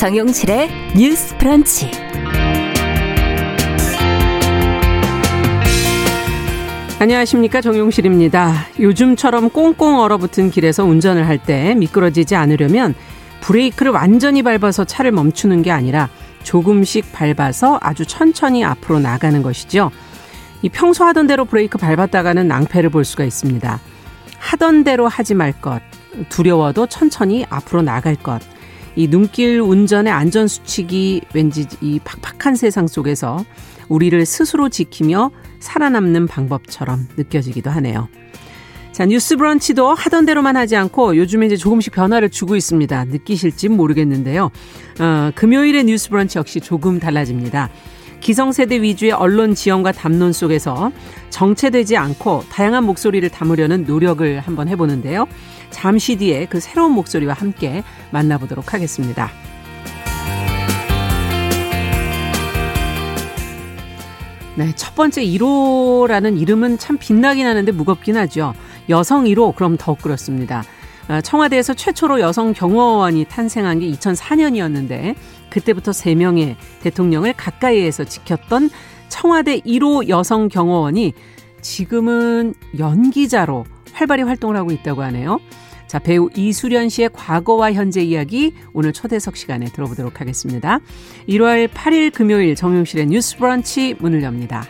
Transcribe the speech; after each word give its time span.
정용실의 0.00 0.70
뉴스 0.96 1.36
프런치. 1.36 1.90
안녕하십니까 6.98 7.60
정용실입니다. 7.60 8.54
요즘처럼 8.78 9.50
꽁꽁 9.50 9.98
얼어붙은 9.98 10.52
길에서 10.52 10.86
운전을 10.86 11.28
할 11.28 11.38
때 11.44 11.74
미끄러지지 11.74 12.34
않으려면 12.34 12.94
브레이크를 13.42 13.92
완전히 13.92 14.42
밟아서 14.42 14.86
차를 14.86 15.12
멈추는 15.12 15.60
게 15.60 15.70
아니라 15.70 16.08
조금씩 16.44 17.12
밟아서 17.12 17.78
아주 17.82 18.06
천천히 18.06 18.64
앞으로 18.64 19.00
나가는 19.00 19.42
것이죠. 19.42 19.90
이 20.62 20.70
평소 20.70 21.04
하던 21.04 21.26
대로 21.26 21.44
브레이크 21.44 21.76
밟았다가는 21.76 22.48
낭패를 22.48 22.88
볼 22.88 23.04
수가 23.04 23.24
있습니다. 23.24 23.78
하던 24.38 24.82
대로 24.82 25.08
하지 25.08 25.34
말 25.34 25.52
것, 25.52 25.82
두려워도 26.30 26.86
천천히 26.86 27.44
앞으로 27.50 27.82
나갈 27.82 28.14
것. 28.14 28.40
이 28.96 29.08
눈길 29.08 29.60
운전의 29.60 30.12
안전 30.12 30.48
수칙이 30.48 31.22
왠지 31.32 31.66
이 31.80 32.00
팍팍한 32.04 32.56
세상 32.56 32.86
속에서 32.86 33.44
우리를 33.88 34.24
스스로 34.26 34.68
지키며 34.68 35.30
살아남는 35.60 36.26
방법처럼 36.26 37.08
느껴지기도 37.16 37.70
하네요. 37.70 38.08
자, 38.92 39.06
뉴스 39.06 39.36
브런치도 39.36 39.94
하던 39.94 40.26
대로만 40.26 40.56
하지 40.56 40.76
않고 40.76 41.16
요즘에 41.16 41.46
이제 41.46 41.56
조금씩 41.56 41.92
변화를 41.92 42.28
주고 42.28 42.56
있습니다. 42.56 43.04
느끼실지 43.04 43.68
모르겠는데요. 43.68 44.50
어, 44.98 45.30
금요일의 45.34 45.84
뉴스 45.84 46.10
브런치 46.10 46.38
역시 46.38 46.60
조금 46.60 46.98
달라집니다. 46.98 47.70
기성세대 48.20 48.82
위주의 48.82 49.12
언론 49.12 49.54
지형과 49.54 49.92
담론 49.92 50.32
속에서 50.32 50.92
정체되지 51.30 51.96
않고 51.96 52.44
다양한 52.50 52.84
목소리를 52.84 53.26
담으려는 53.30 53.84
노력을 53.84 54.40
한번 54.40 54.68
해보는데요. 54.68 55.26
잠시 55.70 56.16
뒤에 56.16 56.46
그 56.46 56.60
새로운 56.60 56.92
목소리와 56.92 57.34
함께 57.34 57.82
만나보도록 58.10 58.74
하겠습니다. 58.74 59.30
네, 64.56 64.72
첫 64.76 64.94
번째 64.94 65.24
1호라는 65.24 66.38
이름은 66.38 66.76
참 66.78 66.98
빛나긴 66.98 67.46
하는데 67.46 67.72
무겁긴 67.72 68.16
하죠. 68.18 68.52
여성 68.88 69.24
1호 69.24 69.54
그럼 69.54 69.76
더욱 69.78 70.02
그렇습니다. 70.02 70.64
아, 71.08 71.20
청와대에서 71.20 71.74
최초로 71.74 72.20
여성 72.20 72.52
경호원이 72.52 73.24
탄생한 73.24 73.80
게 73.80 73.90
2004년이었는데 73.90 75.14
그때부터 75.48 75.92
3명의 75.92 76.56
대통령을 76.82 77.32
가까이에서 77.32 78.04
지켰던 78.04 78.70
청와대 79.08 79.58
1호 79.60 80.08
여성 80.08 80.48
경호원이 80.48 81.14
지금은 81.62 82.54
연기자로 82.78 83.64
활발히 84.00 84.22
활동을 84.22 84.56
하고 84.56 84.70
있다고 84.70 85.02
하네요. 85.02 85.38
자, 85.86 85.98
배우 85.98 86.30
이수련 86.34 86.88
씨의 86.88 87.10
과거와 87.12 87.72
현재 87.72 88.00
이야기 88.02 88.54
오늘 88.72 88.92
초대석 88.92 89.36
시간에 89.36 89.66
들어보도록 89.66 90.20
하겠습니다. 90.20 90.80
1월 91.28 91.68
8일 91.68 92.12
금요일 92.12 92.54
정용실의 92.54 93.06
뉴스 93.06 93.36
브런치 93.36 93.96
문을 93.98 94.22
엽니다. 94.22 94.64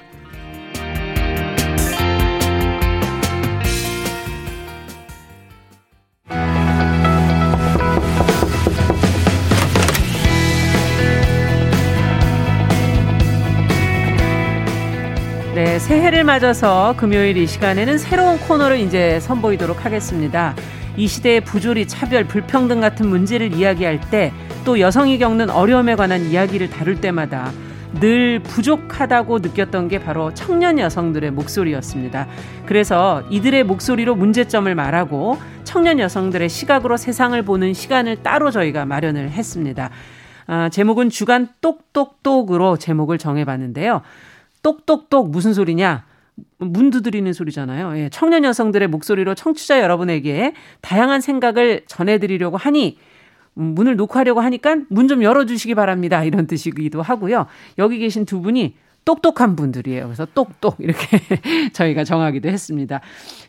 새해를 15.80 16.24
맞아서 16.24 16.94
금요일 16.96 17.36
이 17.36 17.46
시간에는 17.46 17.98
새로운 17.98 18.38
코너를 18.38 18.78
이제 18.78 19.18
선보이도록 19.20 19.84
하겠습니다. 19.84 20.54
이 20.96 21.06
시대의 21.08 21.40
부조리, 21.42 21.88
차별, 21.88 22.24
불평등 22.24 22.80
같은 22.80 23.08
문제를 23.08 23.52
이야기할 23.54 24.00
때 24.10 24.32
또 24.64 24.78
여성이 24.78 25.18
겪는 25.18 25.50
어려움에 25.50 25.96
관한 25.96 26.22
이야기를 26.22 26.70
다룰 26.70 27.00
때마다 27.00 27.50
늘 27.94 28.40
부족하다고 28.40 29.40
느꼈던 29.40 29.88
게 29.88 29.98
바로 29.98 30.32
청년 30.34 30.78
여성들의 30.78 31.30
목소리였습니다. 31.32 32.28
그래서 32.66 33.24
이들의 33.30 33.64
목소리로 33.64 34.14
문제점을 34.14 34.72
말하고 34.72 35.38
청년 35.64 35.98
여성들의 35.98 36.48
시각으로 36.48 36.96
세상을 36.96 37.42
보는 37.42 37.74
시간을 37.74 38.22
따로 38.22 38.50
저희가 38.50 38.84
마련을 38.84 39.30
했습니다. 39.30 39.90
아, 40.46 40.68
제목은 40.68 41.10
주간 41.10 41.48
똑똑똑으로 41.60 42.76
제목을 42.76 43.18
정해봤는데요. 43.18 44.02
똑똑똑 44.62 45.30
무슨 45.30 45.52
소리냐? 45.54 46.04
문 46.58 46.90
두드리는 46.90 47.30
소리잖아요. 47.32 47.98
예, 47.98 48.08
청년 48.10 48.44
여성들의 48.44 48.88
목소리로 48.88 49.34
청취자 49.34 49.80
여러분에게 49.80 50.54
다양한 50.80 51.20
생각을 51.20 51.82
전해드리려고 51.86 52.56
하니 52.56 52.98
음, 53.58 53.74
문을 53.74 53.96
놓고 53.96 54.18
하려고 54.18 54.40
하니까 54.40 54.76
문 54.88 55.08
좀 55.08 55.22
열어주시기 55.22 55.74
바랍니다. 55.74 56.24
이런 56.24 56.46
뜻이기도 56.46 57.02
하고요. 57.02 57.46
여기 57.78 57.98
계신 57.98 58.24
두 58.24 58.40
분이 58.40 58.74
똑똑한 59.04 59.56
분들이에요. 59.56 60.04
그래서 60.04 60.26
똑똑 60.34 60.76
이렇게 60.78 61.18
저희가 61.72 62.04
정하기도 62.04 62.48
했습니다. 62.48 63.00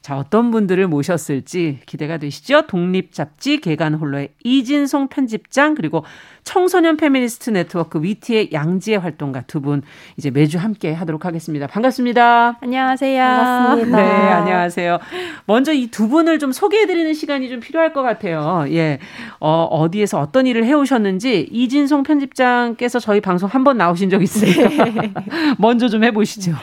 자, 0.01 0.17
어떤 0.17 0.50
분들을 0.50 0.88
모셨을지 0.88 1.79
기대가 1.85 2.17
되시죠? 2.17 2.63
독립 2.66 3.13
잡지 3.13 3.57
개간 3.62 3.94
홀로의 3.94 4.29
이진송 4.44 5.09
편집장 5.09 5.75
그리고 5.75 6.03
청소년 6.44 6.97
페미니스트 6.97 7.51
네트워크 7.51 8.01
위티의 8.01 8.50
양지혜 8.52 8.97
활동가 8.97 9.41
두 9.41 9.61
분 9.61 9.84
이제 10.17 10.31
매주 10.31 10.57
함께 10.57 10.91
하도록 10.91 11.23
하겠습니다. 11.23 11.67
반갑습니다. 11.67 12.57
안녕하세요. 12.61 13.23
반갑습니다. 13.23 13.97
네, 13.97 14.03
안녕하세요. 14.34 15.00
먼저 15.45 15.72
이 15.72 15.85
두 15.91 16.07
분을 16.07 16.40
좀 16.40 16.51
소개해 16.51 16.88
드리는 16.88 17.13
시간이 17.13 17.47
좀 17.50 17.59
필요할 17.59 17.94
것 17.94 18.01
같아요. 18.01 18.66
예. 18.69 18.97
어, 19.40 19.66
어디에서 19.69 20.19
어떤 20.19 20.47
일을 20.47 20.66
해 20.66 20.73
오셨는지 20.73 21.47
이진송 21.51 22.01
편집장께서 22.01 22.97
저희 23.00 23.22
방송 23.22 23.47
한 23.47 23.63
번 23.63 23.78
나오신 23.78 24.09
적 24.09 24.23
있으니까 24.23 24.85
네. 24.85 25.13
먼저 25.59 25.88
좀 25.90 26.03
해 26.03 26.09
보시죠. 26.11 26.53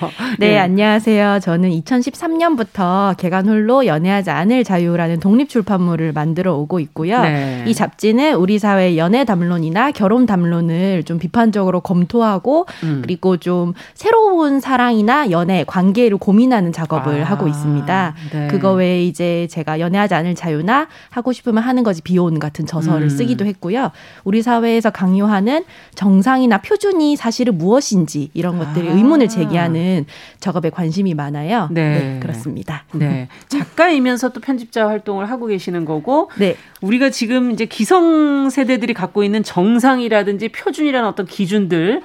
네, 0.40 0.48
네, 0.48 0.58
안녕하세요. 0.58 1.38
저는 1.40 1.70
2013년부터 1.70 3.16
계간 3.16 3.48
홀로 3.48 3.86
연애하지 3.86 4.30
않을 4.30 4.64
자유라는 4.64 5.20
독립 5.20 5.48
출판물을 5.48 6.12
만들어 6.12 6.54
오고 6.54 6.80
있고요. 6.80 7.20
네. 7.22 7.64
이 7.66 7.74
잡지는 7.74 8.34
우리 8.34 8.58
사회 8.58 8.96
연애 8.96 9.24
담론이 9.24 9.68
담론이나 9.68 9.90
결혼 9.92 10.26
담론을 10.26 11.02
좀 11.04 11.18
비판적으로 11.18 11.80
검토하고 11.80 12.66
음. 12.84 13.00
그리고 13.02 13.36
좀 13.36 13.74
새로운 13.94 14.60
사랑이나 14.60 15.30
연애, 15.30 15.64
관계를 15.66 16.18
고민하는 16.18 16.72
작업을 16.72 17.22
아, 17.22 17.24
하고 17.24 17.48
있습니다. 17.48 18.14
네. 18.32 18.48
그거 18.48 18.72
외에 18.72 19.04
이제 19.04 19.46
제가 19.50 19.80
연애하지 19.80 20.14
않을 20.14 20.34
자유나 20.34 20.88
하고 21.10 21.32
싶으면 21.32 21.62
하는 21.62 21.82
거지 21.82 22.02
비혼 22.02 22.38
같은 22.38 22.66
저서를 22.66 23.06
음. 23.06 23.08
쓰기도 23.08 23.44
했고요. 23.46 23.90
우리 24.24 24.42
사회에서 24.42 24.90
강요하는 24.90 25.64
정상이나 25.94 26.58
표준이 26.58 27.16
사실은 27.16 27.58
무엇인지 27.58 28.30
이런 28.34 28.58
것들이 28.58 28.88
아. 28.88 28.92
의문을 28.92 29.28
제기하는 29.28 30.06
작업에 30.40 30.70
관심이 30.70 31.14
많아요. 31.14 31.68
네, 31.70 31.98
네 31.98 32.20
그렇습니다. 32.20 32.84
네. 32.92 33.17
작가이면서 33.48 34.28
또 34.30 34.40
편집자 34.40 34.86
활동을 34.86 35.30
하고 35.30 35.46
계시는 35.46 35.84
거고 35.84 36.30
네. 36.38 36.56
우리가 36.80 37.10
지금 37.10 37.50
이제 37.50 37.64
기성 37.64 38.50
세대들이 38.50 38.94
갖고 38.94 39.24
있는 39.24 39.42
정상이라든지 39.42 40.50
표준이라는 40.50 41.08
어떤 41.08 41.26
기준들 41.26 42.02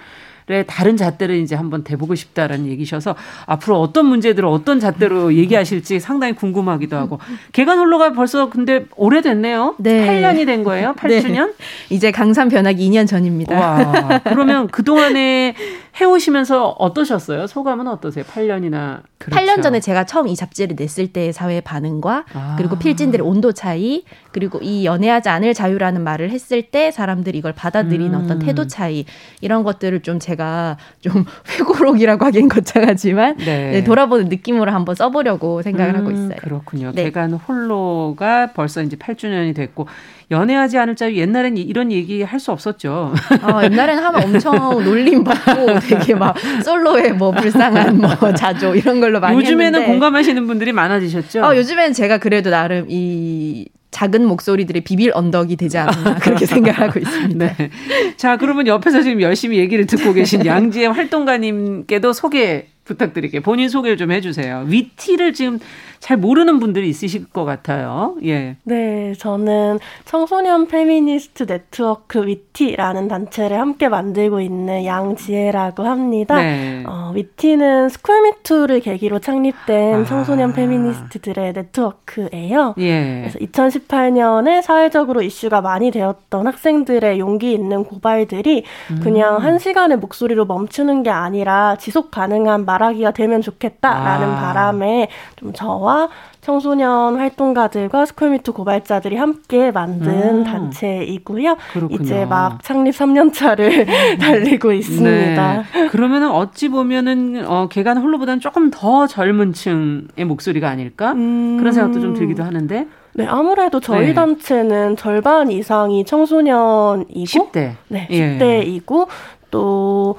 의 0.49 0.65
다른 0.67 0.97
잣대를 0.97 1.37
이제 1.37 1.55
한번 1.55 1.85
대보고 1.85 2.15
싶다라는 2.15 2.67
얘기셔서 2.67 3.15
앞으로 3.45 3.79
어떤 3.79 4.07
문제들을 4.07 4.45
어떤 4.45 4.81
잣대로 4.81 5.33
얘기하실지 5.33 6.01
상당히 6.01 6.33
궁금하기도 6.33 6.97
하고 6.97 7.19
개간 7.53 7.79
홀로가 7.79 8.11
벌써 8.11 8.49
근데 8.49 8.83
오래됐네요. 8.97 9.75
네. 9.77 10.21
8년이 10.21 10.45
된 10.45 10.65
거예요. 10.65 10.95
8주년? 10.97 11.47
네. 11.47 11.53
이제 11.89 12.11
강산 12.11 12.49
변하기 12.49 12.89
2년 12.89 13.07
전입니다. 13.07 13.57
와. 13.57 14.19
그러면 14.25 14.67
그 14.67 14.83
동안에 14.83 15.55
해오시면서 15.99 16.69
어떠셨어요? 16.79 17.45
소감은 17.45 17.87
어떠세요? 17.87 18.25
8년이나 18.25 19.01
그렇죠. 19.19 19.41
8년 19.41 19.61
전에 19.61 19.79
제가 19.79 20.05
처음 20.05 20.27
이 20.27 20.35
잡지를 20.35 20.75
냈을 20.75 21.13
때 21.13 21.31
사회의 21.31 21.61
반응과 21.61 22.25
아. 22.33 22.55
그리고 22.57 22.77
필진들의 22.77 23.25
온도 23.25 23.51
차이 23.51 24.03
그리고 24.31 24.59
이 24.61 24.85
연애하지 24.85 25.29
않을 25.29 25.53
자유라는 25.53 26.03
말을 26.03 26.31
했을 26.31 26.63
때 26.63 26.89
사람들이 26.89 27.37
이걸 27.37 27.53
받아들이는 27.53 28.19
음. 28.19 28.23
어떤 28.23 28.39
태도 28.39 28.65
차이 28.65 29.05
이런 29.41 29.63
것들을 29.63 30.01
좀 30.01 30.19
제가 30.19 30.77
좀 30.99 31.25
회고록이라고 31.59 32.25
하기엔 32.25 32.47
거창하지만 32.49 33.37
네. 33.37 33.71
네, 33.71 33.83
돌아보는 33.83 34.29
느낌으로 34.29 34.71
한번 34.71 34.95
써보려고 34.95 35.61
생각을 35.61 35.93
음, 35.93 35.99
하고 35.99 36.11
있어요. 36.11 36.35
그렇군요. 36.37 36.91
네. 36.93 37.03
개간 37.03 37.33
홀로가 37.33 38.53
벌써 38.53 38.81
이제 38.81 38.97
8주년이 38.97 39.55
됐고 39.55 39.87
연애하지 40.31 40.77
않을 40.77 40.95
자유 40.95 41.15
옛날엔 41.17 41.57
이런 41.57 41.91
얘기 41.91 42.21
할 42.23 42.39
수 42.43 42.51
없었죠. 42.51 43.13
어, 43.41 43.63
옛날에는 43.63 44.03
하면 44.03 44.23
엄청 44.23 44.83
놀림 44.83 45.23
받고 45.23 45.79
되게 45.87 46.13
막 46.13 46.35
솔로의 46.63 47.13
뭐 47.13 47.31
불쌍한 47.31 47.97
뭐 47.97 48.09
자조 48.35 48.75
이런 48.75 48.99
걸로 48.99 49.19
많이 49.21 49.37
요즘에는 49.37 49.65
했는데. 49.65 49.85
공감하시는 49.85 50.45
분들이 50.45 50.73
많아지셨죠. 50.73 51.41
어, 51.41 51.55
요즘에는 51.55 51.93
제가 51.93 52.17
그래도 52.17 52.49
나름 52.49 52.85
이 52.89 53.65
작은 53.91 54.25
목소리들의 54.25 54.81
비빌 54.81 55.11
언덕이 55.13 55.55
되지 55.55 55.77
않나 55.77 56.15
그렇게 56.19 56.45
생각하고 56.45 56.99
있습니다. 56.99 57.55
네. 57.55 57.69
자, 58.17 58.37
그러면 58.37 58.67
옆에서 58.67 59.01
지금 59.03 59.21
열심히 59.21 59.57
얘기를 59.59 59.85
듣고 59.85 60.11
계신 60.13 60.45
양지혜 60.45 60.91
활동가님께도 60.91 62.11
소개 62.11 62.65
부탁드릴게요. 62.85 63.41
본인 63.41 63.69
소개를 63.69 63.97
좀 63.97 64.11
해주세요. 64.11 64.65
위티를 64.67 65.33
지금 65.33 65.59
잘 66.03 66.17
모르는 66.17 66.59
분들이 66.59 66.89
있으실 66.89 67.29
것 67.29 67.45
같아요. 67.45 68.17
예. 68.25 68.57
네, 68.63 69.13
저는 69.17 69.79
청소년 70.03 70.67
페미니스트 70.67 71.45
네트워크 71.45 72.27
위티라는 72.27 73.07
단체를 73.07 73.57
함께 73.57 73.87
만들고 73.87 74.41
있는 74.41 74.83
양지혜라고 74.83 75.83
합니다. 75.83 76.35
네. 76.35 76.83
어, 76.85 77.13
위티는 77.15 77.87
스쿨미투를 77.87 78.81
계기로 78.81 79.19
창립된 79.19 80.01
아. 80.01 80.03
청소년 80.03 80.51
페미니스트들의 80.51 81.53
네트워크예요. 81.53 82.75
예. 82.79 83.21
그래서 83.21 83.39
2018년에 83.39 84.61
사회적으로 84.61 85.21
이슈가 85.21 85.61
많이 85.61 85.89
되었던 85.89 86.47
학생들의 86.47 87.17
용기 87.19 87.53
있는 87.53 87.85
고발들이 87.85 88.65
음. 88.91 88.99
그냥 89.01 89.37
한 89.37 89.57
시간의 89.57 89.99
목소리로 89.99 90.43
멈추는 90.43 91.03
게 91.03 91.11
아니라 91.11 91.77
지속 91.77 92.11
가능한 92.11 92.65
말하기가 92.73 93.11
되면 93.11 93.41
좋겠다라는 93.41 94.29
아. 94.29 94.35
바람에 94.41 95.09
좀 95.35 95.53
저와 95.53 96.09
청소년 96.41 97.17
활동가들과 97.17 98.05
스쿨미투 98.05 98.53
고발자들이 98.53 99.15
함께 99.15 99.71
만든 99.71 100.39
음. 100.39 100.43
단체이고요. 100.43 101.55
그렇군요. 101.71 102.01
이제 102.01 102.25
막 102.25 102.61
창립 102.63 102.93
3년 102.93 103.33
차를 103.33 103.85
달리고 104.19 104.73
있습니다. 104.73 105.63
네. 105.73 105.87
그러면은 105.87 106.29
어찌 106.31 106.69
보면은 106.69 107.45
어 107.47 107.67
개간 107.69 107.97
홀로보다는 107.97 108.39
조금 108.39 108.71
더 108.71 109.07
젊은 109.07 109.53
층의 109.53 110.25
목소리가 110.25 110.69
아닐까? 110.69 111.13
음. 111.13 111.57
그런 111.57 111.71
생각도 111.71 112.01
좀 112.01 112.13
들기도 112.13 112.43
하는데. 112.43 112.87
네, 113.15 113.27
아무래도 113.27 113.79
저희 113.79 114.07
네. 114.07 114.13
단체는 114.13 114.97
절반 114.97 115.51
이상이 115.51 116.03
청소년이고 116.03 117.51
10대. 117.51 117.73
네, 117.89 118.07
10대이고 118.09 119.01
예. 119.01 119.05
또 119.51 120.15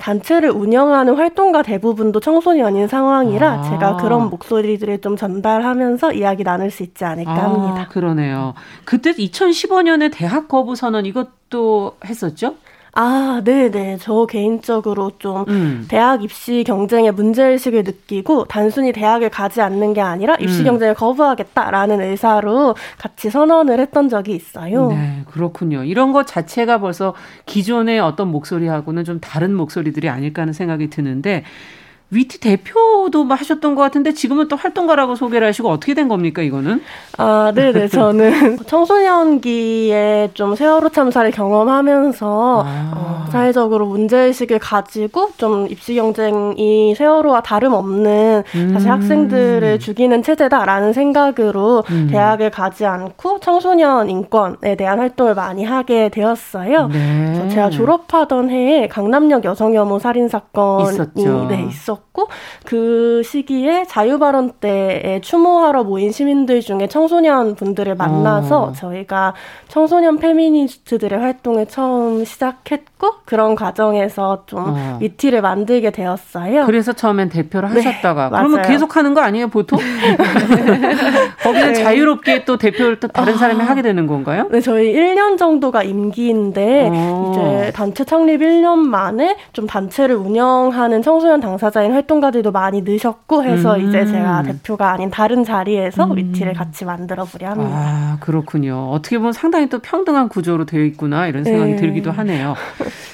단체를 0.00 0.50
운영하는 0.50 1.14
활동가 1.14 1.62
대부분도 1.62 2.20
청소년인 2.20 2.88
상황이라 2.88 3.50
아. 3.50 3.62
제가 3.62 3.96
그런 3.96 4.30
목소리들을 4.30 5.00
좀 5.00 5.16
전달하면서 5.16 6.12
이야기 6.12 6.44
나눌 6.44 6.70
수 6.70 6.82
있지 6.82 7.04
않을까 7.04 7.32
아, 7.32 7.44
합니다. 7.44 7.88
그러네요. 7.90 8.54
그때 8.84 9.12
2015년에 9.12 10.10
대학 10.12 10.48
거부 10.48 10.76
선언 10.76 11.06
이것도 11.06 11.96
했었죠? 12.04 12.54
아, 12.96 13.42
네네. 13.44 13.98
저 14.00 14.24
개인적으로 14.26 15.12
좀 15.18 15.44
음. 15.48 15.84
대학 15.88 16.22
입시 16.22 16.62
경쟁의 16.64 17.12
문제의식을 17.12 17.82
느끼고 17.82 18.44
단순히 18.44 18.92
대학을 18.92 19.30
가지 19.30 19.60
않는 19.60 19.94
게 19.94 20.00
아니라 20.00 20.36
입시 20.38 20.60
음. 20.60 20.64
경쟁을 20.64 20.94
거부하겠다라는 20.94 22.00
의사로 22.00 22.76
같이 22.96 23.30
선언을 23.30 23.80
했던 23.80 24.08
적이 24.08 24.36
있어요. 24.36 24.88
네, 24.88 25.22
그렇군요. 25.30 25.82
이런 25.82 26.12
것 26.12 26.26
자체가 26.26 26.78
벌써 26.78 27.14
기존의 27.46 27.98
어떤 27.98 28.28
목소리하고는 28.28 29.04
좀 29.04 29.20
다른 29.20 29.54
목소리들이 29.54 30.08
아닐까 30.08 30.42
하는 30.42 30.52
생각이 30.52 30.88
드는데 30.88 31.42
위티 32.14 32.38
대표도 32.40 33.24
뭐 33.24 33.36
하셨던 33.36 33.74
것 33.74 33.82
같은데 33.82 34.12
지금은 34.12 34.48
또 34.48 34.56
활동가라고 34.56 35.16
소개를 35.16 35.46
하시고 35.48 35.68
어떻게 35.68 35.94
된 35.94 36.08
겁니까 36.08 36.42
이거는? 36.42 36.80
아, 37.18 37.52
네네 37.54 37.88
저는 37.88 38.58
청소년기에 38.66 40.30
좀 40.34 40.54
세월호 40.54 40.90
참사를 40.90 41.28
경험하면서 41.30 42.64
아. 42.66 42.92
어, 42.94 43.30
사회적으로 43.30 43.86
문제의식을 43.86 44.60
가지고 44.60 45.30
좀 45.36 45.66
입시 45.68 45.94
경쟁이 45.94 46.94
세월호와 46.94 47.42
다름없는 47.42 48.44
음. 48.54 48.70
사실 48.72 48.90
학생들을 48.90 49.78
죽이는 49.80 50.22
체제다라는 50.22 50.92
생각으로 50.92 51.82
음. 51.90 52.08
대학을 52.10 52.50
가지 52.50 52.86
않고 52.86 53.40
청소년 53.40 54.08
인권에 54.08 54.76
대한 54.76 55.00
활동을 55.00 55.34
많이 55.34 55.64
하게 55.64 56.08
되었어요. 56.08 56.88
네. 56.88 57.48
제가 57.48 57.70
졸업하던 57.70 58.50
해에 58.50 58.86
강남역 58.88 59.44
여성혐오 59.44 59.98
살인 59.98 60.28
사건이 60.28 60.90
있었죠. 60.90 61.46
네, 61.48 61.66
있었고 61.68 62.03
있었고 62.14 62.28
그 62.64 63.22
시기에 63.24 63.84
자유발언 63.84 64.52
때에 64.60 65.20
추모하러 65.20 65.84
모인 65.84 66.12
시민들 66.12 66.60
중에 66.60 66.86
청소년 66.88 67.54
분들을 67.54 67.94
만나서 67.96 68.62
어. 68.62 68.72
저희가 68.72 69.34
청소년 69.68 70.18
페미니스트들의 70.18 71.18
활동을 71.18 71.66
처음 71.66 72.24
시작했고 72.24 73.12
그런 73.24 73.54
과정에서 73.54 74.44
좀 74.46 74.60
어. 74.66 74.98
위티를 75.00 75.42
만들게 75.42 75.90
되었어요. 75.90 76.66
그래서 76.66 76.92
처음엔 76.92 77.28
대표를 77.28 77.70
네, 77.74 77.82
하셨다가 77.82 78.30
네, 78.30 78.36
그러면 78.36 78.62
계속 78.62 78.96
하는 78.96 79.14
거 79.14 79.20
아니에요 79.20 79.48
보통? 79.48 79.78
거기는 81.42 81.72
네. 81.72 81.82
자유롭게 81.82 82.44
또 82.44 82.56
대표를 82.56 83.00
또 83.00 83.08
다른 83.08 83.36
사람이 83.36 83.62
아. 83.62 83.66
하게 83.66 83.82
되는 83.82 84.06
건가요? 84.06 84.48
네, 84.50 84.60
저희 84.60 84.92
1년 84.92 85.36
정도가 85.36 85.82
임기인데 85.82 86.90
어. 86.92 87.32
이제 87.32 87.72
단체 87.72 88.04
창립 88.04 88.40
1년 88.40 88.78
만에 88.78 89.36
좀 89.52 89.66
단체를 89.66 90.16
운영하는 90.16 91.02
청소년 91.02 91.40
당사자 91.40 91.83
인 91.84 91.92
활동가들도 91.92 92.50
많이 92.52 92.82
느셨고 92.82 93.44
해서 93.44 93.76
음. 93.76 93.88
이제 93.88 94.04
제가 94.06 94.42
대표가 94.42 94.92
아닌 94.92 95.10
다른 95.10 95.44
자리에서 95.44 96.04
음. 96.06 96.16
위티를 96.16 96.52
같이 96.54 96.84
만들어 96.84 97.24
보려 97.24 97.50
합니다. 97.50 97.70
아, 97.72 98.16
그렇군요. 98.20 98.90
어떻게 98.90 99.18
보면 99.18 99.32
상당히 99.32 99.68
또 99.68 99.78
평등한 99.80 100.28
구조로 100.28 100.64
되어 100.66 100.82
있구나 100.84 101.26
이런 101.26 101.44
생각이 101.44 101.72
네. 101.72 101.76
들기도 101.76 102.10
하네요. 102.12 102.54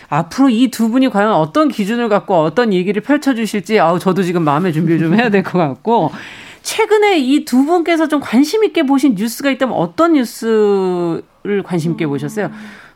앞으로 0.08 0.48
이 0.48 0.68
두 0.70 0.90
분이 0.90 1.08
과연 1.10 1.32
어떤 1.32 1.68
기준을 1.68 2.08
갖고 2.08 2.34
어떤 2.42 2.72
얘기를 2.72 3.02
펼쳐 3.02 3.34
주실지 3.34 3.78
아우 3.80 3.98
저도 3.98 4.22
지금 4.22 4.42
마음의 4.42 4.72
준비를 4.72 4.98
좀 5.00 5.14
해야 5.14 5.28
될 5.30 5.42
것 5.42 5.58
같고 5.58 6.10
최근에 6.62 7.18
이 7.18 7.44
두 7.44 7.64
분께서 7.64 8.06
좀 8.08 8.20
관심 8.20 8.62
있게 8.64 8.82
보신 8.84 9.14
뉴스가 9.14 9.50
있다면 9.50 9.74
어떤 9.74 10.12
뉴스를 10.12 11.62
관심 11.64 11.92
있게 11.92 12.06
보셨어요? 12.06 12.50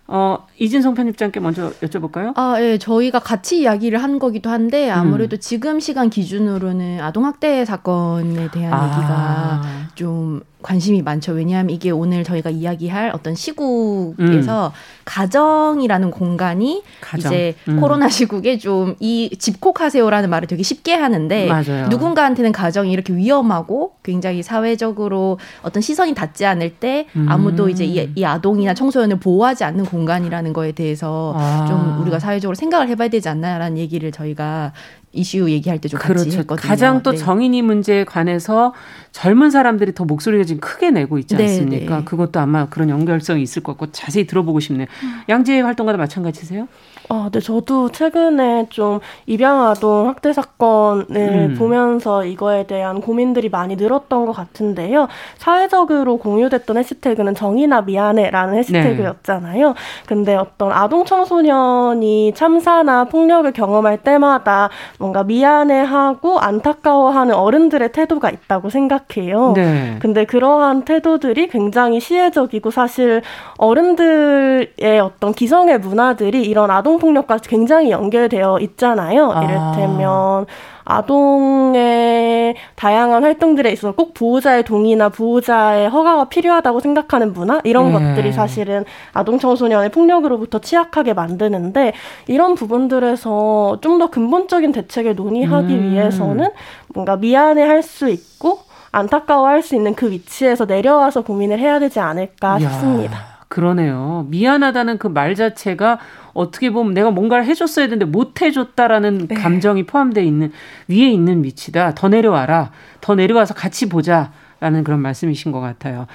어, 0.06 0.46
이진성 0.58 0.94
편집장께 0.94 1.40
먼저 1.40 1.70
여쭤볼까요? 1.82 2.36
아, 2.36 2.60
예. 2.60 2.76
저희가 2.78 3.20
같이 3.20 3.60
이야기를 3.60 4.02
한 4.02 4.18
거기도 4.18 4.50
한데 4.50 4.90
아무래도 4.90 5.36
음. 5.36 5.40
지금 5.40 5.80
시간 5.80 6.10
기준으로는 6.10 7.00
아동학대 7.00 7.64
사건에 7.64 8.50
대한 8.50 8.72
아. 8.72 8.86
얘기가 8.86 9.62
좀 9.94 10.42
관심이 10.64 11.02
많죠. 11.02 11.32
왜냐하면 11.32 11.70
이게 11.70 11.90
오늘 11.90 12.24
저희가 12.24 12.50
이야기할 12.50 13.12
어떤 13.14 13.34
시국에서 13.34 14.68
음. 14.68 14.72
가정이라는 15.04 16.10
공간이 16.10 16.82
가정. 17.00 17.32
이제 17.32 17.54
음. 17.68 17.80
코로나 17.80 18.08
시국에 18.08 18.58
좀 18.58 18.96
이 19.04 19.30
집콕하세요라는 19.38 20.30
말을 20.30 20.48
되게 20.48 20.62
쉽게 20.62 20.94
하는데 20.94 21.46
맞아요. 21.46 21.88
누군가한테는 21.88 22.52
가정이 22.52 22.90
이렇게 22.90 23.14
위험하고 23.14 23.92
굉장히 24.02 24.42
사회적으로 24.42 25.38
어떤 25.62 25.82
시선이 25.82 26.14
닿지 26.14 26.46
않을 26.46 26.70
때 26.76 27.06
음. 27.16 27.26
아무도 27.28 27.68
이제 27.68 27.84
이, 27.84 28.08
이, 28.14 28.24
아동이나 28.24 28.72
청소년을 28.72 29.18
보호하지 29.18 29.64
않는 29.64 29.84
공간이라는 29.84 30.52
거에 30.52 30.72
대해서 30.72 31.34
아. 31.36 31.66
좀 31.68 32.00
우리가 32.02 32.18
사회적으로 32.18 32.54
생각을 32.54 32.88
해봐야 32.88 33.08
되지 33.08 33.28
않나라는 33.28 33.76
얘기를 33.78 34.10
저희가 34.10 34.72
이슈 35.14 35.48
얘기할 35.50 35.80
때좀 35.80 35.98
같이 35.98 36.12
그렇죠. 36.12 36.38
했거든요. 36.40 36.68
가장 36.68 37.02
또 37.02 37.12
네. 37.12 37.16
정인이 37.16 37.62
문제에 37.62 38.04
관해서 38.04 38.74
젊은 39.12 39.50
사람들이 39.50 39.94
더 39.94 40.04
목소리를 40.04 40.44
지금 40.44 40.60
크게 40.60 40.90
내고 40.90 41.18
있지 41.18 41.36
네, 41.36 41.44
않습니까? 41.44 41.94
네, 41.94 41.98
네. 42.00 42.04
그것도 42.04 42.40
아마 42.40 42.68
그런 42.68 42.90
연결성이 42.90 43.42
있을 43.42 43.62
것 43.62 43.72
같고 43.72 43.92
자세히 43.92 44.26
들어보고 44.26 44.60
싶네요. 44.60 44.86
음. 45.02 45.20
양재 45.28 45.60
활동가도 45.60 45.98
마찬가지세요? 45.98 46.68
아, 47.08 47.28
네, 47.30 47.40
저도 47.40 47.90
최근에 47.90 48.66
좀 48.70 49.00
입양아동 49.26 50.08
학대 50.08 50.32
사건을 50.32 51.06
음. 51.50 51.56
보면서 51.58 52.24
이거에 52.24 52.66
대한 52.66 53.00
고민들이 53.00 53.48
많이 53.48 53.76
늘었던 53.76 54.26
것 54.26 54.32
같은데요. 54.32 55.08
사회적으로 55.36 56.16
공유됐던 56.16 56.78
해시태그는 56.78 57.34
정의나 57.34 57.82
미안해라는 57.82 58.54
해시태그였잖아요. 58.56 59.68
네. 59.68 59.74
근데 60.06 60.34
어떤 60.34 60.72
아동 60.72 61.04
청소년이 61.04 62.32
참사나 62.34 63.04
폭력을 63.04 63.50
경험할 63.52 63.98
때마다 63.98 64.70
뭔가 64.98 65.24
미안해하고 65.24 66.38
안타까워하는 66.38 67.34
어른들의 67.34 67.92
태도가 67.92 68.30
있다고 68.30 68.70
생각해요. 68.70 69.52
네. 69.54 69.96
근데 70.00 70.24
그러한 70.24 70.82
태도들이 70.82 71.48
굉장히 71.48 72.00
시혜적이고 72.00 72.70
사실 72.70 73.22
어른들의 73.58 75.00
어떤 75.02 75.34
기성의 75.34 75.80
문화들이 75.80 76.42
이런 76.42 76.70
아동 76.70 76.93
아동폭력과 76.94 77.38
굉장히 77.38 77.90
연결되어 77.90 78.58
있잖아요. 78.60 79.32
아. 79.32 79.42
이를테면 79.44 80.46
아동의 80.84 82.56
다양한 82.76 83.24
활동들에 83.24 83.72
있어서 83.72 83.94
꼭 83.94 84.12
보호자의 84.12 84.64
동의나 84.64 85.08
보호자의 85.08 85.88
허가가 85.88 86.28
필요하다고 86.28 86.80
생각하는 86.80 87.32
문화 87.32 87.60
이런 87.64 87.92
네. 87.92 87.92
것들이 87.92 88.32
사실은 88.32 88.84
아동 89.14 89.38
청소년의 89.38 89.90
폭력으로부터 89.90 90.58
취약하게 90.58 91.14
만드는데 91.14 91.94
이런 92.26 92.54
부분들에서 92.54 93.78
좀 93.80 93.94
더 93.94 94.10
근본적인 94.10 94.72
대책을 94.72 95.14
논의하기 95.14 95.72
음. 95.72 95.92
위해서는 95.92 96.48
뭔가 96.92 97.16
미안해 97.16 97.62
할 97.62 97.84
수 97.84 98.08
있고 98.08 98.58
안타까워할 98.90 99.62
수 99.62 99.76
있는 99.76 99.94
그 99.94 100.10
위치에서 100.10 100.64
내려와서 100.64 101.20
고민을 101.22 101.58
해야 101.60 101.78
되지 101.78 102.00
않을까 102.00 102.54
야. 102.54 102.58
싶습니다. 102.58 103.33
그러네요. 103.54 104.26
미안하다는 104.30 104.98
그 104.98 105.08
말 105.08 105.36
자체가 105.36 105.98
어떻게 106.32 106.70
보면 106.70 106.92
내가 106.92 107.12
뭔가를 107.12 107.46
해줬어야 107.46 107.86
되는데 107.86 108.04
못 108.04 108.42
해줬다라는 108.42 109.28
네. 109.28 109.34
감정이 109.36 109.84
포함되어 109.86 110.24
있는 110.24 110.50
위에 110.88 111.08
있는 111.08 111.44
위치다. 111.44 111.94
더 111.94 112.08
내려와라. 112.08 112.72
더 113.00 113.14
내려와서 113.14 113.54
같이 113.54 113.88
보자. 113.88 114.32
라는 114.64 114.82
그런 114.82 115.02
말씀이신 115.02 115.52
것 115.52 115.60
같아요. 115.60 116.06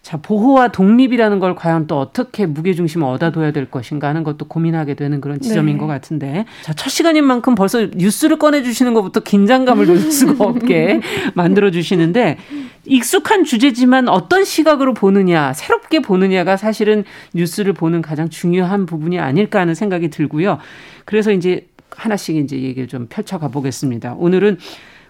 자, 0.00 0.16
보호와 0.16 0.68
독립이라는 0.68 1.40
걸 1.40 1.56
과연 1.56 1.88
또 1.88 1.98
어떻게 1.98 2.46
무게중심을 2.46 3.04
얻어둬야 3.04 3.50
될 3.50 3.68
것인가 3.68 4.06
하는 4.06 4.22
것도 4.22 4.46
고민하게 4.46 4.94
되는 4.94 5.20
그런 5.20 5.40
지점인 5.40 5.74
네. 5.74 5.80
것 5.80 5.88
같은데. 5.88 6.44
자, 6.62 6.72
첫 6.72 6.88
시간인 6.88 7.24
만큼 7.24 7.56
벌써 7.56 7.84
뉴스를 7.84 8.38
꺼내주시는 8.38 8.94
것부터 8.94 9.18
긴장감을 9.24 9.88
놓을 9.88 10.12
수가 10.12 10.44
없게 10.44 11.00
만들어주시는데, 11.34 12.38
익숙한 12.84 13.42
주제지만 13.42 14.08
어떤 14.08 14.44
시각으로 14.44 14.94
보느냐, 14.94 15.52
새롭게 15.52 15.98
보느냐가 15.98 16.56
사실은 16.56 17.02
뉴스를 17.34 17.72
보는 17.72 18.02
가장 18.02 18.28
중요한 18.28 18.86
부분이 18.86 19.18
아닐까 19.18 19.58
하는 19.58 19.74
생각이 19.74 20.10
들고요. 20.10 20.58
그래서 21.04 21.32
이제 21.32 21.66
하나씩 21.90 22.36
이제 22.36 22.56
얘기를 22.62 22.86
좀 22.86 23.08
펼쳐가 23.08 23.48
보겠습니다. 23.48 24.14
오늘은 24.16 24.58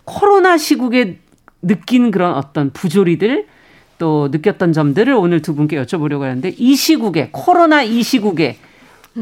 코로나 0.07 0.57
시국에 0.57 1.19
느낀 1.62 2.10
그런 2.10 2.34
어떤 2.34 2.70
부조리들 2.70 3.46
또 3.98 4.28
느꼈던 4.30 4.72
점들을 4.72 5.12
오늘 5.14 5.40
두 5.42 5.54
분께 5.54 5.80
여쭤보려고 5.82 6.20
하는데 6.20 6.52
이 6.56 6.76
시국에 6.76 7.30
코로나 7.32 7.82
이 7.82 8.02
시국에 8.02 8.58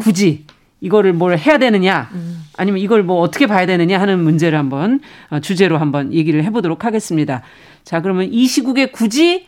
굳이 0.01 0.45
이거를 0.81 1.13
뭘 1.13 1.39
해야 1.39 1.59
되느냐 1.59 2.11
아니면 2.57 2.81
이걸 2.81 3.03
뭐 3.03 3.21
어떻게 3.21 3.47
봐야 3.47 3.67
되느냐 3.67 4.01
하는 4.01 4.23
문제를 4.23 4.59
한번 4.59 5.01
어, 5.31 5.41
주제로 5.41 5.79
한번 5.79 6.13
얘기를 6.13 6.45
해보도록 6.45 6.85
하겠습니다. 6.85 7.43
자 7.85 8.03
그러면 8.03 8.29
이 8.31 8.47
시국에 8.47 8.87
굳이 8.87 9.47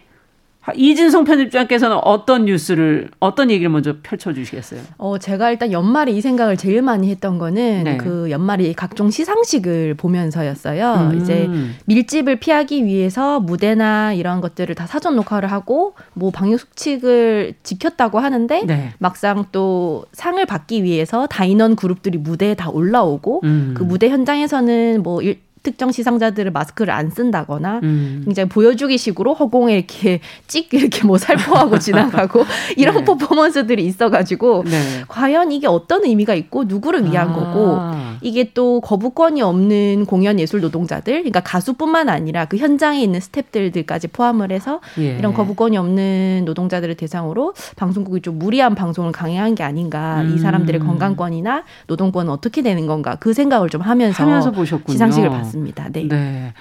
이진성 0.75 1.25
편집장께서는 1.25 1.99
어떤 2.03 2.47
뉴스를 2.47 3.11
어떤 3.21 3.51
얘기를 3.51 3.71
먼저 3.71 3.95
펼쳐주시겠어요? 4.03 4.81
어 4.99 5.19
제가 5.19 5.51
일단 5.51 5.71
연말에 5.73 6.13
이 6.13 6.21
생각을 6.21 6.57
제일 6.57 6.83
많이 6.83 7.11
했던 7.11 7.39
거는 7.39 7.85
네. 7.85 7.97
그 7.97 8.31
연말에 8.31 8.73
각종 8.73 9.11
시상식을 9.11 9.95
보면서였어요. 9.95 11.11
음. 11.13 11.21
이제 11.21 11.49
밀집을 11.87 12.37
피하기 12.37 12.85
위해서 12.85 13.41
무대나 13.41 14.13
이런 14.13 14.41
것들을 14.41 14.75
다 14.75 14.87
사전 14.87 15.17
녹화를 15.17 15.53
하고 15.53 15.95
뭐 16.15 16.31
방역 16.31 16.61
수칙을 16.61 17.55
지켰다고 17.63 18.19
하는데 18.19 18.65
네. 18.65 18.93
막상 18.99 19.47
또 19.53 20.07
상을 20.13 20.45
받기 20.45 20.83
위해서 20.83 21.27
다인원 21.27 21.77
그룹들이 21.77 22.19
무대에 22.19 22.55
다 22.55 22.71
올라오고 22.71 23.41
음. 23.45 23.75
그 23.77 23.83
무대 23.83 24.09
현장에서는 24.09 25.03
뭐 25.03 25.23
일, 25.23 25.39
특정 25.67 25.91
시상자들을 25.91 26.53
마스크를 26.53 26.95
안 26.95 27.11
쓴다거나 27.11 27.81
음. 27.83 28.23
굉장히 28.25 28.49
보여주기식으로 28.49 29.35
허공에 29.35 29.75
이렇게 29.75 30.21
찍 30.47 30.73
이렇게 30.73 31.05
뭐 31.05 31.19
살포하고 31.19 31.81
지나가고 31.81 32.45
이런 32.79 32.99
네. 32.99 33.05
퍼포먼스들이 33.05 33.85
있어가지고 33.85 34.63
네. 34.65 35.03
과연 35.09 35.51
이게 35.51 35.67
어떤 35.67 36.05
의미가 36.05 36.35
있고 36.35 36.63
누구를 36.65 37.05
위한 37.05 37.31
아. 37.31 37.33
거고 37.33 37.81
이게 38.21 38.53
또 38.53 38.81
거부권이 38.81 39.43
없는 39.43 40.07
공연 40.07 40.39
예술 40.39 40.61
노동자들 40.61 41.15
그러니까 41.15 41.41
가수뿐만 41.41 42.09
아니라 42.09 42.45
그 42.45 42.57
현장에 42.57 43.03
있는 43.03 43.21
스탭들까지 43.21 44.13
포함을 44.13 44.51
해서 44.53 44.81
예. 44.99 45.17
이런 45.19 45.35
거부권이 45.35 45.77
없는 45.77 46.45
노동자들을 46.45 46.95
대상으로 46.97 47.55
방송국이 47.77 48.21
좀 48.23 48.39
무리한 48.39 48.75
방송을 48.75 49.13
강행한 49.13 49.55
게 49.55 49.63
아닌가 49.63 50.23
음. 50.23 50.35
이 50.35 50.39
사람들의 50.39 50.81
건강권이나 50.81 51.65
노동권은 51.87 52.31
어떻게 52.31 52.63
되는 52.63 52.87
건가 52.87 53.17
그 53.19 53.33
생각을 53.33 53.69
좀 53.69 53.81
하면서, 53.81 54.23
하면서 54.23 54.53
시상식을 54.89 55.31
봤습니다. 55.31 55.89
네. 55.91 56.09
네. 56.09 56.53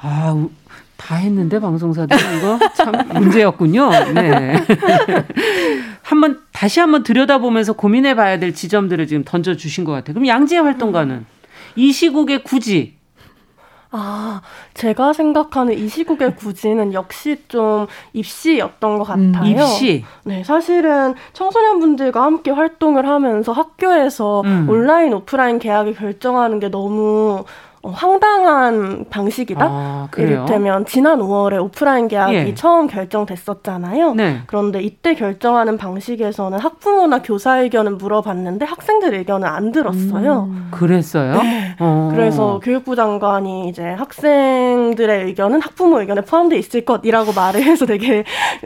아, 0.00 0.46
다 0.96 1.16
했는데 1.16 1.58
방송사들 1.58 2.16
이거 2.38 2.58
참 2.74 2.92
문제였군요. 3.12 3.90
네. 4.14 4.54
한번 6.12 6.40
다시 6.52 6.78
한번 6.78 7.02
들여다보면서 7.02 7.72
고민해 7.72 8.14
봐야 8.14 8.38
될 8.38 8.54
지점들을 8.54 9.06
지금 9.06 9.24
던져 9.24 9.56
주신 9.56 9.84
것 9.84 9.92
같아요. 9.92 10.12
그럼 10.12 10.26
양지혜 10.26 10.60
활동가는 10.60 11.24
이 11.74 11.90
시국에 11.90 12.42
굳이 12.42 12.96
아, 13.94 14.40
제가 14.74 15.12
생각하는 15.12 15.76
이 15.76 15.88
시국의 15.88 16.36
구지는 16.36 16.92
역시 16.92 17.42
좀 17.48 17.86
입시였던 18.12 18.98
것 18.98 19.10
음, 19.10 19.32
같아요. 19.32 19.52
음, 19.52 19.58
입시? 19.58 20.04
네, 20.24 20.44
사실은 20.44 21.14
청소년분들과 21.32 22.22
함께 22.22 22.50
활동을 22.50 23.06
하면서 23.06 23.52
학교에서 23.52 24.42
음. 24.42 24.66
온라인, 24.68 25.12
오프라인 25.12 25.58
계약을 25.58 25.94
결정하는 25.94 26.58
게 26.58 26.68
너무 26.68 27.44
어, 27.84 27.90
황당한 27.90 29.06
방식이다. 29.10 29.64
아, 29.68 30.08
이를테면 30.16 30.86
지난 30.86 31.18
5월에 31.18 31.60
오프라인 31.60 32.06
계약이 32.06 32.34
예. 32.34 32.54
처음 32.54 32.86
결정됐었잖아요. 32.86 34.14
네. 34.14 34.42
그런데 34.46 34.80
이때 34.80 35.14
결정하는 35.16 35.76
방식에서는 35.76 36.60
학부모나 36.60 37.22
교사 37.22 37.58
의견을 37.58 37.92
물어봤는데 37.96 38.64
학생들 38.64 39.14
의견을 39.14 39.48
안 39.48 39.72
들었어요. 39.72 40.48
음, 40.48 40.68
그랬어요? 40.70 41.42
네. 41.42 41.74
어. 41.80 42.10
그래서 42.14 42.60
교육부 42.62 42.94
장관이 42.94 43.68
이제 43.68 43.82
학생들의 43.82 45.24
의견은 45.24 45.60
학부모 45.60 46.00
의견에 46.00 46.20
포함되어 46.20 46.58
있을 46.60 46.84
것이라고 46.84 47.32
말을 47.32 47.64
해서 47.64 47.84
되게 47.84 48.22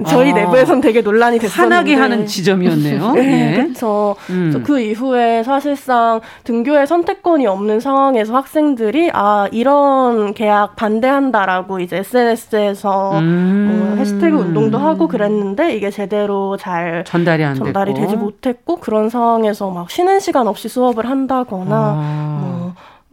저희 0.06 0.32
아, 0.32 0.35
내부에선 0.35 0.82
되게 0.82 1.00
논란이 1.00 1.38
됐었는데 1.38 1.75
화나게 1.75 1.94
하는 1.94 2.26
지점이었네요. 2.26 3.12
네, 3.16 3.52
예. 3.52 3.62
그렇죠. 3.62 4.14
음. 4.28 4.62
그 4.66 4.78
이후에 4.78 5.42
사실상 5.42 6.20
등교의 6.44 6.87
선택권이 6.87 7.46
없는 7.46 7.80
상황에서 7.80 8.35
학생들이 8.35 9.06
아 9.13 9.49
이런 9.53 10.35
계약 10.35 10.77
반대한다라고 10.77 11.81
이제 11.81 11.99
SNS에서 11.99 13.19
음. 13.19 13.87
뭐 13.87 13.97
해시태그 13.97 14.37
운동도 14.37 14.79
하고 14.79 15.09
그랬는데 15.09 15.75
이게 15.77 15.91
제대로 15.91 16.57
잘 16.57 17.05
전달이 17.05 17.45
안 17.45 17.55
전달이 17.55 17.95
됐고. 17.95 18.07
되지 18.07 18.17
못했고 18.17 18.77
그런 18.77 19.09
상황에서 19.09 19.71
막 19.71 19.91
쉬는 19.91 20.21
시간 20.21 20.49
없이 20.49 20.69
수업을 20.69 21.09
한다거나 21.09 21.95
아. 21.99 22.36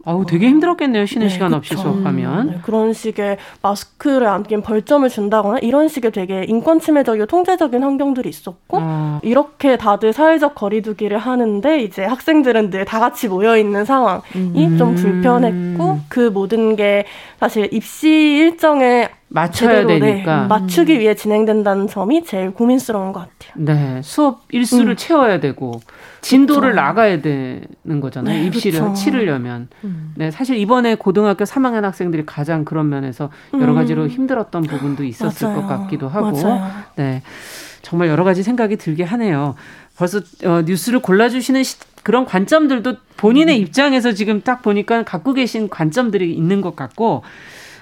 뭐 0.04 0.14
아우 0.14 0.26
되게 0.26 0.48
힘들었겠네요 0.48 1.06
쉬는 1.06 1.26
네, 1.26 1.32
시간 1.32 1.52
없이 1.52 1.76
수업하면 1.76 2.46
네, 2.46 2.58
그런 2.62 2.92
식의 2.92 3.38
마스크를 3.60 4.28
안 4.28 4.42
끼면 4.44 4.62
벌점을 4.62 5.08
준다거나 5.08 5.58
이런 5.58 5.88
식의 5.88 6.12
되게 6.12 6.44
인권 6.48 6.78
침해적이고 6.78 7.26
통제적인 7.26 7.82
환경들이 7.82 8.28
있었고 8.28 8.78
어. 8.80 9.20
이렇게 9.22 9.76
다들 9.76 10.12
사회적 10.12 10.54
거리두기를 10.54 11.18
하는데 11.18 11.82
이제 11.82 12.04
학생들은 12.04 12.70
늘 12.70 12.84
다 12.84 13.00
같이 13.00 13.28
모여 13.28 13.56
있는 13.56 13.84
상황이 13.84 14.20
음. 14.36 14.76
좀 14.78 14.94
불편했고 14.94 16.00
그 16.08 16.20
모든 16.32 16.76
게 16.76 17.06
사실 17.40 17.68
입시 17.72 18.08
일정에 18.08 19.08
맞춰야 19.34 19.84
되니까 19.84 20.42
네, 20.42 20.46
맞추기 20.46 21.00
위해 21.00 21.16
진행된다는 21.16 21.88
점이 21.88 22.24
제일 22.24 22.52
고민스러운 22.52 23.12
것 23.12 23.20
같아요. 23.20 23.52
네, 23.56 24.00
수업 24.04 24.42
일수를 24.52 24.92
음. 24.92 24.96
채워야 24.96 25.40
되고 25.40 25.80
진도를 26.20 26.70
그쵸. 26.70 26.80
나가야 26.80 27.20
되는 27.20 28.00
거잖아요. 28.00 28.38
네, 28.38 28.46
입시를 28.46 28.80
그쵸. 28.80 28.94
치르려면. 28.94 29.68
음. 29.82 30.14
네, 30.14 30.30
사실 30.30 30.56
이번에 30.56 30.94
고등학교 30.94 31.42
3학년 31.42 31.82
학생들이 31.82 32.24
가장 32.24 32.64
그런 32.64 32.88
면에서 32.88 33.30
여러 33.54 33.72
음. 33.72 33.74
가지로 33.74 34.06
힘들었던 34.06 34.62
부분도 34.62 35.02
있었을 35.02 35.48
맞아요. 35.48 35.62
것 35.62 35.66
같기도 35.66 36.08
하고. 36.08 36.30
맞아요. 36.30 36.70
네. 36.94 37.22
정말 37.82 38.08
여러 38.08 38.22
가지 38.22 38.44
생각이 38.44 38.76
들게 38.76 39.02
하네요. 39.02 39.56
벌써 39.98 40.20
어, 40.44 40.62
뉴스를 40.64 41.00
골라주시는 41.00 41.64
시, 41.64 41.76
그런 42.04 42.24
관점들도 42.24 42.96
본인의 43.16 43.58
음. 43.58 43.62
입장에서 43.62 44.12
지금 44.12 44.42
딱 44.42 44.62
보니까 44.62 45.02
갖고 45.02 45.32
계신 45.32 45.68
관점들이 45.68 46.32
있는 46.32 46.60
것 46.60 46.76
같고 46.76 47.24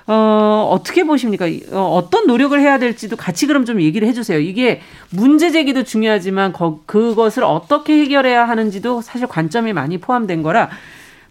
어, 0.06 0.68
어떻게 0.72 1.04
보십니까? 1.04 1.46
어, 1.70 1.94
어떤 1.94 2.26
노력을 2.26 2.58
해야 2.58 2.78
될지도 2.78 3.16
같이 3.16 3.46
그럼 3.46 3.64
좀 3.64 3.80
얘기를 3.80 4.06
해주세요. 4.08 4.38
이게 4.38 4.80
문제 5.10 5.50
제기도 5.50 5.84
중요하지만 5.84 6.52
거, 6.52 6.80
그것을 6.86 7.44
어떻게 7.44 8.00
해결해야 8.00 8.48
하는지도 8.48 9.00
사실 9.00 9.26
관점이 9.26 9.72
많이 9.72 9.98
포함된 9.98 10.42
거라 10.42 10.70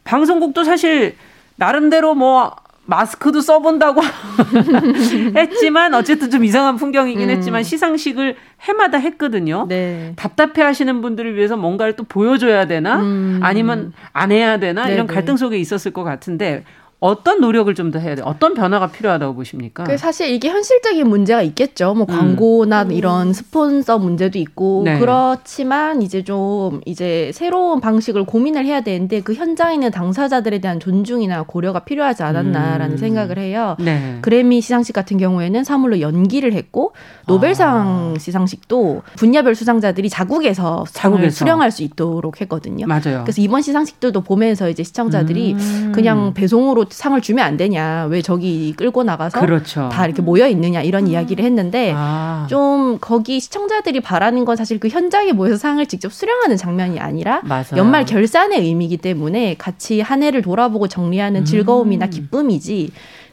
방송국도 0.03 0.63
사실 0.63 1.15
나름대로 1.57 2.15
뭐 2.15 2.55
마스크도 2.85 3.41
써본다고 3.41 4.01
했지만 5.37 5.93
어쨌든 5.93 6.31
좀 6.31 6.43
이상한 6.43 6.77
풍경이긴 6.77 7.29
음. 7.29 7.35
했지만 7.35 7.63
시상식을 7.63 8.35
해마다 8.61 8.97
했거든요. 8.97 9.65
네. 9.69 10.13
답답해 10.15 10.61
하시는 10.65 11.01
분들을 11.01 11.35
위해서 11.35 11.55
뭔가를 11.55 11.95
또 11.95 12.03
보여줘야 12.03 12.65
되나 12.65 12.99
음. 12.99 13.39
아니면 13.43 13.93
안 14.11 14.31
해야 14.31 14.57
되나 14.57 14.83
네네. 14.83 14.95
이런 14.95 15.07
갈등 15.07 15.37
속에 15.37 15.57
있었을 15.57 15.91
것 15.91 16.03
같은데 16.03 16.63
어떤 17.01 17.41
노력을 17.41 17.73
좀 17.75 17.91
더 17.91 17.99
해야 17.99 18.15
돼? 18.15 18.21
어떤 18.23 18.53
변화가 18.53 18.87
필요하다고 18.91 19.33
보십니까? 19.35 19.83
그 19.83 19.97
사실 19.97 20.29
이게 20.29 20.49
현실적인 20.49 21.07
문제가 21.09 21.41
있겠죠. 21.41 21.93
뭐 21.95 22.05
음. 22.09 22.15
광고나 22.15 22.83
음. 22.83 22.91
이런 22.91 23.33
스폰서 23.33 23.97
문제도 23.97 24.37
있고 24.39 24.83
네. 24.85 24.99
그렇지만 24.99 26.01
이제 26.03 26.23
좀 26.23 26.79
이제 26.85 27.31
새로운 27.33 27.81
방식을 27.81 28.25
고민을 28.25 28.65
해야 28.65 28.81
되는데 28.81 29.19
그 29.21 29.33
현장에 29.33 29.73
있는 29.73 29.89
당사자들에 29.91 30.59
대한 30.59 30.79
존중이나 30.79 31.43
고려가 31.43 31.79
필요하지 31.79 32.21
않았나라는 32.23 32.93
음. 32.93 32.97
생각을 32.97 33.39
해요. 33.39 33.75
네. 33.79 34.19
그래미 34.21 34.61
시상식 34.61 34.93
같은 34.93 35.17
경우에는 35.17 35.63
사물로 35.63 36.01
연기를 36.01 36.53
했고 36.53 36.93
노벨상 37.27 38.13
아. 38.15 38.19
시상식도 38.19 39.01
분야별 39.17 39.55
수상자들이 39.55 40.07
자국에서 40.09 40.85
자국에서 40.91 41.35
수령할 41.35 41.71
수 41.71 41.81
있도록 41.83 42.41
했거든요. 42.41 42.85
맞아요. 42.85 43.23
그래서 43.23 43.41
이번 43.41 43.63
시상식들도 43.63 44.21
보면서 44.21 44.69
이제 44.69 44.83
시청자들이 44.83 45.53
음. 45.53 45.91
그냥 45.93 46.33
배송으로 46.35 46.85
상을 46.91 47.19
주면 47.21 47.45
안 47.45 47.57
되냐. 47.57 48.05
왜 48.09 48.21
저기 48.21 48.73
끌고 48.77 49.03
나가서 49.03 49.39
그렇죠. 49.39 49.89
다 49.91 50.05
이렇게 50.05 50.21
모여 50.21 50.47
있느냐 50.47 50.81
이런 50.81 51.05
음. 51.05 51.09
이야기를 51.09 51.43
했는데 51.43 51.93
아. 51.95 52.45
좀 52.49 52.97
거기 52.99 53.39
시청자들이 53.39 54.01
바라는 54.01 54.45
건 54.45 54.55
사실 54.55 54.79
그 54.79 54.87
현장에 54.87 55.31
모여서 55.31 55.57
상을 55.57 55.83
직접 55.85 56.11
수령하는 56.13 56.57
장면이 56.57 56.99
아니라 56.99 57.41
맞아요. 57.43 57.77
연말 57.77 58.05
결산의 58.05 58.61
의미이기 58.61 58.97
때문에 58.97 59.55
같이 59.57 60.01
한 60.01 60.23
해를 60.23 60.41
돌아보고 60.41 60.87
정리하는 60.87 61.41
음. 61.41 61.45
즐거움이나 61.45 62.07
기쁨이지 62.07 62.91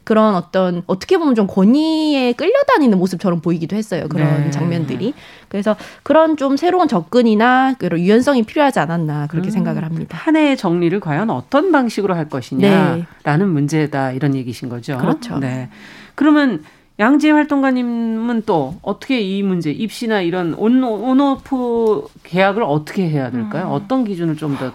그런 0.09 0.33
어떤 0.33 0.81
어떻게 0.87 1.19
보면 1.19 1.35
좀 1.35 1.45
권위에 1.45 2.33
끌려다니는 2.33 2.97
모습처럼 2.97 3.41
보이기도 3.41 3.75
했어요. 3.75 4.07
그런 4.09 4.45
네. 4.45 4.49
장면들이. 4.49 5.13
그래서 5.49 5.75
그런 6.01 6.35
좀 6.35 6.57
새로운 6.57 6.87
접근이나 6.87 7.75
그런 7.77 7.99
유연성이 7.99 8.41
필요하지 8.41 8.79
않았나 8.79 9.27
그렇게 9.27 9.49
음, 9.49 9.51
생각을 9.51 9.85
합니다. 9.85 10.17
한 10.19 10.35
해의 10.35 10.57
정리를 10.57 10.99
과연 10.99 11.29
어떤 11.29 11.71
방식으로 11.71 12.15
할 12.15 12.27
것이냐라는 12.27 13.05
네. 13.23 13.45
문제다 13.45 14.13
이런 14.13 14.33
얘기신 14.33 14.67
거죠. 14.69 14.97
그렇죠. 14.97 15.37
네. 15.37 15.69
그러면 16.15 16.63
양지혜 16.97 17.31
활동가님은 17.31 18.41
또 18.47 18.77
어떻게 18.81 19.21
이 19.21 19.43
문제 19.43 19.69
입시나 19.69 20.21
이런 20.21 20.55
온, 20.55 20.83
온오프 20.83 22.07
계약을 22.23 22.63
어떻게 22.63 23.07
해야 23.07 23.29
될까요? 23.29 23.67
음. 23.67 23.71
어떤 23.73 24.05
기준을 24.05 24.37
좀 24.37 24.57
더 24.57 24.71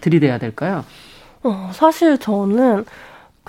들이대야 0.00 0.38
될까요? 0.38 0.86
어, 1.42 1.68
사실 1.74 2.16
저는 2.16 2.86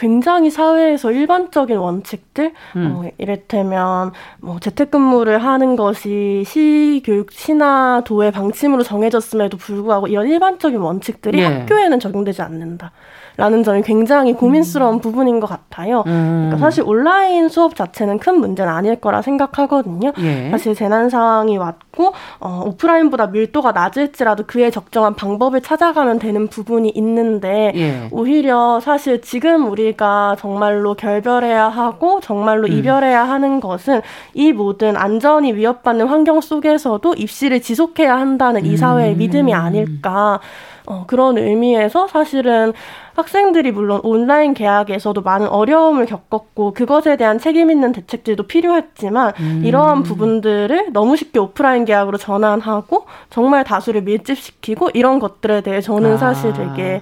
굉장히 0.01 0.50
사회에서 0.50 1.12
일반적인 1.12 1.77
원칙들, 1.77 2.53
음. 2.75 2.91
어, 2.91 3.10
이를테면 3.20 4.12
뭐 4.39 4.60
재택근무를 4.60 5.38
하는 5.43 5.75
것이 5.75 6.43
시교육 6.48 7.31
시나 7.31 8.01
도의 8.03 8.31
방침으로 8.31 8.81
정해졌음에도 8.81 9.58
불구하고 9.58 10.08
이런 10.08 10.27
일반적인 10.27 10.79
원칙들이 10.79 11.38
예. 11.38 11.43
학교에는 11.43 12.00
적용되지 12.00 12.41
않는다. 12.41 12.91
라는 13.38 13.63
점이 13.63 13.81
굉장히 13.81 14.33
고민스러운 14.33 14.95
음. 14.95 15.00
부분인 15.00 15.39
것 15.39 15.47
같아요. 15.47 16.03
음. 16.07 16.50
그러니까 16.50 16.57
사실 16.57 16.83
온라인 16.85 17.50
수업 17.50 17.75
자체는 17.75 18.19
큰 18.19 18.39
문제는 18.39 18.71
아닐 18.71 18.95
거라 18.95 19.21
생각하거든요. 19.21 20.11
예. 20.19 20.50
사실 20.51 20.75
재난 20.75 21.09
상황이 21.09 21.57
왔고 21.57 22.13
어, 22.39 22.63
오프라인보다 22.65 23.27
밀도가 23.27 23.71
낮을지라도 23.71 24.43
그에 24.47 24.69
적정한 24.69 25.15
방법을 25.15 25.61
찾아가면 25.61 26.19
되는 26.19 26.47
부분이 26.47 26.89
있는데 26.95 27.71
예. 27.75 28.07
오히려 28.11 28.79
사실 28.81 29.21
지금 29.21 29.71
우리가 29.71 30.35
정말로 30.39 30.93
결별해야 30.93 31.69
하고 31.69 32.19
정말로 32.19 32.67
음. 32.67 32.73
이별해야 32.73 33.23
하는 33.23 33.59
것은 33.59 34.01
이 34.33 34.51
모든 34.51 34.97
안전이 34.97 35.53
위협받는 35.53 36.07
환경 36.07 36.41
속에서도 36.41 37.13
입시를 37.13 37.61
지속해야 37.61 38.17
한다는 38.17 38.65
이 38.65 38.75
사회의 38.77 39.13
음. 39.13 39.17
믿음이 39.17 39.53
아닐까. 39.53 40.39
어, 40.85 41.05
그런 41.07 41.38
의미에서 41.38 42.07
사실은 42.07 42.73
학생들이 43.13 43.71
물론 43.71 44.00
온라인 44.03 44.53
계약에서도 44.53 45.21
많은 45.21 45.47
어려움을 45.47 46.05
겪었고 46.05 46.73
그것에 46.73 47.17
대한 47.17 47.39
책임 47.39 47.69
있는 47.69 47.91
대책들도 47.91 48.43
필요했지만 48.47 49.33
음. 49.39 49.61
이러한 49.65 50.03
부분들을 50.03 50.93
너무 50.93 51.17
쉽게 51.17 51.39
오프라인 51.39 51.85
계약으로 51.85 52.17
전환하고 52.17 53.05
정말 53.29 53.63
다수를 53.63 54.01
밀집시키고 54.03 54.89
이런 54.93 55.19
것들에 55.19 55.61
대해 55.61 55.81
저는 55.81 56.13
아. 56.13 56.17
사실 56.17 56.53
되게 56.53 57.01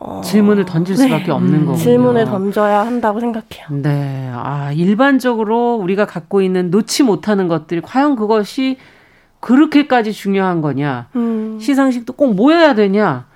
어... 0.00 0.20
질문을 0.24 0.64
던질 0.64 0.96
수밖에 0.96 1.26
네. 1.26 1.30
없는 1.30 1.54
음, 1.54 1.66
거군요. 1.66 1.76
질문을 1.76 2.24
던져야 2.24 2.80
한다고 2.80 3.20
생각해요. 3.20 3.66
네. 3.70 4.28
아, 4.34 4.72
일반적으로 4.72 5.76
우리가 5.76 6.04
갖고 6.04 6.42
있는 6.42 6.70
놓지 6.70 7.04
못하는 7.04 7.46
것들이 7.46 7.80
과연 7.80 8.16
그것이 8.16 8.76
그렇게까지 9.44 10.14
중요한 10.14 10.62
거냐? 10.62 11.08
음. 11.16 11.58
시상식도 11.60 12.14
꼭 12.14 12.34
모여야 12.34 12.74
되냐? 12.74 13.26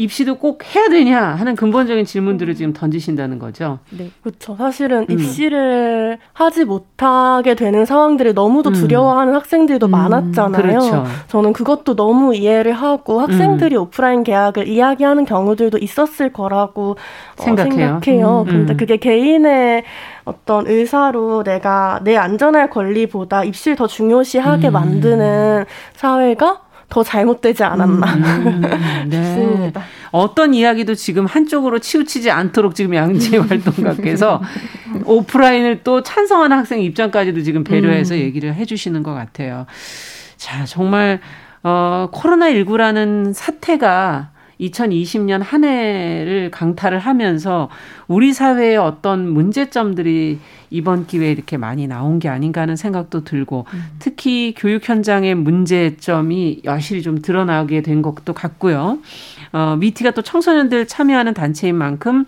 입시도 0.00 0.36
꼭 0.36 0.62
해야 0.74 0.88
되냐 0.88 1.20
하는 1.20 1.54
근본적인 1.54 2.06
질문들을 2.06 2.54
지금 2.54 2.72
던지신다는 2.72 3.38
거죠. 3.38 3.80
네, 3.90 4.10
그렇죠. 4.22 4.56
사실은 4.56 5.04
음. 5.10 5.12
입시를 5.12 6.18
하지 6.32 6.64
못하게 6.64 7.54
되는 7.54 7.84
상황들을 7.84 8.32
너무도 8.32 8.70
음. 8.70 8.74
두려워하는 8.74 9.34
학생들도 9.34 9.86
음. 9.86 9.90
많았잖아요. 9.90 10.62
그렇죠. 10.62 11.04
저는 11.28 11.52
그것도 11.52 11.96
너무 11.96 12.34
이해를 12.34 12.72
하고 12.72 13.20
학생들이 13.20 13.76
음. 13.76 13.82
오프라인 13.82 14.24
계약을 14.24 14.68
이야기하는 14.68 15.26
경우들도 15.26 15.76
있었을 15.76 16.32
거라고 16.32 16.96
생각해요. 17.36 17.72
어, 17.72 18.00
생각해요. 18.00 18.44
음. 18.48 18.50
근데 18.50 18.76
그게 18.76 18.96
개인의 18.96 19.84
어떤 20.24 20.66
의사로 20.66 21.42
내가 21.42 22.00
내 22.04 22.16
안전할 22.16 22.70
권리보다 22.70 23.44
입시를 23.44 23.76
더 23.76 23.86
중요시하게 23.86 24.68
음. 24.68 24.72
만드는 24.72 25.66
사회가 25.92 26.69
더 26.90 27.04
잘못되지 27.04 27.64
않았나 27.64 28.14
음, 28.14 28.60
네. 29.08 29.24
싶습니다. 29.24 29.82
어떤 30.10 30.52
이야기도 30.52 30.94
지금 30.94 31.24
한쪽으로 31.24 31.78
치우치지 31.78 32.30
않도록 32.30 32.74
지금 32.74 32.94
양재 32.94 33.38
활동가께서 33.48 34.42
오프라인을 35.04 35.82
또 35.84 36.02
찬성하는 36.02 36.58
학생 36.58 36.82
입장까지도 36.82 37.42
지금 37.42 37.64
배려해서 37.64 38.14
음. 38.14 38.20
얘기를 38.20 38.54
해주시는 38.54 39.04
것 39.04 39.14
같아요. 39.14 39.66
자, 40.36 40.64
정말 40.66 41.20
어, 41.62 42.08
코로나19라는 42.12 43.32
사태가 43.32 44.30
2020년 44.60 45.42
한 45.42 45.64
해를 45.64 46.50
강타를 46.50 46.98
하면서 46.98 47.70
우리 48.08 48.32
사회의 48.32 48.76
어떤 48.76 49.28
문제점들이 49.28 50.38
이번 50.70 51.06
기회에 51.06 51.32
이렇게 51.32 51.56
많이 51.56 51.86
나온 51.86 52.18
게 52.20 52.28
아닌가 52.28 52.60
하는 52.62 52.76
생각도 52.76 53.24
들고 53.24 53.66
음. 53.74 53.84
특히 53.98 54.54
교육 54.56 54.88
현장의 54.88 55.34
문제점이 55.34 56.62
여실히 56.64 57.02
좀 57.02 57.20
드러나게 57.20 57.82
된 57.82 58.02
것도 58.02 58.32
같고요. 58.32 58.98
어, 59.52 59.76
미티가 59.78 60.12
또 60.12 60.22
청소년들 60.22 60.86
참여하는 60.86 61.34
단체인 61.34 61.74
만큼 61.74 62.24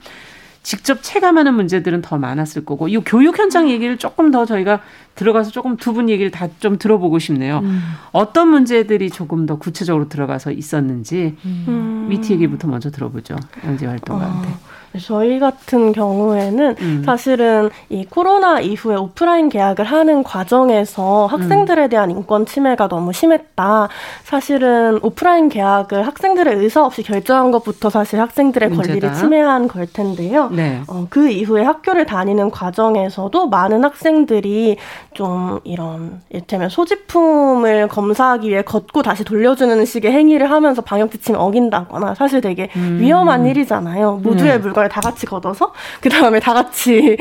직접 0.64 1.02
체감하는 1.02 1.54
문제들은 1.54 2.02
더 2.02 2.18
많았을 2.18 2.64
거고 2.64 2.86
이 2.86 2.96
교육 2.98 3.36
현장 3.38 3.68
얘기를 3.68 3.96
조금 3.98 4.30
더 4.30 4.44
저희가 4.46 4.80
들어가서 5.16 5.50
조금 5.50 5.76
두 5.76 5.92
분 5.92 6.08
얘기를 6.08 6.30
다 6.30 6.48
좀 6.60 6.78
들어보고 6.78 7.18
싶네요. 7.18 7.60
음. 7.64 7.80
어떤 8.12 8.48
문제들이 8.48 9.10
조금 9.10 9.46
더 9.46 9.58
구체적으로 9.58 10.08
들어가서 10.08 10.52
있었는지 10.52 11.36
음. 11.44 12.06
미티 12.08 12.32
얘기부터 12.34 12.68
먼저 12.68 12.90
들어보죠. 12.90 13.36
양재 13.64 13.86
활동가한테. 13.86 14.48
어. 14.48 14.71
저희 15.00 15.38
같은 15.38 15.92
경우에는 15.92 16.76
음. 16.80 17.02
사실은 17.04 17.70
이 17.88 18.04
코로나 18.04 18.60
이후에 18.60 18.96
오프라인 18.96 19.48
계약을 19.48 19.84
하는 19.84 20.22
과정에서 20.22 21.26
학생들에 21.26 21.88
대한 21.88 22.10
인권 22.10 22.44
침해가 22.46 22.88
너무 22.88 23.12
심했다. 23.12 23.88
사실은 24.24 24.98
오프라인 25.02 25.48
계약을 25.48 26.06
학생들의 26.06 26.56
의사 26.56 26.84
없이 26.84 27.02
결정한 27.02 27.50
것부터 27.50 27.90
사실 27.90 28.20
학생들의 28.20 28.68
문제다. 28.68 28.88
권리를 28.88 29.14
침해한 29.14 29.68
걸 29.68 29.86
텐데요. 29.86 30.48
네. 30.50 30.82
어, 30.88 31.06
그 31.08 31.28
이후에 31.28 31.62
학교를 31.62 32.04
다니는 32.06 32.50
과정에서도 32.50 33.48
많은 33.48 33.84
학생들이 33.84 34.76
좀 35.14 35.58
이런 35.64 36.20
이를테면 36.30 36.68
소지품을 36.68 37.88
검사하기 37.88 38.48
위해 38.48 38.62
걷고 38.62 39.02
다시 39.02 39.24
돌려주는 39.24 39.84
식의 39.84 40.12
행위를 40.12 40.50
하면서 40.50 40.82
방역 40.82 41.10
지침 41.10 41.34
어긴다거나 41.36 42.14
사실 42.14 42.40
되게 42.40 42.68
음. 42.76 42.98
위험한 43.00 43.46
일이잖아요. 43.46 44.20
모두의 44.22 44.52
네. 44.52 44.58
물건 44.58 44.81
걸 44.82 44.92
다 44.92 45.00
같이 45.00 45.24
걷어서 45.26 45.72
그 46.00 46.08
다음에 46.08 46.38
다 46.40 46.52
같이 46.52 47.16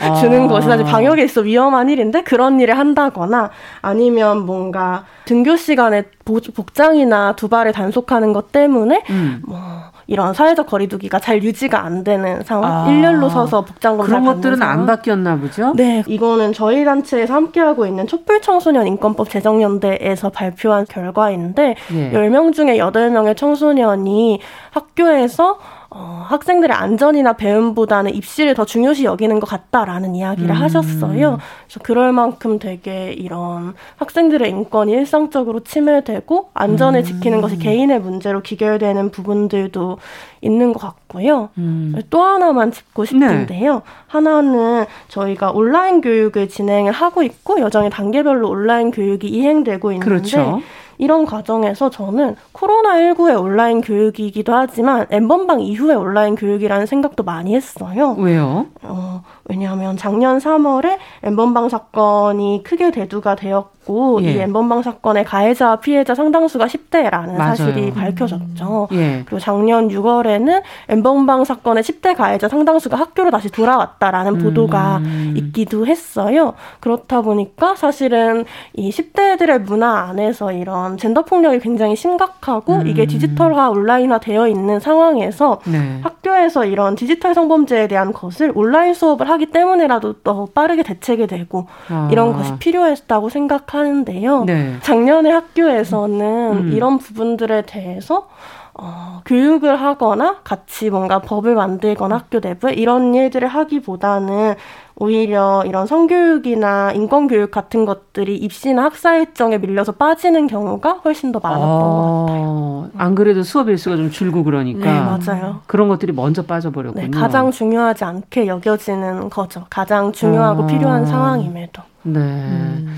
아. 0.00 0.14
주는 0.20 0.46
것이 0.48 0.66
사실 0.68 0.84
방역에 0.84 1.22
있어 1.24 1.40
위험한 1.42 1.88
일인데 1.88 2.22
그런 2.22 2.60
일을 2.60 2.76
한다거나 2.76 3.50
아니면 3.80 4.44
뭔가 4.44 5.04
등교 5.24 5.56
시간에 5.56 6.02
복장이나 6.24 7.34
두 7.36 7.48
발을 7.48 7.72
단속하는 7.72 8.32
것 8.32 8.50
때문에 8.52 9.02
음. 9.10 9.42
뭐 9.46 9.58
이런 10.06 10.34
사회적 10.34 10.66
거리두기가 10.66 11.18
잘 11.18 11.42
유지가 11.42 11.82
안 11.84 12.04
되는 12.04 12.42
상황, 12.42 12.84
아. 12.84 12.90
일렬로 12.90 13.30
서서 13.30 13.64
복장 13.64 13.96
검사 13.96 14.10
그런 14.20 14.24
것들은 14.26 14.56
상황. 14.58 14.80
안 14.80 14.86
바뀌었나 14.86 15.36
보죠? 15.36 15.72
네, 15.76 16.02
이거는 16.06 16.52
저희 16.52 16.84
단체에서 16.84 17.32
함께하고 17.32 17.86
있는 17.86 18.06
촛불 18.06 18.42
청소년 18.42 18.86
인권법 18.86 19.30
제정연대에서 19.30 20.28
발표한 20.28 20.84
결과인데 20.90 21.76
예. 21.94 22.10
10명 22.12 22.52
중에 22.52 22.76
8명의 22.76 23.34
청소년이 23.34 24.40
학교에서 24.72 25.58
어, 25.96 26.26
학생들의 26.28 26.76
안전이나 26.76 27.34
배움보다는 27.34 28.12
입시를 28.12 28.54
더 28.54 28.64
중요시 28.64 29.04
여기는 29.04 29.38
것 29.38 29.46
같다라는 29.46 30.16
이야기를 30.16 30.50
음. 30.50 30.56
하셨어요. 30.56 31.38
그래서 31.66 31.80
그럴 31.84 32.12
만큼 32.12 32.58
되게 32.58 33.12
이런 33.12 33.74
학생들의 33.98 34.50
인권이 34.50 34.90
일상적으로 34.90 35.60
침해되고 35.60 36.50
안전을 36.52 37.00
음. 37.00 37.04
지키는 37.04 37.40
것이 37.40 37.58
개인의 37.58 38.00
문제로 38.00 38.42
기결되는 38.42 39.12
부분들도 39.12 39.98
있는 40.40 40.72
것 40.72 40.80
같고요. 40.80 41.50
음. 41.58 41.94
또 42.10 42.22
하나만 42.22 42.72
짚고 42.72 43.04
싶은데요. 43.04 43.74
네. 43.74 43.80
하나는 44.08 44.86
저희가 45.06 45.52
온라인 45.52 46.00
교육을 46.00 46.48
진행을 46.48 46.90
하고 46.90 47.22
있고 47.22 47.60
여전히 47.60 47.88
단계별로 47.88 48.48
온라인 48.48 48.90
교육이 48.90 49.28
이행되고 49.28 49.92
있는데 49.92 50.08
그렇죠. 50.08 50.60
이런 50.98 51.26
과정에서 51.26 51.90
저는 51.90 52.36
코로나19의 52.52 53.40
온라인 53.40 53.80
교육이기도 53.80 54.54
하지만 54.54 55.06
엠번방 55.10 55.60
이후의 55.60 55.96
온라인 55.96 56.34
교육이라는 56.34 56.86
생각도 56.86 57.22
많이 57.22 57.54
했어요. 57.54 58.14
왜요? 58.18 58.66
어, 58.82 59.22
왜냐하면 59.46 59.96
작년 59.96 60.38
3월에 60.38 60.98
엠번방 61.22 61.68
사건이 61.68 62.62
크게 62.64 62.90
대두가 62.90 63.34
되었고 63.36 64.20
예. 64.22 64.32
이 64.32 64.38
엠번방 64.38 64.82
사건의 64.82 65.24
가해자 65.24 65.76
피해자 65.76 66.14
상당수가 66.14 66.66
10대라는 66.66 67.36
맞아요. 67.36 67.54
사실이 67.54 67.92
밝혀졌죠. 67.92 68.88
음. 68.90 68.96
예. 68.96 69.22
그리고 69.26 69.38
작년 69.38 69.88
6월에는 69.88 70.62
엠번방 70.88 71.44
사건의 71.44 71.82
10대 71.82 72.16
가해자 72.16 72.48
상당수가 72.48 72.96
학교로 72.96 73.30
다시 73.30 73.50
돌아왔다라는 73.50 74.36
음. 74.36 74.38
보도가 74.38 75.00
있기도 75.34 75.86
했어요. 75.86 76.54
그렇다 76.80 77.20
보니까 77.20 77.76
사실은 77.76 78.46
이 78.72 78.90
10대들의 78.90 79.64
문화 79.64 80.08
안에서 80.08 80.52
이런 80.52 80.96
젠더 80.96 81.24
폭력이 81.24 81.58
굉장히 81.58 81.96
심각하고 81.96 82.76
음. 82.76 82.86
이게 82.86 83.04
디지털화 83.04 83.68
온라인화 83.68 84.18
되어 84.18 84.48
있는 84.48 84.80
상황에서 84.80 85.60
네. 85.66 86.00
학교 86.02 86.24
학교에서 86.24 86.64
이런 86.64 86.94
디지털 86.94 87.34
성범죄에 87.34 87.86
대한 87.86 88.12
것을 88.12 88.50
온라인 88.54 88.94
수업을 88.94 89.28
하기 89.34 89.46
때문에라도 89.46 90.14
더 90.22 90.46
빠르게 90.46 90.82
대책이 90.82 91.26
되고 91.26 91.66
아. 91.88 92.08
이런 92.10 92.32
것이 92.32 92.56
필요했다고 92.58 93.28
생각하는데요. 93.28 94.44
네. 94.44 94.76
작년에 94.82 95.30
학교에서는 95.30 96.52
음. 96.52 96.72
이런 96.72 96.98
부분들에 96.98 97.62
대해서 97.62 98.28
어, 98.76 99.20
교육을 99.24 99.80
하거나 99.80 100.40
같이 100.42 100.90
뭔가 100.90 101.20
법을 101.20 101.54
만들거나 101.54 102.16
학교 102.16 102.40
내부에 102.40 102.72
이런 102.72 103.14
일들을 103.14 103.46
하기보다는 103.46 104.54
오히려 104.96 105.62
이런 105.66 105.86
성교육이나 105.86 106.92
인권교육 106.92 107.50
같은 107.50 107.84
것들이 107.84 108.36
입시나 108.36 108.84
학사 108.84 109.16
일정에 109.16 109.58
밀려서 109.58 109.92
빠지는 109.92 110.46
경우가 110.48 111.00
훨씬 111.04 111.30
더 111.30 111.40
많았던 111.40 111.68
아, 111.68 111.78
것 111.78 112.26
같아요. 112.26 112.90
안 112.96 113.14
그래도 113.14 113.42
수업 113.42 113.68
일수가 113.68 113.96
좀 113.96 114.10
줄고 114.10 114.42
그러니까. 114.44 114.80
네, 114.80 115.00
맞아요. 115.00 115.60
그런 115.66 115.88
것들이 115.88 116.12
먼저 116.12 116.42
빠져버렸군요. 116.42 117.06
네, 117.06 117.10
가장 117.10 117.50
중요하지 117.50 118.04
않게 118.04 118.46
여겨지는 118.46 119.30
거죠. 119.30 119.66
가장 119.70 120.12
중요하고 120.12 120.64
아, 120.64 120.66
필요한 120.66 121.06
상황임에도. 121.06 121.82
네. 122.02 122.20
음. 122.20 122.96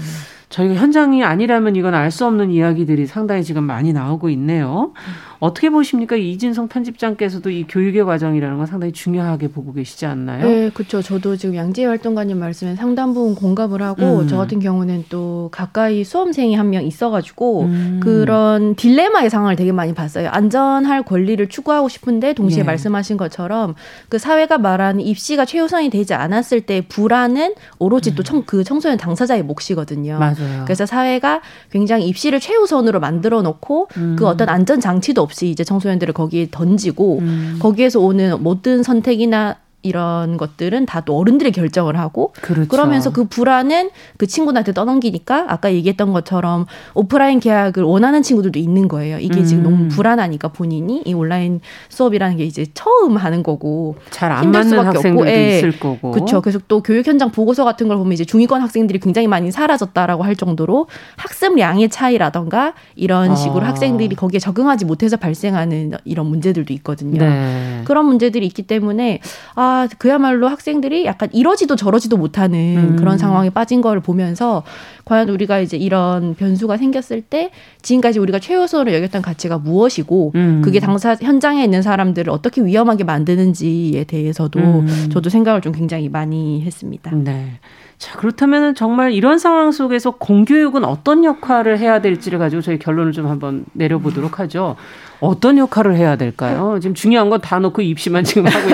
저희가 0.57 0.75
현장이 0.75 1.23
아니라면 1.23 1.77
이건 1.77 1.95
알 1.95 2.11
수 2.11 2.25
없는 2.25 2.51
이야기들이 2.51 3.07
상당히 3.07 3.45
지금 3.45 3.65
많이 3.65 3.93
나오고 3.93 4.31
있네요. 4.31 4.93
음. 4.95 5.37
어떻게 5.39 5.69
보십니까? 5.69 6.17
이진성 6.17 6.69
편집장께서도 6.69 7.51
이 7.51 7.65
교육의 7.69 8.05
과정이라는 8.07 8.57
건 8.57 8.65
상당히 8.65 8.93
중요하게 8.95 9.49
보고 9.49 9.75
계시지 9.75 10.07
않나요? 10.07 10.49
네, 10.49 10.71
그렇죠. 10.73 11.03
저도 11.03 11.37
지금 11.37 11.57
양지혜 11.57 11.85
활동가님 11.87 12.39
말씀에 12.39 12.75
상당 12.75 13.13
부분 13.13 13.35
공감을 13.35 13.83
하고 13.83 14.21
음. 14.21 14.29
저 14.29 14.39
같은 14.39 14.61
경우는 14.61 15.05
또 15.11 15.51
가까이 15.53 16.05
수험생이 16.05 16.55
한 16.55 16.67
명 16.67 16.85
있어가지고 16.85 17.63
음. 17.65 18.01
그런 18.03 18.75
딜레마의 18.77 19.29
상황을 19.29 19.57
되게 19.57 19.73
많이 19.73 19.93
봤어요. 19.95 20.31
안전할 20.31 21.03
권리를 21.05 21.47
추구하고 21.49 21.89
싶은데 21.91 22.33
동시에 22.33 22.63
네. 22.63 22.67
말씀하신 22.67 23.19
것처럼 23.19 23.75
그 24.09 24.19
사회가 24.19 24.57
말하는 24.59 25.01
입시가 25.03 25.45
최우선이 25.45 25.91
되지 25.91 26.15
않았을 26.15 26.63
때 26.63 26.81
불안은 26.89 27.55
오로지 27.79 28.11
음. 28.13 28.15
또그 28.17 28.65
청소년 28.65 28.97
당사자의 28.97 29.43
몫이거든요. 29.43 30.19
맞아요. 30.19 30.46
그래서 30.65 30.87
사회가 30.87 31.41
굉장히 31.71 32.07
입시를 32.09 32.41
최우선으로 32.41 33.01
만들어 33.01 33.43
놓고 33.43 33.89
그 33.89 34.01
음. 34.01 34.19
어떤 34.25 34.49
안전 34.49 34.81
장치도 34.81 35.23
없이 35.23 35.49
이제 35.49 35.65
청소년들을 35.65 36.15
거기에 36.15 36.49
던지고 36.51 37.19
음. 37.21 37.59
거기에서 37.61 38.01
오는 38.01 38.43
모든 38.43 38.83
선택이나 38.83 39.57
이런 39.87 40.37
것들은 40.37 40.85
다 40.85 41.07
또 41.07 41.17
어른들이 41.19 41.53
결정을 41.53 41.97
하고 41.97 42.33
그렇죠. 42.41 42.69
그러면서 42.69 43.13
그 43.13 43.27
불안은 43.27 43.91
그 44.17 44.27
친구한테 44.27 44.73
떠넘기니까 44.73 45.45
아까 45.49 45.73
얘기했던 45.73 46.13
것처럼 46.13 46.67
오프라인 46.95 47.39
계약을 47.39 47.85
원하는 47.85 48.23
친구들도 48.23 48.59
있는 48.59 48.89
거예요. 48.89 49.19
이게 49.21 49.41
음. 49.41 49.45
지금 49.45 49.63
너무 49.63 49.77
음. 49.85 49.89
불안하니까 49.89 50.49
본인이 50.49 51.03
이 51.05 51.15
온라인 51.15 51.61
수업이라는 51.91 52.39
게 52.39 52.45
이제 52.45 52.67
처음 52.75 53.17
하는 53.17 53.43
거고 53.45 53.97
잘 54.11 54.33
안 54.33 54.51
맞는 54.51 54.79
학생들도 54.79 55.31
예. 55.31 55.59
있을 55.59 55.79
거고 55.79 56.11
그렇죠. 56.11 56.41
그래서 56.41 56.59
또 56.67 56.83
교육 56.83 57.07
현장 57.07 57.31
보고서 57.31 57.65
같은 57.65 57.87
걸 57.89 57.97
보면 57.99 58.13
이제 58.13 58.25
중위권 58.25 58.61
학생들이 58.61 58.99
굉장히 58.99 59.29
많이 59.29 59.53
사라졌다라고 59.53 60.25
할 60.25 60.35
정도로 60.35 60.89
학습량의 61.17 61.89
차이라던가 61.91 62.75
이런 62.97 63.37
식으로 63.37 63.65
아. 63.65 63.69
학생들이 63.69 64.17
거기에 64.17 64.41
적응하지 64.41 64.87
못해서 64.87 65.17
발생하는 65.17 65.93
이런 66.05 66.27
문제들도 66.27 66.73
있거든요. 66.75 67.19
네. 67.21 67.83
그런 67.85 68.07
문제들이 68.07 68.45
있기 68.47 68.63
때문에 68.63 69.21
아 69.55 69.76
그야말로 69.99 70.49
학생들이 70.49 71.05
약간 71.05 71.29
이러지도 71.33 71.77
저러지도 71.77 72.17
못하는 72.17 72.93
음. 72.93 72.97
그런 72.97 73.19
상황에 73.19 73.51
빠진 73.51 73.81
걸 73.81 74.01
보면서 74.01 74.63
과연 75.05 75.29
우리가 75.29 75.61
이제 75.61 75.77
이런 75.77 76.35
변수가 76.35 76.77
생겼을 76.77 77.23
때 77.23 77.51
지금까지 77.83 78.19
우리가 78.19 78.39
최우선으로 78.39 78.95
여겼던 78.95 79.23
가치가 79.23 79.59
무엇이고 79.59 80.33
음. 80.35 80.63
그게 80.65 80.81
당사 80.81 81.15
현장에 81.15 81.63
있는 81.63 81.83
사람들을 81.83 82.31
어떻게 82.31 82.63
위험하게 82.63 83.05
만드는지에 83.05 84.05
대해서도 84.05 84.59
음. 84.59 85.09
저도 85.13 85.31
생각을 85.31 85.61
좀 85.61 85.73
굉장히 85.73 86.09
많이 86.09 86.63
했습니다. 86.63 87.11
네. 87.13 87.59
자, 87.99 88.19
그렇다면 88.19 88.75
정말 88.75 89.13
이런 89.13 89.39
상황 89.39 89.73
속에서 89.73 90.11
공교육은 90.13 90.85
어떤 90.85 91.25
역할을 91.25 91.79
해야 91.79 92.01
될지를 92.01 92.39
가지고 92.39 92.61
저희 92.61 92.79
결론을 92.79 93.13
좀 93.13 93.27
한번 93.27 93.65
내려보도록 93.73 94.39
하죠. 94.41 94.77
어떤 95.21 95.57
역할을 95.57 95.97
해야 95.97 96.17
될까요? 96.17 96.79
지금 96.81 96.95
중요한 96.95 97.31
건 97.31 97.41
다 97.41 97.59
놓고 97.59 97.81
입시만 97.81 98.23
지금 98.25 98.47
하고 98.47 98.69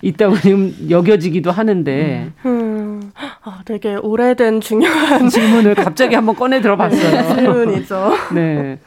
있, 0.00 0.14
다고 0.16 0.36
지금 0.38 0.72
여겨지기도 0.88 1.50
하는데. 1.50 2.30
음, 2.46 3.10
아, 3.44 3.60
되게 3.64 3.96
오래된 3.96 4.60
중요한 4.60 5.28
질문을 5.28 5.74
갑자기 5.74 6.14
한번 6.14 6.36
꺼내 6.36 6.60
들어봤어요. 6.60 7.34
질문이죠. 7.34 8.12
네. 8.34 8.78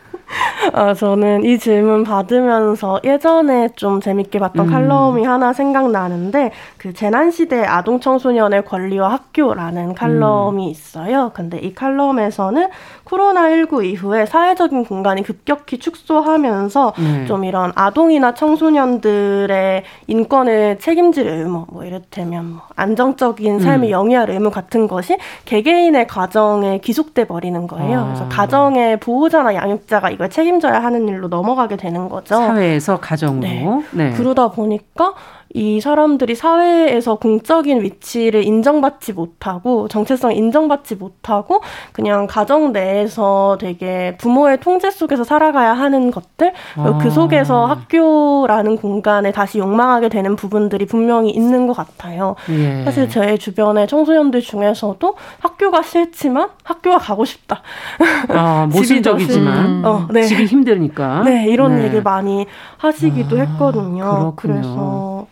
아, 0.73 0.93
저는 0.93 1.43
이 1.43 1.59
질문 1.59 2.03
받으면서 2.03 2.99
예전에 3.03 3.69
좀 3.75 4.01
재밌게 4.01 4.39
봤던 4.39 4.67
음. 4.67 4.71
칼럼이 4.71 5.23
하나 5.23 5.53
생각나는데 5.53 6.51
그 6.77 6.93
재난시대 6.93 7.63
아동 7.63 7.99
청소년의 7.99 8.65
권리와 8.65 9.11
학교라는 9.11 9.95
칼럼이 9.95 10.65
음. 10.65 10.69
있어요. 10.69 11.31
근데 11.33 11.57
이 11.59 11.73
칼럼에서는 11.73 12.69
코로나19 13.05 13.85
이후에 13.85 14.25
사회적인 14.25 14.85
공간이 14.85 15.23
급격히 15.23 15.77
축소하면서 15.77 16.93
네. 16.97 17.25
좀 17.25 17.43
이런 17.43 17.71
아동이나 17.75 18.33
청소년들의 18.33 19.83
인권을 20.07 20.79
책임질 20.79 21.27
의무, 21.27 21.67
뭐 21.69 21.83
이를테면 21.83 22.53
뭐 22.53 22.61
안정적인 22.75 23.59
삶을 23.59 23.87
음. 23.87 23.91
영위할 23.91 24.29
의무 24.29 24.49
같은 24.49 24.87
것이 24.87 25.17
개개인의 25.45 26.07
가정에 26.07 26.79
기속돼 26.79 27.25
버리는 27.25 27.67
거예요. 27.67 27.99
아. 27.99 28.05
그래서 28.05 28.27
가정의 28.29 28.99
보호자나 28.99 29.53
양육자가 29.55 30.04
이걸 30.09 30.29
책임져야 30.29 30.83
하는 30.83 31.07
일로 31.07 31.27
넘어가게 31.27 31.77
되는 31.77 32.09
거죠. 32.09 32.35
사회에서 32.35 32.99
가정으로. 32.99 33.41
네. 33.41 33.65
네. 33.91 34.11
그러다 34.11 34.49
보니까 34.49 35.13
이 35.55 35.79
사람들이 35.79 36.35
사회에서 36.35 37.15
공적인 37.15 37.81
위치를 37.81 38.43
인정받지 38.43 39.13
못하고 39.13 39.87
정체성 39.87 40.33
인정받지 40.33 40.95
못하고 40.95 41.61
그냥 41.93 42.27
가정 42.27 42.73
내에서 42.73 43.57
되게 43.57 44.17
부모의 44.17 44.59
통제 44.59 44.91
속에서 44.91 45.23
살아가야 45.23 45.71
하는 45.71 46.11
것들 46.11 46.51
아. 46.75 46.99
그 47.01 47.09
속에서 47.09 47.67
학교라는 47.67 48.75
공간에 48.75 49.31
다시 49.31 49.59
욕망하게 49.59 50.09
되는 50.09 50.35
부분들이 50.35 50.85
분명히 50.85 51.29
있는 51.29 51.67
것 51.67 51.73
같아요. 51.73 52.35
예. 52.49 52.83
사실 52.83 53.07
제 53.07 53.37
주변의 53.37 53.87
청소년들 53.87 54.41
중에서도 54.41 55.15
학교가 55.39 55.83
싫지만 55.83 56.49
학교가 56.63 56.97
가고 56.97 57.23
싶다. 57.23 57.61
아, 58.27 58.67
모순적이지만 58.71 59.85
어, 59.85 60.07
네. 60.11 60.23
집이 60.23 60.47
힘드니까. 60.47 61.23
네, 61.23 61.47
이런 61.47 61.77
네. 61.77 61.85
얘기를 61.85 62.03
많이 62.03 62.45
하시기도 62.77 63.37
아, 63.37 63.39
했거든요. 63.39 64.03
그렇군요. 64.03 64.35
그래서 64.35 65.27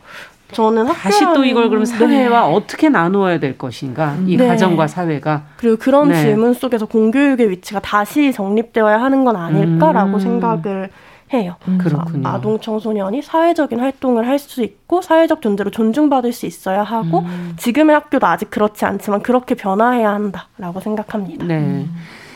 저는 0.53 0.85
다시 0.85 1.25
또 1.33 1.43
이걸 1.43 1.69
그럼 1.69 1.85
사회와 1.85 2.47
네. 2.47 2.53
어떻게 2.53 2.89
나누어야 2.89 3.39
될 3.39 3.57
것인가 3.57 4.15
이 4.25 4.37
네. 4.37 4.47
가정과 4.47 4.87
사회가 4.87 5.43
그리고 5.57 5.77
그런 5.77 6.09
네. 6.09 6.21
질문 6.21 6.53
속에서 6.53 6.85
공교육의 6.85 7.49
위치가 7.49 7.79
다시 7.79 8.31
정립되어야 8.31 9.01
하는 9.01 9.25
건 9.25 9.35
아닐까라고 9.35 10.13
음. 10.13 10.19
생각을 10.19 10.89
해요. 11.33 11.55
음. 11.67 11.79
그렇군요. 11.79 12.27
아동 12.27 12.59
청소년이 12.59 13.23
사회적인 13.23 13.79
활동을 13.79 14.27
할 14.27 14.37
수 14.39 14.61
있고 14.63 15.01
사회적 15.01 15.41
존재로 15.41 15.71
존중받을 15.71 16.31
수 16.31 16.45
있어야 16.45 16.83
하고 16.83 17.19
음. 17.19 17.53
지금의 17.57 17.95
학교도 17.95 18.27
아직 18.27 18.49
그렇지 18.49 18.85
않지만 18.85 19.21
그렇게 19.21 19.55
변화해야 19.55 20.11
한다라고 20.13 20.79
생각합니다. 20.79 21.45
네. 21.45 21.87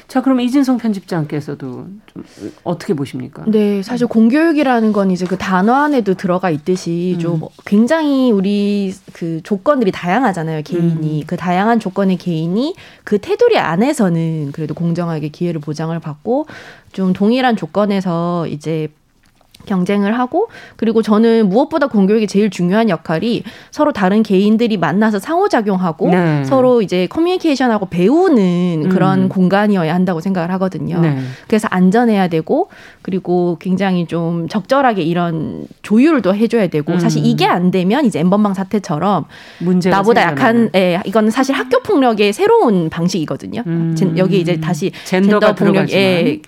음. 0.08 0.10
자, 0.10 0.22
그럼 0.22 0.40
이진성 0.40 0.78
편집장께서도 0.78 1.88
좀 2.08 2.24
어떻게 2.64 2.94
보십니까? 2.94 3.44
네, 3.48 3.84
사실 3.84 4.08
공교육이라는 4.08 4.94
건 4.94 5.12
이제 5.12 5.26
그 5.26 5.38
단어 5.38 5.74
안에도 5.74 6.14
들어가 6.14 6.50
있듯이 6.50 7.16
음. 7.18 7.20
좀 7.20 7.42
굉장히 7.66 8.32
우리 8.32 8.94
그 9.14 9.42
조건들이 9.44 9.92
다양하잖아요, 9.92 10.62
개인이. 10.64 11.22
음. 11.22 11.24
그 11.28 11.36
다양한 11.36 11.80
조건의 11.80 12.18
개인이 12.18 12.74
그 13.04 13.20
테두리 13.20 13.58
안에서는 13.58 14.52
그래도 14.54 14.74
공정하게 14.74 15.30
기회를 15.30 15.60
보장을 15.60 15.98
받고 16.00 16.48
좀 16.94 17.14
동일한 17.14 17.56
조건에서 17.58 18.48
이제 18.48 18.88
경쟁을 19.68 20.18
하고 20.18 20.48
그리고 20.76 21.04
저는 21.04 21.50
무엇보다 21.50 21.88
공교육이 21.88 22.26
제일 22.26 22.50
중요한 22.50 22.90
역할이 22.90 23.44
서로 23.70 23.94
다른 23.94 24.24
개인들이 24.24 24.78
만나서 24.78 25.20
상호작용하고 25.20 26.10
네. 26.10 26.44
서로 26.46 26.82
이제 26.82 27.06
커뮤니케이션하고 27.08 27.88
배우는 27.88 28.90
그런 28.90 29.24
음. 29.24 29.30
공간이어야 29.30 29.94
한다고 29.94 30.22
생각을 30.22 30.50
하거든요. 30.52 31.00
네. 31.00 31.18
그래서 31.48 31.68
안전해야 31.70 32.28
되고 32.30 32.70
그리고 33.02 33.58
굉장히 33.60 34.08
좀 34.08 34.48
적절하게 34.48 35.04
이런 35.04 35.68
조율도 35.82 36.36
해줘야 36.36 36.68
되고 36.68 36.94
음. 36.94 37.00
사실 37.00 37.26
이게 37.26 37.46
안 37.46 37.70
되면 37.70 38.06
이제 38.06 38.20
엠번방 38.20 38.54
사태처럼 38.54 39.26
나보다 39.86 40.22
약한 40.24 40.70
예, 40.76 41.00
이건 41.06 41.30
사실 41.30 41.56
학교 41.56 41.82
폭력의 41.82 42.34
새로운 42.34 42.90
방식이거든요. 42.90 43.64
음. 43.68 43.96
여기 44.18 44.40
이제 44.40 44.60
다시 44.60 44.92
젠더 45.04 45.56
폭력에 45.56 46.42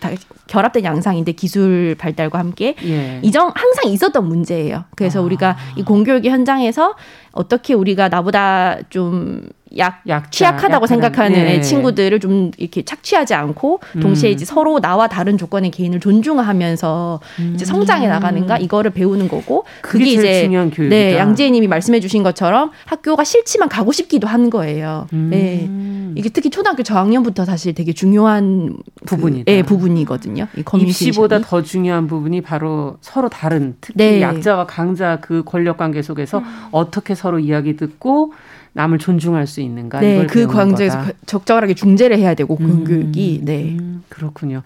결합된 0.47 0.83
양상인데 0.83 1.33
기술 1.33 1.95
발달과 1.97 2.39
함께 2.39 2.75
예. 2.83 3.08
네. 3.09 3.19
이정 3.23 3.51
항상 3.55 3.91
있었던 3.91 4.27
문제예요. 4.27 4.85
그래서 4.95 5.19
아. 5.19 5.21
우리가 5.23 5.57
이 5.75 5.83
공교육의 5.83 6.31
현장에서 6.31 6.95
어떻게 7.31 7.73
우리가 7.73 8.09
나보다 8.09 8.77
좀 8.89 9.47
약, 9.77 10.01
약자, 10.07 10.29
취약하다고 10.29 10.87
생각하는 10.87 11.45
네. 11.45 11.61
친구들을 11.61 12.19
좀 12.19 12.51
이렇게 12.57 12.83
착취하지 12.83 13.33
않고 13.33 13.79
동시에 14.01 14.31
음. 14.31 14.33
이제 14.33 14.45
서로 14.45 14.79
나와 14.79 15.07
다른 15.07 15.37
조건의 15.37 15.71
개인을 15.71 15.99
존중하면서 15.99 17.19
음. 17.39 17.51
이제 17.55 17.65
성장해 17.65 18.07
나가는가 18.07 18.57
이거를 18.57 18.91
배우는 18.91 19.27
거고 19.27 19.65
그게, 19.81 20.05
그게 20.05 20.11
이제 20.11 20.43
중요한 20.43 20.71
교육이다. 20.71 20.95
네, 20.95 21.17
양재님이 21.17 21.67
말씀해 21.67 21.99
주신 21.99 22.23
것처럼 22.23 22.71
학교가 22.85 23.23
싫지만 23.23 23.69
가고 23.69 23.91
싶기도 23.91 24.27
하는 24.27 24.49
거예요. 24.49 25.07
음. 25.13 25.29
네. 25.31 25.69
이게 26.15 26.29
특히 26.29 26.49
초등학교 26.49 26.81
저학년부터 26.83 27.45
사실 27.45 27.73
되게 27.73 27.93
중요한 27.93 28.77
부분이 29.05 29.43
네, 29.45 29.61
부분이거든요. 29.63 30.47
입시보다 30.79 31.39
더 31.39 31.61
중요한 31.61 32.07
부분이 32.07 32.41
바로 32.41 32.97
서로 33.01 33.29
다른 33.29 33.75
특히 33.79 33.97
네. 33.97 34.21
약자와 34.21 34.65
강자 34.65 35.19
그 35.21 35.43
권력 35.45 35.77
관계 35.77 36.01
속에서 36.01 36.39
음. 36.39 36.43
어떻게 36.71 37.13
서로 37.13 37.39
이야기 37.39 37.75
듣고 37.75 38.33
남을 38.73 38.99
존중할 38.99 39.47
수 39.47 39.61
있는가 39.61 39.99
네, 39.99 40.25
그 40.27 40.47
과정에서 40.47 41.05
적절하게 41.25 41.73
중재를 41.73 42.17
해야 42.17 42.35
되고 42.35 42.57
음, 42.59 42.83
교육이 42.83 43.41
네 43.43 43.75
음, 43.79 44.03
그렇군요. 44.09 44.61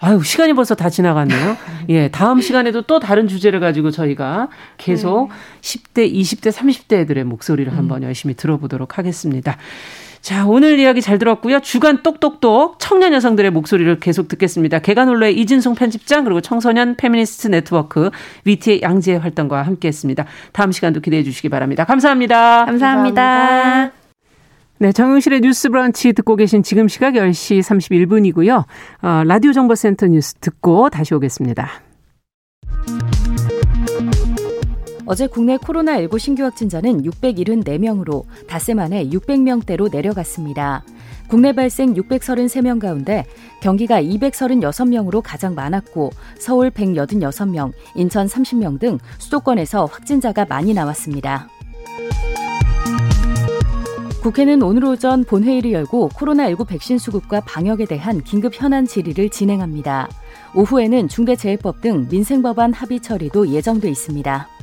아유 0.00 0.22
시간이 0.22 0.52
벌써 0.52 0.74
다 0.74 0.90
지나갔네요. 0.90 1.56
예, 1.90 2.08
다음 2.08 2.40
시간에도 2.40 2.82
또 2.82 3.00
다른 3.00 3.26
주제를 3.26 3.58
가지고 3.58 3.90
저희가 3.90 4.48
계속 4.76 5.30
네. 5.30 6.08
10대, 6.08 6.14
20대, 6.14 6.52
30대 6.52 6.98
애들의 7.00 7.24
목소리를 7.24 7.72
음. 7.72 7.76
한번 7.76 8.02
열심히 8.02 8.34
들어보도록 8.34 8.98
하겠습니다. 8.98 9.56
자, 10.20 10.46
오늘 10.46 10.78
이야기 10.78 11.00
잘 11.00 11.18
들었고요. 11.18 11.60
주간 11.60 12.02
똑똑똑 12.02 12.76
청년 12.78 13.12
여성들의 13.12 13.50
목소리를 13.50 14.00
계속 14.00 14.28
듣겠습니다. 14.28 14.80
계간홀로의 14.80 15.38
이진송 15.38 15.74
편집장 15.74 16.24
그리고 16.24 16.40
청소년 16.40 16.96
페미니스트 16.96 17.48
네트워크 17.48 18.10
위티의 18.44 18.82
양지혜 18.82 19.16
활동가와 19.16 19.62
함께했습니다. 19.62 20.26
다음 20.52 20.72
시간도 20.72 21.00
기대해 21.00 21.22
주시기 21.22 21.48
바랍니다. 21.48 21.84
감사합니다. 21.84 22.64
감사합니다. 22.66 23.24
감사합니다. 23.24 23.92
네, 24.80 24.92
정용실의 24.92 25.40
뉴스 25.40 25.70
브런치 25.70 26.12
듣고 26.12 26.36
계신 26.36 26.62
지금 26.62 26.86
시각 26.86 27.14
10시 27.14 27.60
31분이고요. 27.60 28.64
어, 29.02 29.22
라디오 29.24 29.52
정보센터 29.52 30.06
뉴스 30.06 30.34
듣고 30.34 30.88
다시 30.88 31.14
오겠습니다. 31.14 31.87
어제 35.10 35.26
국내 35.26 35.56
코로나19 35.56 36.18
신규 36.18 36.44
확진자는 36.44 37.02
674명으로 37.02 38.24
닷새 38.46 38.74
만에 38.74 39.08
600명대로 39.08 39.90
내려갔습니다. 39.90 40.84
국내 41.28 41.54
발생 41.54 41.94
633명 41.94 42.78
가운데 42.78 43.24
경기가 43.62 44.02
236명으로 44.02 45.22
가장 45.24 45.54
많았고 45.54 46.10
서울 46.38 46.68
186명, 46.68 47.72
인천 47.94 48.26
30명 48.26 48.78
등 48.78 48.98
수도권에서 49.16 49.86
확진자가 49.86 50.44
많이 50.44 50.74
나왔습니다. 50.74 51.48
국회는 54.22 54.60
오늘 54.60 54.84
오전 54.84 55.24
본회의를 55.24 55.72
열고 55.72 56.10
코로나19 56.10 56.66
백신 56.66 56.98
수급과 56.98 57.40
방역에 57.40 57.86
대한 57.86 58.22
긴급 58.22 58.52
현안 58.54 58.86
질의를 58.86 59.30
진행합니다. 59.30 60.10
오후에는 60.54 61.08
중대재해법 61.08 61.80
등 61.80 62.06
민생법안 62.10 62.74
합의 62.74 63.00
처리도 63.00 63.48
예정돼 63.48 63.88
있습니다. 63.88 64.57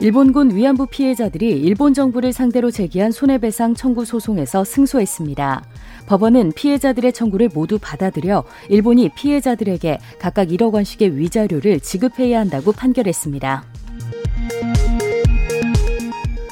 일본군 0.00 0.54
위안부 0.54 0.88
피해자들이 0.88 1.48
일본 1.48 1.94
정부를 1.94 2.34
상대로 2.34 2.70
제기한 2.70 3.10
손해배상 3.10 3.74
청구 3.74 4.04
소송에서 4.04 4.62
승소했습니다. 4.62 5.64
법원은 6.06 6.52
피해자들의 6.54 7.10
청구를 7.14 7.48
모두 7.54 7.78
받아들여 7.80 8.44
일본이 8.68 9.08
피해자들에게 9.08 9.98
각각 10.18 10.48
1억 10.48 10.74
원씩의 10.74 11.16
위자료를 11.16 11.80
지급해야 11.80 12.40
한다고 12.40 12.72
판결했습니다. 12.72 13.64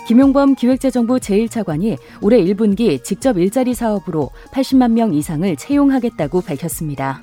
김용범 0.09 0.55
기획재정부 0.55 1.17
제1차관이 1.17 1.99
올해 2.23 2.39
1분기 2.43 3.05
직접 3.05 3.37
일자리 3.37 3.75
사업으로 3.75 4.31
80만 4.51 4.93
명 4.93 5.13
이상을 5.13 5.55
채용하겠다고 5.57 6.41
밝혔습니다. 6.41 7.21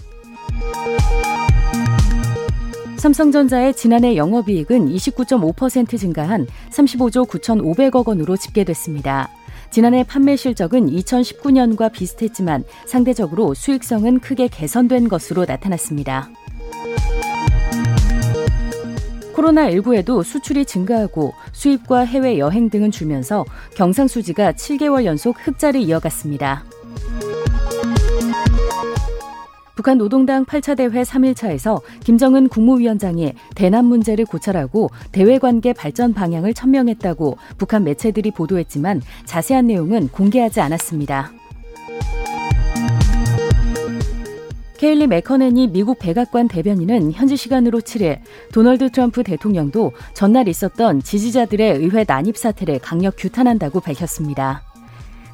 삼성전자의 3.00 3.74
지난해 3.76 4.18
영업이익은 4.18 4.90
29.5% 4.90 5.98
증가한 5.98 6.48
35조 6.70 7.26
9,500억 7.28 8.06
원으로 8.08 8.36
집계됐습니다. 8.36 9.30
지난해 9.72 10.04
판매 10.04 10.36
실적은 10.36 10.88
2019년과 10.88 11.92
비슷했지만 11.94 12.66
상대적으로 12.86 13.54
수익성은 13.54 14.20
크게 14.20 14.50
개선된 14.50 15.08
것으로 15.08 15.46
나타났습니다. 15.46 16.30
코로나19에도 19.34 20.22
수출이 20.22 20.66
증가하고 20.66 21.32
수입과 21.54 22.00
해외 22.00 22.38
여행 22.38 22.70
등은 22.70 22.92
줄면서 22.92 23.46
경상수지가 23.76 24.54
7개월 24.54 25.06
연속 25.06 25.38
흑자를 25.40 25.80
이어갔습니다. 25.80 26.66
북한 29.80 29.98
노동당 29.98 30.44
8차 30.44 30.76
대회 30.76 31.04
3일차에서 31.04 31.82
김정은 32.04 32.50
국무위원장이 32.50 33.32
대남 33.56 33.86
문제를 33.86 34.26
고찰하고 34.26 34.90
대외 35.14 35.40
관계 35.40 35.72
발전 35.72 36.14
방향을 36.14 36.54
천명했다고 36.54 37.38
북한 37.58 37.86
매체들이 37.86 38.32
보도했지만 38.32 39.02
자세한 39.24 39.68
내용은 39.68 40.10
공개하지 40.10 40.60
않았습니다. 40.60 41.32
케일리 44.76 45.08
맥커넨이 45.08 45.68
미국 45.68 45.98
백악관 46.00 46.50
대변인은 46.50 47.14
현지 47.14 47.38
시간으로 47.38 47.80
7일 47.80 48.20
도널드 48.52 48.92
트럼프 48.92 49.24
대통령도 49.24 49.94
전날 50.14 50.50
있었던 50.50 51.02
지지자들의 51.02 51.78
의회 51.78 52.04
난입 52.06 52.36
사태를 52.36 52.80
강력 52.80 53.14
규탄한다고 53.18 53.80
밝혔습니다. 53.80 54.62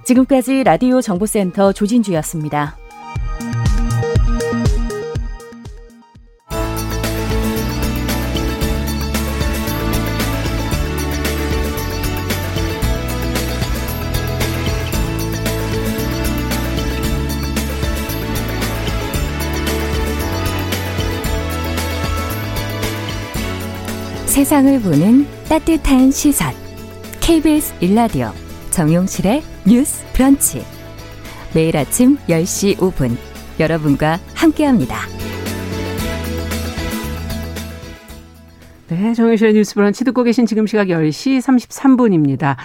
지금까지 0.03 0.63
라디오 0.63 1.01
정보센터 1.01 1.73
조진주였습니다. 1.73 2.77
세상을 24.35 24.81
보는 24.81 25.25
따뜻한 25.47 26.11
시선. 26.11 26.51
KBS 27.21 27.73
일라디오 27.79 28.31
정용실의 28.69 29.41
뉴스 29.65 30.05
브런치. 30.11 30.61
매일 31.55 31.77
아침 31.77 32.17
10시 32.27 32.75
5분 32.75 33.15
여러분과 33.61 34.19
함께합니다. 34.33 34.97
네, 38.89 39.13
정용실의 39.13 39.53
뉴스 39.53 39.73
브런치 39.73 40.03
듣고 40.03 40.23
계신 40.23 40.45
지금 40.45 40.67
시각 40.67 40.87
10시 40.87 41.39
33분입니다. 41.39 42.57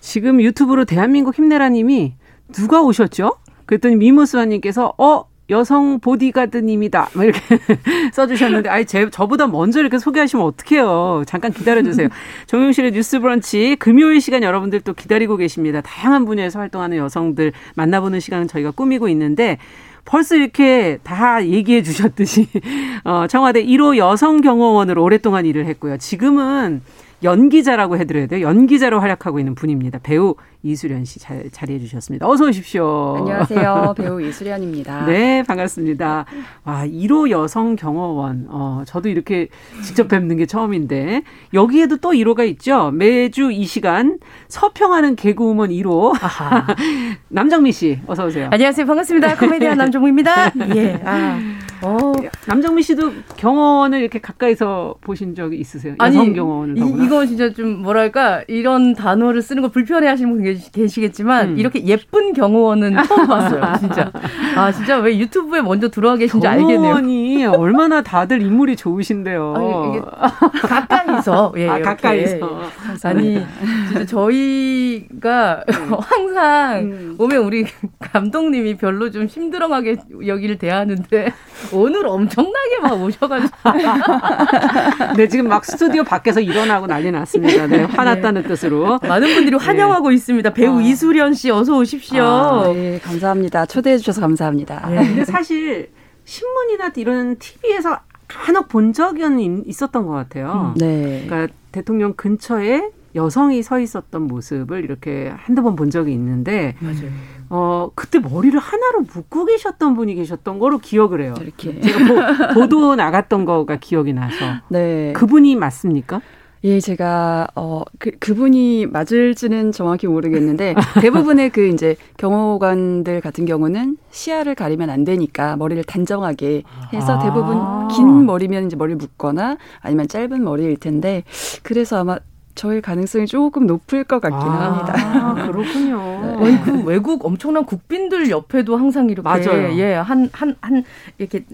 지금 0.00 0.42
유튜브로 0.42 0.84
대한민국 0.86 1.38
힘내라 1.38 1.68
님이 1.68 2.14
누가 2.52 2.82
오셨죠? 2.82 3.36
그랬더니 3.66 3.94
미무스와님께서 3.94 4.94
어 4.98 5.31
여성 5.50 5.98
보디가드님이다. 6.00 7.10
뭐 7.14 7.24
이렇게 7.24 7.40
써주셨는데, 8.12 8.68
아이, 8.68 8.84
제, 8.84 9.10
저보다 9.10 9.46
먼저 9.46 9.80
이렇게 9.80 9.98
소개하시면 9.98 10.44
어떡해요. 10.44 11.24
잠깐 11.26 11.52
기다려주세요. 11.52 12.08
정용실의 12.46 12.92
뉴스 12.92 13.20
브런치 13.20 13.76
금요일 13.78 14.20
시간 14.20 14.42
여러분들 14.42 14.80
또 14.80 14.94
기다리고 14.94 15.36
계십니다. 15.36 15.80
다양한 15.80 16.24
분야에서 16.24 16.58
활동하는 16.58 16.96
여성들 16.96 17.52
만나보는 17.74 18.20
시간은 18.20 18.48
저희가 18.48 18.70
꾸미고 18.70 19.08
있는데, 19.08 19.58
벌써 20.04 20.36
이렇게 20.36 20.98
다 21.02 21.44
얘기해 21.44 21.82
주셨듯이, 21.82 22.48
어, 23.04 23.26
청와대 23.28 23.64
1호 23.64 23.96
여성경호원으로 23.96 25.02
오랫동안 25.02 25.46
일을 25.46 25.66
했고요. 25.66 25.96
지금은 25.98 26.82
연기자라고 27.22 27.98
해드려야 27.98 28.26
돼요. 28.26 28.46
연기자로 28.46 29.00
활약하고 29.00 29.38
있는 29.38 29.54
분입니다. 29.54 30.00
배우 30.02 30.34
이수련 30.62 31.04
씨 31.04 31.18
자, 31.18 31.34
자리해 31.50 31.80
주셨습니다. 31.80 32.28
어서 32.28 32.46
오십시오. 32.46 33.16
안녕하세요. 33.18 33.94
배우 33.98 34.20
이수련입니다. 34.20 35.06
네, 35.06 35.42
반갑습니다. 35.42 36.24
와, 36.64 36.86
1호 36.86 37.30
여성 37.30 37.74
경호원. 37.74 38.46
어, 38.48 38.82
저도 38.86 39.08
이렇게 39.08 39.48
직접 39.82 40.06
뵙는 40.08 40.36
게 40.36 40.46
처음인데 40.46 41.22
여기에도 41.52 41.96
또 41.96 42.10
1호가 42.10 42.46
있죠. 42.50 42.92
매주 42.92 43.50
이 43.50 43.64
시간 43.64 44.18
서평하는 44.48 45.16
개그우먼 45.16 45.70
1호. 45.70 46.12
남정미 47.28 47.72
씨, 47.72 47.98
어서 48.06 48.26
오세요. 48.26 48.48
안녕하세요. 48.52 48.86
반갑습니다. 48.86 49.36
코미디언 49.36 49.76
남정미입니다. 49.76 50.52
예. 50.76 51.00
아. 51.04 51.40
어. 51.82 52.12
남정미 52.46 52.82
씨도 52.82 53.12
경호원을 53.36 54.00
이렇게 54.00 54.20
가까이서 54.20 54.96
보신 55.00 55.34
적이 55.34 55.58
있으세요? 55.58 55.96
여성 56.00 56.32
경호원을 56.32 56.78
이, 56.78 57.04
이거 57.04 57.26
진짜 57.26 57.52
좀 57.52 57.82
뭐랄까 57.82 58.42
이런 58.46 58.94
단어를 58.94 59.42
쓰는 59.42 59.62
거 59.62 59.68
불편해 59.68 60.06
하시는 60.06 60.30
분계 60.32 60.51
시겠지만 60.58 61.50
음. 61.50 61.58
이렇게 61.58 61.84
예쁜 61.86 62.32
경호원은 62.32 63.02
처음 63.04 63.26
봤어요. 63.26 63.62
진짜. 63.80 64.10
아 64.56 64.72
진짜 64.72 64.98
왜 64.98 65.18
유튜브에 65.18 65.60
먼저 65.62 65.88
들어와 65.88 66.16
계신지 66.16 66.46
알겠네요. 66.46 66.80
경호원이 66.80 67.46
얼마나 67.46 68.02
다들 68.02 68.42
인물이 68.42 68.76
좋으신데요. 68.76 69.54
아니, 69.56 69.88
이게 69.88 70.68
가까이서 70.68 71.52
예, 71.58 71.68
아, 71.68 71.80
가까이서. 71.80 72.62
아니 73.04 73.44
진짜 73.88 74.04
저희가 74.06 75.64
네. 75.66 75.74
항상 76.00 76.78
음. 76.82 77.16
오면 77.18 77.38
우리 77.42 77.64
감독님이 78.00 78.76
별로 78.76 79.10
좀 79.10 79.26
힘들어하게 79.26 79.96
여기를 80.26 80.58
대하는데 80.58 81.32
오늘 81.72 82.06
엄청나게 82.06 82.80
막 82.82 83.00
오셔가지고. 83.00 83.52
네 85.16 85.28
지금 85.28 85.48
막 85.48 85.64
스튜디오 85.64 86.04
밖에서 86.04 86.40
일어나고 86.40 86.86
난리 86.86 87.10
났습니다. 87.10 87.66
네, 87.66 87.82
화났다는 87.84 88.42
네. 88.42 88.48
뜻으로. 88.48 88.98
많은 89.02 89.34
분들이 89.34 89.56
환영하고 89.56 90.08
네. 90.08 90.14
있습니다. 90.16 90.41
배우 90.50 90.78
아. 90.78 90.82
이수련 90.82 91.34
씨 91.34 91.50
어서 91.50 91.76
오십시오. 91.78 92.22
아, 92.24 92.72
네, 92.72 92.98
감사합니다. 92.98 93.66
초대해 93.66 93.98
주셔서 93.98 94.20
감사합니다. 94.20 94.88
네. 94.88 94.96
근데 94.96 95.24
사실 95.30 95.90
신문이나 96.24 96.92
이런 96.96 97.36
TV에서 97.38 97.98
간혹 98.28 98.68
본 98.68 98.92
적은 98.92 99.66
있었던 99.66 100.06
것 100.06 100.12
같아요. 100.12 100.72
음, 100.74 100.78
네. 100.78 101.24
그러니까 101.26 101.52
대통령 101.72 102.14
근처에 102.14 102.90
여성이 103.14 103.62
서 103.62 103.78
있었던 103.78 104.22
모습을 104.22 104.84
이렇게 104.84 105.30
한두 105.36 105.62
번 105.62 105.76
본 105.76 105.90
적이 105.90 106.12
있는데 106.14 106.74
맞아요. 106.80 107.10
어 107.50 107.90
그때 107.94 108.18
머리를 108.18 108.58
하나로 108.58 109.02
묶고 109.02 109.44
계셨던 109.44 109.94
분이 109.94 110.14
계셨던 110.14 110.58
거로 110.58 110.78
기억을 110.78 111.20
해요. 111.20 111.34
이렇게 111.42 111.78
제가 111.80 112.54
보, 112.54 112.68
도 112.68 112.96
나갔던 112.96 113.44
거가 113.44 113.76
기억이 113.76 114.14
나서. 114.14 114.36
네. 114.70 115.12
그분이 115.14 115.56
맞습니까? 115.56 116.22
예, 116.64 116.78
제가 116.78 117.48
어 117.56 117.82
그, 117.98 118.12
그분이 118.20 118.86
맞을지는 118.86 119.72
정확히 119.72 120.06
모르겠는데 120.06 120.74
대부분의 121.00 121.50
그 121.50 121.66
이제 121.66 121.96
경호관들 122.18 123.20
같은 123.20 123.46
경우는 123.46 123.96
시야를 124.10 124.54
가리면 124.54 124.88
안 124.88 125.04
되니까 125.04 125.56
머리를 125.56 125.82
단정하게 125.84 126.62
해서 126.92 127.18
대부분 127.18 127.56
아. 127.58 127.88
긴 127.90 128.26
머리면 128.26 128.66
이제 128.66 128.76
머리를 128.76 128.96
묶거나 128.96 129.56
아니면 129.80 130.06
짧은 130.06 130.42
머리일 130.44 130.76
텐데 130.76 131.24
그래서 131.64 131.98
아마 131.98 132.18
저일 132.54 132.80
가능성이 132.82 133.26
조금 133.26 133.66
높을 133.66 134.04
것 134.04 134.20
같기는 134.20 134.42
아, 134.44 134.72
합니다. 134.72 134.94
아, 134.96 135.34
그렇군요. 135.50 136.38
네. 136.44 136.60
그 136.62 136.84
외국 136.84 137.24
엄청난 137.24 137.64
국빈들 137.64 138.30
옆에도 138.30 138.76
항상 138.76 139.08
이렇게 139.10 139.22
맞아요. 139.22 139.76
예, 139.78 139.94
한 139.94 140.28
한 140.32 140.54
한 140.60 140.84
이렇게 141.18 141.44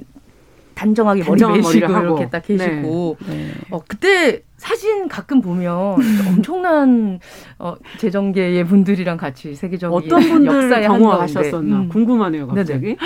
단정하게 0.79 1.25
머리 1.25 1.45
매시고 1.45 1.87
이렇게 1.87 2.29
딱 2.29 2.41
계시고 2.47 3.17
네. 3.27 3.35
네. 3.35 3.51
어 3.71 3.81
그때 3.87 4.43
사진 4.57 5.09
가끔 5.09 5.41
보면 5.41 5.97
엄청난 6.29 7.19
어, 7.59 7.75
재정계의 7.99 8.65
분들이랑 8.65 9.17
같이 9.17 9.57
세계적인 9.57 9.97
어떤 9.97 10.21
분들 10.21 10.83
경험하셨었나 10.83 11.77
음. 11.77 11.89
궁금하네요 11.89 12.47
갑자기. 12.47 12.97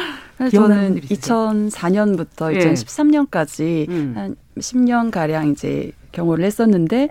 저는 0.51 1.01
2004년부터 1.01 2.55
예. 2.55 2.59
2013년까지 2.59 3.89
음. 3.89 4.13
한 4.17 4.37
10년 4.59 5.11
가량 5.11 5.49
이제 5.49 5.93
경호를 6.13 6.45
했었는데 6.45 7.09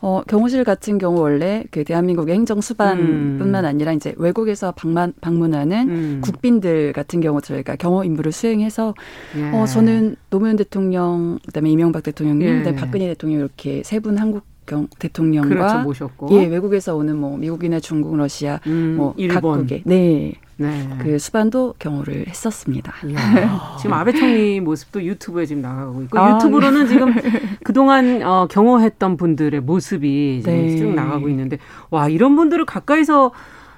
어 0.00 0.22
경호실 0.26 0.64
같은 0.64 0.98
경우 0.98 1.20
원래 1.20 1.64
그 1.70 1.84
대한민국의 1.84 2.34
행정 2.34 2.60
수반뿐만 2.60 3.64
음. 3.64 3.68
아니라 3.68 3.92
이제 3.92 4.14
외국에서 4.16 4.72
방문 4.72 5.12
방문하는 5.20 5.88
음. 5.88 6.20
국빈들 6.22 6.92
같은 6.92 7.20
경우 7.20 7.40
저희가 7.40 7.76
경호 7.76 8.04
임무를 8.04 8.32
수행해서 8.32 8.94
예. 9.36 9.50
어 9.56 9.66
저는 9.66 10.16
노무현 10.30 10.56
대통령 10.56 11.38
그다음에 11.46 11.70
이명박 11.70 12.02
대통령님 12.02 12.48
예. 12.48 12.58
그다음에 12.58 12.76
박근혜 12.78 13.06
대통령 13.08 13.40
이렇게 13.40 13.82
세 13.84 13.98
분 14.00 14.18
한국 14.18 14.44
경, 14.66 14.88
대통령과 14.98 15.48
그렇죠, 15.48 15.78
모셨고 15.80 16.28
예 16.32 16.46
외국에서 16.46 16.96
오는 16.96 17.16
뭐 17.16 17.36
미국이나 17.36 17.80
중국, 17.80 18.16
러시아, 18.16 18.60
음, 18.66 18.94
뭐 18.96 19.14
일본. 19.18 19.34
각국의 19.58 19.82
네 19.84 20.32
네. 20.56 20.88
그 20.98 21.18
수반도 21.18 21.74
경호를 21.78 22.26
했었습니다. 22.28 22.94
지금 23.80 23.92
아베 23.92 24.12
총리 24.12 24.60
모습도 24.60 25.02
유튜브에 25.02 25.46
지금 25.46 25.62
나가고 25.62 26.02
있고 26.02 26.18
아, 26.18 26.34
유튜브로는 26.36 26.82
네. 26.82 26.88
지금 26.88 27.14
그동안 27.64 28.22
어, 28.22 28.46
경호했던 28.48 29.16
분들의 29.16 29.60
모습이 29.60 30.42
지금 30.44 30.66
네. 30.66 30.76
쭉 30.76 30.94
나가고 30.94 31.28
있는데 31.28 31.58
와 31.90 32.08
이런 32.08 32.36
분들을 32.36 32.64
가까이서 32.64 33.32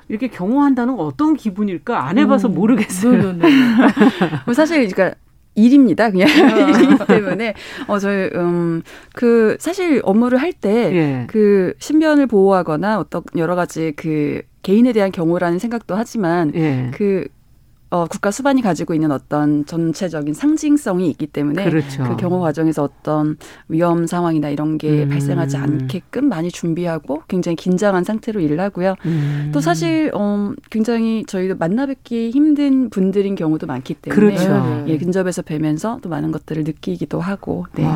이렇게 0.09 0.29
경호한다는 0.29 0.97
건 0.97 1.07
어떤 1.07 1.35
기분일까 1.35 2.07
안 2.07 2.19
해봐서 2.19 2.49
음, 2.49 2.55
모르겠어요. 2.55 3.33
네, 3.33 3.33
네, 3.33 3.49
네. 3.49 3.51
뭐 4.45 4.55
사실 4.55 4.87
그러니까 4.89 5.17
일입니다. 5.57 6.11
그냥 6.11 6.29
일이기 6.69 7.05
때문에 7.07 7.55
어 7.89 7.99
저희 7.99 8.31
음그 8.35 9.57
사실 9.59 10.01
업무를 10.05 10.41
할 10.41 10.53
때그 10.53 10.97
예. 10.97 11.27
그 11.29 11.75
신변을 11.79 12.27
보호하거나 12.27 13.01
어떤 13.01 13.23
여러 13.37 13.57
가지 13.57 13.93
그 13.97 14.43
개인에 14.67 14.93
대한 14.93 15.13
경우라는 15.13 15.61
생각도 15.61 15.95
하지만 15.95 16.53
예. 16.57 16.91
그 16.93 17.29
어, 17.89 18.07
국가 18.07 18.33
수반이 18.33 18.63
가지고 18.63 18.95
있는 18.95 19.13
어떤 19.13 19.65
전체적인 19.65 20.35
상징성이 20.35 21.09
있기 21.11 21.29
때문에 21.29 21.71
그렇죠. 21.71 22.03
그 22.03 22.17
경호 22.17 22.41
과정에서 22.41 22.83
어떤 22.83 23.37
위험 23.69 24.07
상황이나 24.07 24.49
이런 24.49 24.77
게 24.77 25.05
음. 25.05 25.09
발생하지 25.09 25.57
않게끔 25.57 26.29
많이 26.29 26.51
준비하고 26.51 27.23
굉장히 27.29 27.55
긴장한 27.55 28.03
상태로 28.03 28.41
일을 28.41 28.59
하고요. 28.59 28.97
음. 29.05 29.51
또 29.55 29.61
사실 29.61 30.11
어, 30.15 30.53
굉장히 30.71 31.25
저희도 31.27 31.57
만나 31.59 31.87
뵙기 31.87 32.31
힘든 32.31 32.91
분들인 32.91 33.37
경우도 33.37 33.69
많기 33.69 33.95
때문에 33.95 34.35
그렇죠. 34.35 34.85
예, 34.89 34.99
근접해서 34.99 35.43
뵈면서 35.43 36.01
또 36.03 36.09
많은 36.09 36.33
것들을 36.33 36.65
느끼기도 36.65 37.21
하고. 37.21 37.67
네. 37.77 37.87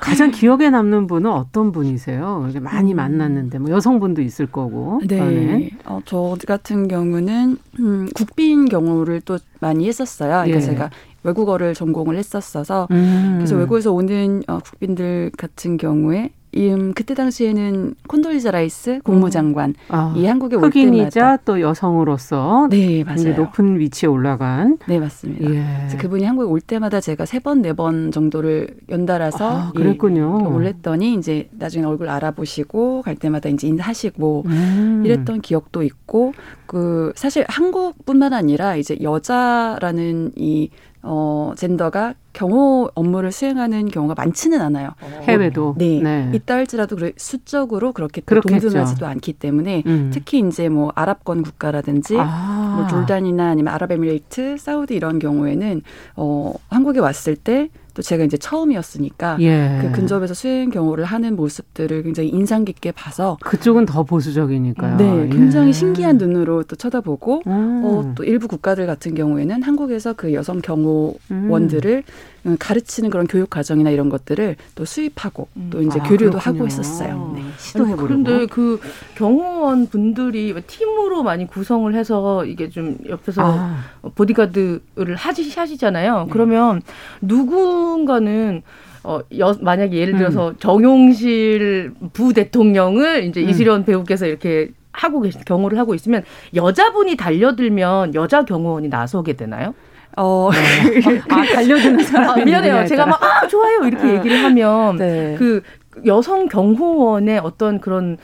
가장 0.00 0.30
기억에 0.32 0.70
남는 0.70 1.08
분은 1.08 1.30
어떤 1.32 1.72
분이세요? 1.72 2.48
많이 2.60 2.94
음. 2.94 2.96
만났는데 2.96 3.58
뭐 3.58 3.70
여성분도 3.70 4.22
있을 4.22 4.46
거고. 4.46 5.00
네. 5.08 5.70
어, 5.84 6.00
저 6.04 6.36
같은 6.46 6.86
경우는 6.86 7.58
음, 7.80 8.08
국빈 8.14 8.66
경우 8.68 8.83
경우를 8.84 9.20
또 9.22 9.38
많이 9.60 9.86
했었어요. 9.86 10.30
그러니까 10.30 10.56
예. 10.56 10.60
제가 10.60 10.90
외국어를 11.22 11.74
전공을 11.74 12.16
했었어서 12.16 12.86
음. 12.90 13.34
그래서 13.38 13.56
외국에서 13.56 13.92
오는 13.92 14.42
어, 14.46 14.58
국빈들 14.58 15.32
같은 15.36 15.76
경우에 15.76 16.32
음, 16.56 16.92
그때 16.94 17.14
당시에는 17.14 17.94
콘돌리자 18.06 18.50
라이스 18.50 19.00
국무장관 19.04 19.70
음. 19.70 19.74
아, 19.88 20.14
이 20.16 20.24
한국에 20.26 20.56
올 20.56 20.70
때마다 20.70 21.36
또 21.38 21.60
여성으로서 21.60 22.68
네 22.70 23.02
맞아요 23.04 23.34
높은 23.36 23.78
위치에 23.78 24.08
올라간 24.08 24.78
네 24.88 24.98
맞습니다. 25.00 25.44
예. 25.50 25.64
그래서 25.80 25.98
그분이 25.98 26.24
한국에 26.24 26.46
올 26.48 26.60
때마다 26.60 27.00
제가 27.00 27.26
세 27.26 27.38
번 27.40 27.60
네 27.62 27.72
번 27.72 28.12
정도를 28.12 28.68
연달아서 28.88 29.50
아, 29.50 29.72
그랬군요. 29.74 30.38
예, 30.42 30.46
올랬더니 30.46 31.14
이제 31.14 31.48
나중에 31.52 31.84
얼굴 31.84 32.08
알아보시고 32.08 33.02
갈 33.02 33.16
때마다 33.16 33.48
이제 33.48 33.66
인사하시고 33.68 34.42
음. 34.46 35.02
이랬던 35.04 35.40
기억도 35.40 35.82
있고 35.82 36.32
그 36.66 37.12
사실 37.16 37.44
한국뿐만 37.48 38.32
아니라 38.32 38.76
이제 38.76 38.96
여자라는 39.02 40.32
이 40.36 40.70
어, 41.06 41.52
젠더가 41.56 42.14
경호 42.32 42.90
업무를 42.94 43.30
수행하는 43.30 43.88
경우가 43.88 44.14
많지는 44.16 44.60
않아요. 44.60 44.90
해외도. 45.22 45.74
네. 45.78 46.00
네. 46.02 46.30
있다 46.34 46.54
할지라도 46.54 46.96
수적으로 47.16 47.92
그렇게 47.92 48.22
동등하지도 48.22 49.06
않기 49.06 49.34
때문에 49.34 49.82
음. 49.86 50.10
특히 50.12 50.40
이제 50.40 50.68
뭐 50.68 50.90
아랍권 50.94 51.42
국가라든지 51.42 52.16
아. 52.18 52.74
뭐 52.76 52.86
졸단이나 52.88 53.50
아니면 53.50 53.74
아랍에미레이트, 53.74 54.56
사우디 54.58 54.94
이런 54.94 55.18
경우에는 55.18 55.82
어, 56.16 56.54
한국에 56.70 57.00
왔을 57.00 57.36
때 57.36 57.68
또 57.94 58.02
제가 58.02 58.24
이제 58.24 58.36
처음이었으니까 58.36 59.38
예. 59.40 59.78
그 59.80 59.92
근접에서 59.92 60.34
수행 60.34 60.70
경호를 60.70 61.04
하는 61.04 61.36
모습들을 61.36 62.02
굉장히 62.02 62.28
인상 62.28 62.64
깊게 62.64 62.92
봐서 62.92 63.38
그쪽은 63.40 63.86
더 63.86 64.02
보수적이니까요. 64.02 64.96
네, 64.96 65.28
굉장히 65.28 65.68
예. 65.68 65.72
신기한 65.72 66.18
눈으로 66.18 66.64
또 66.64 66.74
쳐다보고 66.74 67.42
음. 67.46 67.82
어, 67.84 68.12
또 68.16 68.24
일부 68.24 68.48
국가들 68.48 68.86
같은 68.86 69.14
경우에는 69.14 69.62
한국에서 69.62 70.12
그 70.14 70.34
여성 70.34 70.60
경호원들을 70.60 71.96
음. 71.96 72.33
음, 72.46 72.56
가르치는 72.58 73.10
그런 73.10 73.26
교육 73.26 73.50
과정이나 73.50 73.90
이런 73.90 74.08
것들을 74.08 74.56
또 74.74 74.84
수입하고 74.84 75.48
음. 75.56 75.68
또 75.70 75.80
이제 75.80 75.98
아, 75.98 76.02
교류도 76.02 76.38
그렇군요. 76.38 76.40
하고 76.40 76.66
있었어요. 76.66 77.32
네. 77.36 77.42
시도해 77.56 77.96
보려고. 77.96 78.06
그런데 78.06 78.46
그 78.46 78.80
경호원 79.14 79.86
분들이 79.88 80.54
팀으로 80.66 81.22
많이 81.22 81.46
구성을 81.46 81.92
해서 81.94 82.44
이게 82.44 82.68
좀 82.68 82.98
옆에서 83.08 83.42
아. 83.44 83.78
보디가드를 84.14 85.14
하시, 85.16 85.50
하시잖아요. 85.50 86.24
네. 86.24 86.30
그러면 86.30 86.82
누군가는 87.22 88.62
어, 89.04 89.20
여, 89.38 89.54
만약에 89.60 89.96
예를 89.96 90.16
들어서 90.16 90.50
음. 90.50 90.54
정용실 90.58 91.92
부 92.12 92.32
대통령을 92.32 93.24
이제 93.24 93.42
음. 93.42 93.48
이수련 93.48 93.84
배우께서 93.84 94.26
이렇게 94.26 94.70
하고 94.92 95.20
계신 95.20 95.42
경호를 95.44 95.78
하고 95.78 95.94
있으면 95.94 96.22
여자분이 96.54 97.16
달려들면 97.16 98.14
여자 98.14 98.44
경호원이 98.44 98.88
나서게 98.88 99.34
되나요? 99.34 99.74
어, 100.16 100.50
네. 100.52 101.20
아, 101.28 101.44
달려드는 101.44 102.04
사람. 102.04 102.30
아, 102.30 102.44
미안해요. 102.44 102.86
제가 102.86 103.06
막, 103.06 103.22
아, 103.22 103.46
좋아요. 103.46 103.80
이렇게 103.84 104.14
얘기를 104.14 104.44
하면, 104.44 104.96
네. 104.96 105.34
그 105.38 105.62
여성 106.06 106.48
경호원의 106.48 107.38
어떤 107.38 107.80
그런 107.80 108.18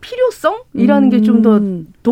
필요성이라는 0.00 1.08
음. 1.08 1.10
게좀 1.10 1.42
더, 1.42 1.60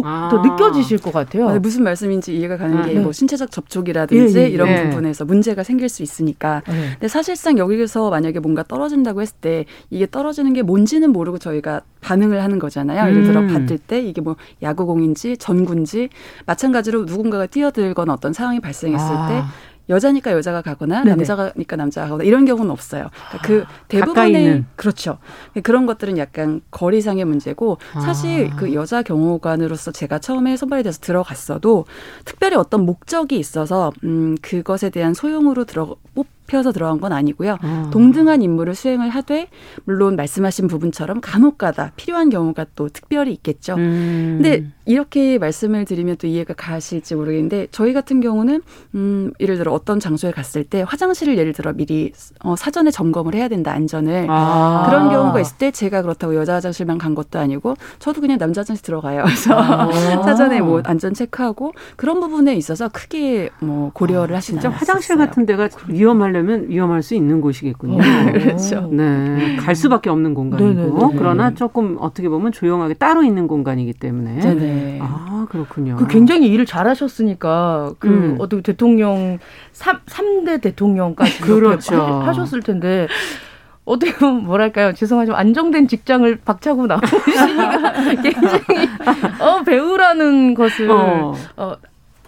아. 0.05 0.29
더 0.31 0.43
느껴지실 0.43 0.99
것 0.99 1.13
같아요. 1.13 1.49
아, 1.49 1.59
무슨 1.59 1.85
말씀인지 1.85 2.37
이해가 2.37 2.57
가는 2.57 2.79
아, 2.79 2.87
게뭐 2.87 3.07
네. 3.07 3.13
신체적 3.13 3.51
접촉이라든지 3.51 4.39
예, 4.39 4.43
예, 4.43 4.49
이런 4.49 4.69
예. 4.69 4.85
부분에서 4.85 5.25
문제가 5.25 5.63
생길 5.63 5.89
수 5.89 6.03
있으니까. 6.03 6.63
네. 6.67 6.91
근데 6.93 7.09
사실상 7.09 7.59
여기서 7.59 8.11
만약에 8.11 8.41
뭔가 8.41 8.63
떨어진다고 8.63 9.23
했을 9.23 9.37
때 9.41 9.65
이게 9.91 10.07
떨어지는 10.11 10.53
게 10.53 10.63
뭔지는 10.63 11.11
모르고 11.13 11.39
저희가 11.39 11.83
반응을 12.01 12.43
하는 12.43 12.59
거잖아요. 12.59 13.11
예를 13.11 13.25
들어 13.25 13.41
음. 13.41 13.49
봤을 13.49 13.79
때 13.79 14.01
이게 14.01 14.21
뭐 14.21 14.37
야구공인지 14.63 15.37
전구인지 15.39 16.09
마찬가지로 16.47 17.05
누군가가 17.05 17.47
뛰어들거나 17.47 18.13
어떤 18.13 18.33
상황이 18.33 18.61
발생했을 18.61 19.17
아. 19.17 19.29
때 19.29 19.43
여자니까 19.89 20.33
여자가 20.33 20.63
가거나 20.63 21.05
네네. 21.05 21.17
남자니까 21.17 21.77
남자가 21.77 22.07
가거나 22.09 22.25
이런 22.25 22.45
경우는 22.45 22.71
없어요. 22.71 23.11
그러니까 23.29 23.47
그 23.47 23.65
아, 23.67 23.85
대부분의 23.89 24.65
그렇죠. 24.77 25.19
그런 25.63 25.87
것들은 25.87 26.19
약간 26.19 26.61
거리상의 26.71 27.25
문제고 27.25 27.79
사실 27.95 28.51
아. 28.53 28.57
그 28.57 28.75
여자 28.75 29.03
경호관으로서 29.03 29.93
제가 29.93 30.19
처음에 30.19 30.57
선발이 30.57 30.83
돼서 30.83 31.01
들어갔어도 31.01 31.87
특별히 32.25 32.57
어떤 32.57 32.85
목적이 32.85 33.39
있어서 33.39 33.93
음 34.05 34.37
그것에 34.43 34.91
대한 34.91 35.15
소용으로 35.15 35.65
들어 35.65 35.97
뽑 36.15 36.27
펴서 36.47 36.73
들어간 36.73 37.01
건 37.01 37.13
아니고요. 37.13 37.57
어. 37.63 37.91
동등한 37.93 38.43
임무를 38.43 38.75
수행을 38.75 39.09
하되 39.09 39.49
물론 39.85 40.17
말씀하신 40.17 40.69
부분처럼 40.69 41.21
간혹가다 41.21 41.93
필요한 41.97 42.31
경우가 42.31 42.67
또 42.75 42.89
특별히 42.89 43.33
있겠죠. 43.33 43.75
음. 43.75 44.41
근데 44.43 44.67
이렇게 44.85 45.39
말씀을 45.39 45.85
드리면 45.85 46.17
또 46.17 46.27
이해가 46.27 46.55
가실지 46.55 47.15
모르겠는데 47.15 47.69
저희 47.71 47.93
같은 47.93 48.21
경우는 48.21 48.63
음 48.95 49.33
예를 49.41 49.57
들어 49.57 49.73
어떤 49.73 49.99
장소에 49.99 50.31
갔을 50.31 50.65
때 50.65 50.85
화장실을 50.87 51.39
예를 51.39 51.53
들어 51.53 51.73
미리 51.73 52.13
어, 52.41 52.55
사전에 52.57 52.91
점검을 52.91 53.35
해야 53.35 53.49
된다 53.49 53.73
안전을 53.73 54.27
아. 54.29 54.85
그런 54.87 55.11
경우가 55.11 55.41
있을 55.41 55.57
때 55.59 55.71
제가 55.71 56.03
그렇다고 56.03 56.35
여자 56.37 56.55
화장실만 56.55 56.99
간 56.99 57.15
것도 57.15 57.39
아니고 57.39 57.77
저도 57.99 58.21
그냥 58.21 58.39
남자 58.39 58.61
화장실 58.61 58.83
들어가요. 58.85 59.23
그래서 59.27 59.55
아. 59.55 60.23
사전에 60.23 60.61
뭐 60.61 60.83
안전 60.85 61.15
체크하고 61.15 61.73
그런 61.97 62.21
부분에 62.21 62.55
있어서 62.55 62.89
크게 62.89 63.51
뭐 63.61 63.91
고려를 63.93 64.35
아, 64.35 64.39
하시는 64.39 64.61
진짜 64.61 64.75
화장실 64.75 65.17
같은 65.17 65.47
데가 65.47 65.69
위험할 65.89 66.33
하려면 66.37 66.69
위험할 66.69 67.03
수 67.03 67.15
있는 67.15 67.41
곳이겠군요. 67.41 67.97
어, 67.97 68.33
그렇죠. 68.33 68.89
네. 68.93 69.57
갈 69.57 69.75
수밖에 69.75 70.11
없는 70.11 70.35
공간이고 70.35 70.75
네네네. 70.75 71.15
그러나 71.19 71.55
조금 71.55 71.97
어떻게 71.99 72.29
보면 72.29 72.53
조용하게 72.53 72.95
따로 72.95 73.23
있는 73.23 73.49
공간이기 73.49 73.95
때문에. 73.95 74.41
네네. 74.41 74.99
아, 75.03 75.47
그렇군요. 75.51 75.97
그 75.97 76.07
굉장히 76.07 76.49
일을 76.49 76.67
잘 76.67 76.87
하셨으니까 76.87 77.95
그 77.99 78.09
음. 78.09 78.37
어떻게 78.39 78.63
대통령 78.63 79.39
3, 79.73 80.01
3대 80.07 80.61
대통령까지 80.61 81.41
그렇죠. 81.41 81.97
하셨을 81.97 82.63
텐데 82.63 83.09
어떻게 83.85 84.13
보면 84.15 84.45
뭐랄까요 84.45 84.93
죄송하지만 84.93 85.39
안정된 85.39 85.87
직장을 85.87 86.41
박차고 86.45 86.87
나오시니까 86.89 87.93
굉장히 88.21 88.89
어 89.41 89.63
배우라는 89.63 90.55
것을 90.55 90.91
어. 90.91 91.35
어 91.57 91.77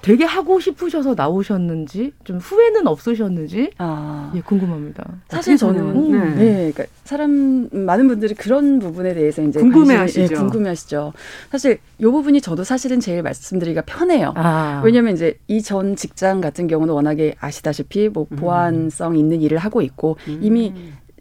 되게 0.09 0.25
하고 0.25 0.59
싶으셔서 0.59 1.13
나오셨는지 1.15 2.15
좀 2.25 2.39
후회는 2.39 2.87
없으셨는지 2.87 3.73
아. 3.77 4.33
예 4.35 4.41
궁금합니다. 4.41 5.05
사실 5.29 5.59
저는 5.59 6.13
네. 6.13 6.35
네. 6.35 6.73
그러니까 6.73 6.85
사람 7.05 7.69
많은 7.71 8.09
분들이 8.09 8.33
그런 8.33 8.79
부분에 8.79 9.13
대해서 9.13 9.43
이제 9.43 9.61
궁금해하시죠. 9.61 10.23
예, 10.23 10.27
궁금해하시죠. 10.29 11.13
사실 11.51 11.79
이 11.99 12.05
부분이 12.05 12.41
저도 12.41 12.65
사실은 12.65 13.01
제일 13.01 13.23
말씀드리기가 13.23 13.83
편해요. 13.83 14.33
아. 14.35 14.81
왜냐하면 14.83 15.13
이제 15.13 15.37
이전 15.47 15.95
직장 15.95 16.41
같은 16.41 16.69
경우는 16.69 16.95
워낙에 16.95 17.35
아시다시피 17.39 18.09
뭐 18.09 18.27
음. 18.33 18.37
보안성 18.37 19.15
있는 19.15 19.43
일을 19.43 19.59
하고 19.59 19.83
있고 19.83 20.17
음. 20.27 20.39
이미 20.41 20.73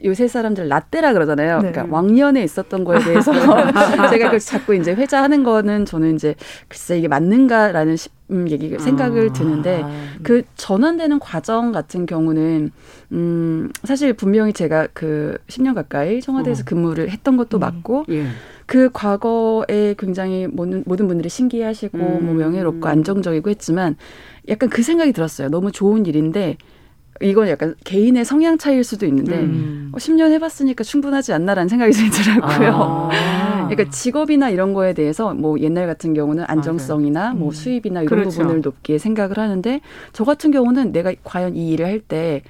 요새 0.05 0.29
사람들 0.29 0.69
라떼라 0.69 1.11
그러잖아요. 1.11 1.59
네. 1.59 1.71
그러니까 1.71 1.93
왕년에 1.93 2.41
있었던 2.41 2.85
거에 2.85 2.99
대해서 2.99 3.33
제가 4.11 4.31
그 4.31 4.39
자꾸 4.39 4.75
이제 4.75 4.93
회자하는 4.93 5.43
거는 5.43 5.85
저는 5.85 6.15
이제 6.15 6.35
글쎄 6.69 6.97
이게 6.99 7.09
맞는가라는 7.09 7.97
음, 8.29 8.49
얘기 8.49 8.77
생각을 8.77 9.29
아. 9.29 9.33
드는데 9.33 9.83
그 10.23 10.43
전환되는 10.55 11.19
과정 11.19 11.71
같은 11.71 12.05
경우는 12.05 12.71
음 13.13 13.71
사실 13.83 14.13
분명히 14.13 14.51
제가 14.51 14.87
그 14.93 15.37
10년 15.47 15.73
가까이 15.75 16.21
청와대에서 16.21 16.61
어. 16.61 16.65
근무를 16.65 17.09
했던 17.09 17.37
것도 17.37 17.57
음. 17.57 17.59
맞고 17.59 18.05
예. 18.09 18.25
그 18.65 18.89
과거에 18.91 19.95
굉장히 19.97 20.45
모든 20.45 20.83
모든 20.85 21.07
분들이 21.07 21.29
신기해하시고 21.29 21.97
음. 21.97 22.25
뭐 22.25 22.33
명예롭고 22.33 22.87
안정적이고 22.87 23.49
했지만 23.49 23.95
약간 24.49 24.69
그 24.69 24.83
생각이 24.83 25.13
들었어요. 25.13 25.49
너무 25.49 25.71
좋은 25.71 26.05
일인데 26.05 26.57
이건 27.21 27.47
약간 27.49 27.75
개인의 27.83 28.25
성향 28.25 28.57
차이일 28.57 28.83
수도 28.83 29.05
있는데 29.05 29.39
음. 29.39 29.91
어, 29.93 29.97
10년 29.97 30.31
해봤으니까 30.33 30.83
충분하지 30.83 31.33
않나라는 31.33 31.67
생각이 31.69 31.91
들더라고요. 32.11 33.09
아. 33.11 33.67
그러니까 33.69 33.89
직업이나 33.89 34.49
이런 34.49 34.73
거에 34.73 34.93
대해서 34.93 35.33
뭐 35.33 35.59
옛날 35.59 35.87
같은 35.87 36.13
경우는 36.13 36.45
안정성이나 36.47 37.31
음. 37.31 37.39
뭐 37.39 37.51
수입이나 37.51 38.01
이런 38.01 38.19
그렇죠. 38.19 38.41
부분을 38.41 38.61
높게 38.61 38.97
생각을 38.97 39.37
하는데 39.37 39.81
저 40.13 40.23
같은 40.23 40.51
경우는 40.51 40.91
내가 40.91 41.13
과연 41.23 41.55
이 41.55 41.71
일을 41.71 41.85
할 41.85 42.01
때 42.07 42.43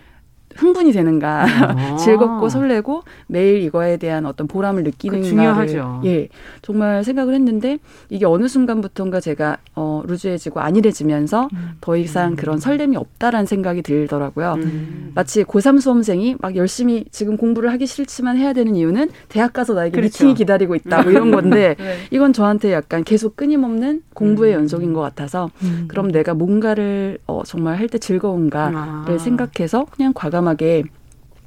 흥분이 0.56 0.92
되는가, 0.92 1.46
아. 1.46 1.96
즐겁고 1.98 2.50
설레고 2.50 3.04
매일 3.28 3.62
이거에 3.62 3.98
대한 3.98 4.26
어떤 4.26 4.48
보람을 4.48 4.84
느끼는가를 4.84 5.30
중요하죠. 5.30 6.02
예 6.06 6.30
정말 6.62 7.04
생각을 7.04 7.34
했는데 7.34 7.78
이게 8.10 8.26
어느 8.26 8.48
순간부터인가 8.48 9.20
제가 9.20 9.58
어, 9.76 10.04
루즈해지고 10.08 10.60
안일해지면서 10.60 11.50
음. 11.54 11.70
더 11.82 11.98
이상 11.98 12.32
음. 12.32 12.36
그런 12.36 12.60
설렘이 12.60 12.96
없다라는 12.98 13.46
생각이 13.46 13.82
들더라고요. 13.82 14.54
음. 14.58 15.12
마치 15.14 15.44
고3 15.44 15.80
수험생이 15.82 16.38
막 16.40 16.56
열심히 16.56 17.06
지금 17.12 17.38
공부를 17.38 17.72
하기 17.74 17.86
싫지만 17.86 18.38
해야 18.38 18.54
되는 18.54 18.76
이유는 18.76 19.10
대학 19.30 19.54
가서 19.54 19.74
나에게 19.74 19.96
그렇죠. 19.98 20.24
미팅이 20.24 20.34
기다리고 20.36 20.76
있다 20.76 21.04
뭐 21.04 21.12
이런 21.12 21.32
건데 21.32 21.76
네. 21.80 21.98
이건 22.12 22.34
저한테 22.34 22.72
약간 22.74 23.04
계속 23.04 23.36
끊임없는 23.36 24.02
공부의 24.14 24.54
음. 24.54 24.60
연속인 24.62 24.94
것 24.94 25.02
같아서 25.02 25.50
음. 25.64 25.86
그럼 25.88 26.12
내가 26.12 26.34
뭔가를 26.34 27.18
어, 27.28 27.44
정말 27.46 27.78
할 27.78 27.88
때 27.88 27.98
즐거운가를 28.00 28.76
아. 28.78 29.18
생각해서 29.18 29.86
그냥 29.92 30.12
과감 30.14 30.37
과감하게 30.42 30.84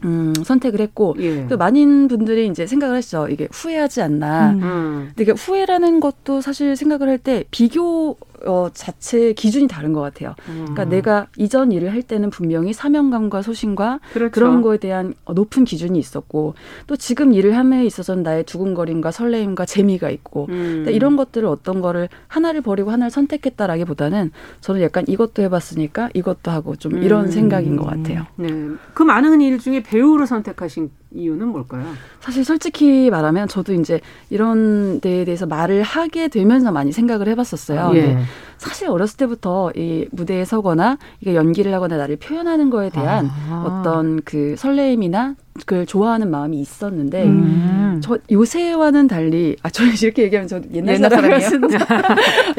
음, 0.05 0.32
선택을 0.45 0.80
했고 0.80 1.14
예. 1.20 1.47
또 1.49 1.57
많은 1.59 2.09
분들이 2.09 2.47
이제 2.49 2.66
생각을 2.66 2.97
하시죠. 2.97 3.28
이게 3.28 3.49
후회하지 3.53 4.01
않나. 4.03 4.51
음. 4.53 5.12
근데 5.14 5.32
후회라는 5.32 6.01
것도 6.01 6.41
사실 6.41 6.74
생각을 6.74 7.09
할 7.09 7.18
때 7.18 7.45
비교 7.51 8.16
어, 8.47 8.68
자체 8.72 9.32
기준이 9.32 9.68
다른 9.68 9.93
것 9.93 10.01
같아요. 10.01 10.34
음. 10.49 10.66
그러니까 10.68 10.84
내가 10.84 11.26
이전 11.36 11.72
일을 11.72 11.93
할 11.93 12.03
때는 12.03 12.30
분명히 12.30 12.72
사명감과 12.72 13.43
소신과 13.43 14.01
그렇죠. 14.12 14.32
그런 14.32 14.62
거에 14.62 14.78
대한 14.78 15.14
높은 15.28 15.64
기준이 15.64 15.99
있었고 15.99 16.55
또 16.86 16.97
지금 16.97 17.32
일을 17.32 17.57
함에 17.57 17.84
있어서는 17.84 18.22
나의 18.22 18.45
두근거림과 18.45 19.11
설레임과 19.11 19.66
재미가 19.66 20.11
있고 20.11 20.47
음. 20.51 20.86
이런 20.88 21.16
것들을 21.16 21.47
어떤 21.49 21.80
거를 21.80 22.09
하나를 22.28 22.61
버리고 22.61 22.91
하나를 22.91 23.11
선택했다라기보다는 23.11 24.30
저는 24.61 24.82
약간 24.82 25.05
이것도 25.07 25.43
해봤으니까 25.43 26.11
이것도 26.14 26.51
하고 26.51 26.76
좀 26.76 27.03
이런 27.03 27.26
음. 27.26 27.30
생각인 27.30 27.76
것 27.76 27.86
같아요. 27.86 28.26
네. 28.36 28.49
그 28.95 29.03
많은 29.03 29.41
일 29.41 29.59
중에 29.59 29.82
배우를 29.82 30.26
선택하신 30.26 30.91
이유는 31.13 31.49
뭘까요? 31.49 31.85
사실 32.21 32.45
솔직히 32.45 33.11
말하면 33.11 33.49
저도 33.49 33.73
이제 33.75 34.01
이런 34.31 35.01
데에 35.01 35.25
대해서 35.25 35.47
말을 35.47 35.83
하게 35.83 36.29
되면서 36.29 36.71
많이 36.71 36.93
생각을 36.93 37.29
해봤었어요. 37.29 37.81
아, 37.81 37.95
예. 37.97 38.19
사실 38.59 38.89
어렸을 38.89 39.17
때부터 39.17 39.73
이 39.75 40.07
무대에 40.13 40.45
서거나 40.45 40.99
이게 41.21 41.35
연기를 41.35 41.73
하거나 41.75 41.97
나를 41.97 42.17
표현하는 42.17 42.71
거에 42.71 42.91
대한 42.91 43.31
아. 43.49 43.65
어떤 43.67 44.21
그 44.23 44.55
설레임이나 44.57 45.35
그걸 45.67 45.87
좋아하는 45.87 46.31
마음이 46.31 46.61
있었는데 46.61 47.25
음. 47.25 48.01
저 48.03 48.19
요새와는 48.31 49.09
달리 49.09 49.57
아 49.63 49.71
저는 49.71 49.93
이렇게 50.03 50.23
얘기하면 50.25 50.49
저 50.49 50.61
옛날, 50.73 50.95
옛날 50.97 51.11
사람이에요. 51.11 51.51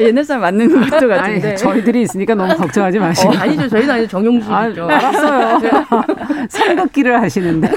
옛날 0.00 0.24
사람 0.24 0.42
맞는 0.42 0.90
것도 0.90 1.08
같은데 1.08 1.48
아니, 1.48 1.56
저희들이 1.56 2.02
있으니까 2.02 2.34
너무 2.34 2.54
걱정하지 2.56 2.98
마시고 2.98 3.30
어, 3.30 3.34
아니죠 3.36 3.68
저희는 3.68 3.90
아니죠 3.90 4.08
정용진이죠. 4.10 4.84
아, 4.84 4.94
알았어요. 4.94 5.58
선긋기를 6.48 7.20
하시는데 7.20 7.68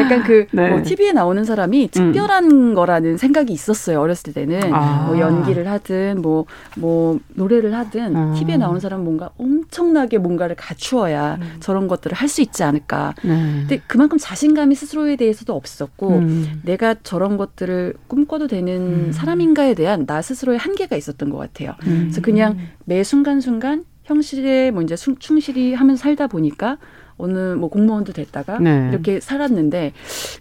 약간 0.00 0.22
그 0.22 0.46
네. 0.52 0.70
뭐 0.70 0.82
TV에 0.82 1.12
나오는 1.12 1.44
사람이 1.44 1.88
특별한 1.88 2.44
음. 2.50 2.74
거라는 2.74 3.16
생각이 3.16 3.52
있었어요 3.52 4.00
어렸을 4.00 4.32
때는 4.32 4.72
아. 4.72 5.06
뭐 5.06 5.18
연기를 5.18 5.68
하든 5.68 6.22
뭐뭐 6.22 6.46
뭐 6.76 7.20
노래를 7.34 7.74
하든 7.74 8.16
음. 8.16 8.34
TV에 8.34 8.56
나오는 8.56 8.80
사람은 8.80 9.04
뭔가 9.04 9.30
엄청나게 9.36 10.18
뭔가를 10.18 10.56
갖추어야 10.56 11.38
음. 11.40 11.56
저런 11.60 11.86
것들을 11.86 12.16
할 12.16 12.30
수 12.30 12.40
있지 12.40 12.62
않을까. 12.62 13.14
네. 13.22 13.28
근데 13.60 13.82
그만큼 13.86 14.16
자신감이 14.18 14.74
스스로에 14.74 15.16
대해서도 15.16 15.54
없었고 15.54 16.08
음. 16.08 16.60
내가 16.64 16.94
저런 17.02 17.36
것들을 17.36 17.94
꿈꿔도 18.06 18.46
되는 18.46 19.08
음. 19.08 19.12
사람인가에 19.12 19.74
대한 19.74 20.06
나 20.06 20.22
스스로의 20.22 20.58
한계가 20.58 20.96
있었던 20.96 21.28
것 21.28 21.36
같아요. 21.36 21.74
음. 21.86 22.02
그래서 22.04 22.22
그냥 22.22 22.56
매 22.84 23.02
순간순간 23.02 23.84
형실에 24.04 24.70
뭐 24.70 24.82
이제 24.82 24.96
충실히 24.96 25.74
하면서 25.74 26.02
살다 26.02 26.26
보니까 26.26 26.78
어느 27.20 27.54
뭐 27.54 27.68
공무원도 27.68 28.12
됐다가 28.12 28.58
네. 28.58 28.88
이렇게 28.90 29.20
살았는데 29.20 29.92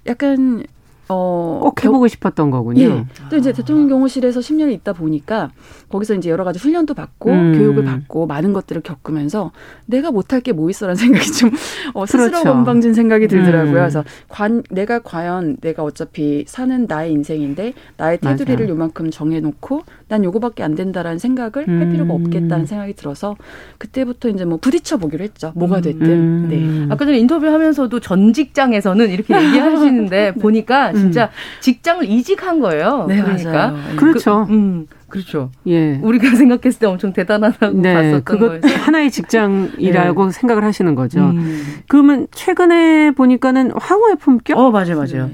약간 0.07 0.63
어, 1.09 1.59
꼭 1.63 1.83
해보고 1.83 2.07
싶었던 2.07 2.51
거군요. 2.51 2.81
예. 2.81 3.05
또 3.29 3.37
이제 3.37 3.51
대통령 3.51 3.87
경호실에서 3.89 4.39
10년 4.39 4.71
있다 4.71 4.93
보니까 4.93 5.49
거기서 5.89 6.13
이제 6.13 6.29
여러 6.29 6.43
가지 6.43 6.59
훈련도 6.59 6.93
받고 6.93 7.31
음. 7.31 7.57
교육을 7.57 7.83
받고 7.85 8.27
많은 8.27 8.53
것들을 8.53 8.83
겪으면서 8.83 9.51
내가 9.87 10.11
못할 10.11 10.41
게 10.41 10.53
뭐 10.59 10.69
있어라는 10.69 10.95
생각이 10.99 11.31
좀 11.31 11.51
어, 11.93 12.05
스스로 12.05 12.25
그렇죠. 12.29 12.43
건방진 12.43 12.93
생각이 12.93 13.27
들더라고요. 13.27 13.71
음. 13.71 13.73
그래서 13.73 14.03
관, 14.27 14.63
내가 14.69 14.99
과연 14.99 15.57
내가 15.61 15.83
어차피 15.83 16.43
사는 16.47 16.85
나의 16.87 17.11
인생인데 17.13 17.73
나의 17.97 18.19
테두리를 18.19 18.65
맞아. 18.65 18.69
요만큼 18.69 19.09
정해놓고 19.11 19.81
난 20.07 20.23
요거밖에 20.23 20.63
안 20.63 20.75
된다라는 20.75 21.17
생각을 21.19 21.67
음. 21.67 21.79
할 21.79 21.89
필요가 21.89 22.13
없겠다는 22.13 22.65
생각이 22.65 22.93
들어서 22.93 23.35
그때부터 23.77 24.29
이제 24.29 24.45
뭐 24.45 24.57
부딪혀 24.57 24.97
보기로 24.97 25.23
했죠. 25.23 25.51
뭐가 25.55 25.77
음. 25.77 25.81
됐든. 25.81 26.09
음. 26.09 26.47
네. 26.49 26.93
아까 26.93 27.05
전에 27.05 27.17
인터뷰하면서도 27.19 27.99
전 27.99 28.33
직장에서는 28.33 29.09
이렇게 29.09 29.33
얘기하시는데 29.35 30.33
보니까 30.41 30.91
진짜 30.99 31.25
음. 31.25 31.29
직장을 31.61 32.05
이직한 32.05 32.59
거예요. 32.59 33.05
네, 33.07 33.21
그러니까 33.21 33.71
맞아요. 33.71 33.95
그렇죠. 33.95 34.45
그, 34.47 34.53
음, 34.53 34.87
그렇죠. 35.07 35.51
예. 35.67 35.99
우리가 36.01 36.29
생각했을 36.35 36.79
때 36.79 36.85
엄청 36.87 37.13
대단하다고 37.13 37.81
네, 37.81 37.93
봤었던 37.93 38.23
그것 38.23 38.61
거에서. 38.61 38.67
하나의 38.79 39.11
직장이라고 39.11 40.25
네. 40.27 40.31
생각을 40.31 40.63
하시는 40.63 40.93
거죠. 40.95 41.19
음. 41.19 41.63
그러면 41.87 42.27
최근에 42.31 43.11
보니까는 43.11 43.71
황후의 43.75 44.17
품격? 44.17 44.57
어, 44.57 44.71
맞아요, 44.71 44.95
맞아요. 44.97 45.27
네. 45.27 45.33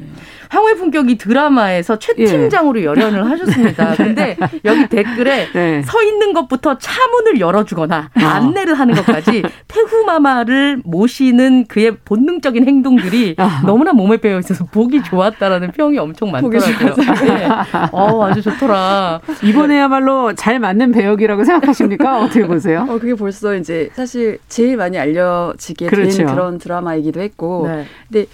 황후의 0.49 0.75
품격이 0.75 1.17
드라마에서 1.17 1.97
최 1.99 2.13
예. 2.17 2.25
팀장으로 2.25 2.79
예. 2.81 2.85
열연을 2.85 3.29
하셨습니다. 3.31 3.95
근데 3.95 4.37
여기 4.65 4.87
댓글에 4.87 5.47
네. 5.53 5.81
서 5.83 6.01
있는 6.03 6.33
것부터 6.33 6.77
차문을 6.77 7.39
열어주거나 7.39 8.09
어. 8.15 8.25
안내를 8.25 8.73
하는 8.75 8.95
것까지 8.95 9.43
태후마마를 9.67 10.81
모시는 10.83 11.65
그의 11.67 11.97
본능적인 12.05 12.67
행동들이 12.67 13.35
어. 13.37 13.49
너무나 13.65 13.93
몸에 13.93 14.17
배어 14.17 14.39
있어서 14.39 14.65
보기 14.65 15.03
좋았다라는 15.03 15.71
평이 15.71 15.97
엄청 15.97 16.31
많더라고요. 16.31 16.95
네. 17.25 17.47
어, 17.91 18.23
아주 18.25 18.41
좋더라. 18.41 19.21
이번에야말로 19.43 20.33
잘 20.33 20.59
맞는 20.59 20.91
배역이라고 20.91 21.43
생각하십니까? 21.43 22.19
어떻게 22.19 22.45
보세요? 22.45 22.85
어, 22.89 22.99
그게 22.99 23.15
벌써 23.15 23.55
이제 23.55 23.89
사실 23.93 24.39
제일 24.47 24.77
많이 24.77 24.97
알려지게 24.97 25.87
그렇죠. 25.87 26.17
된 26.17 26.27
그런 26.27 26.57
드라마이기도 26.57 27.21
했고. 27.21 27.67
네. 27.67 27.85
근데 28.09 28.25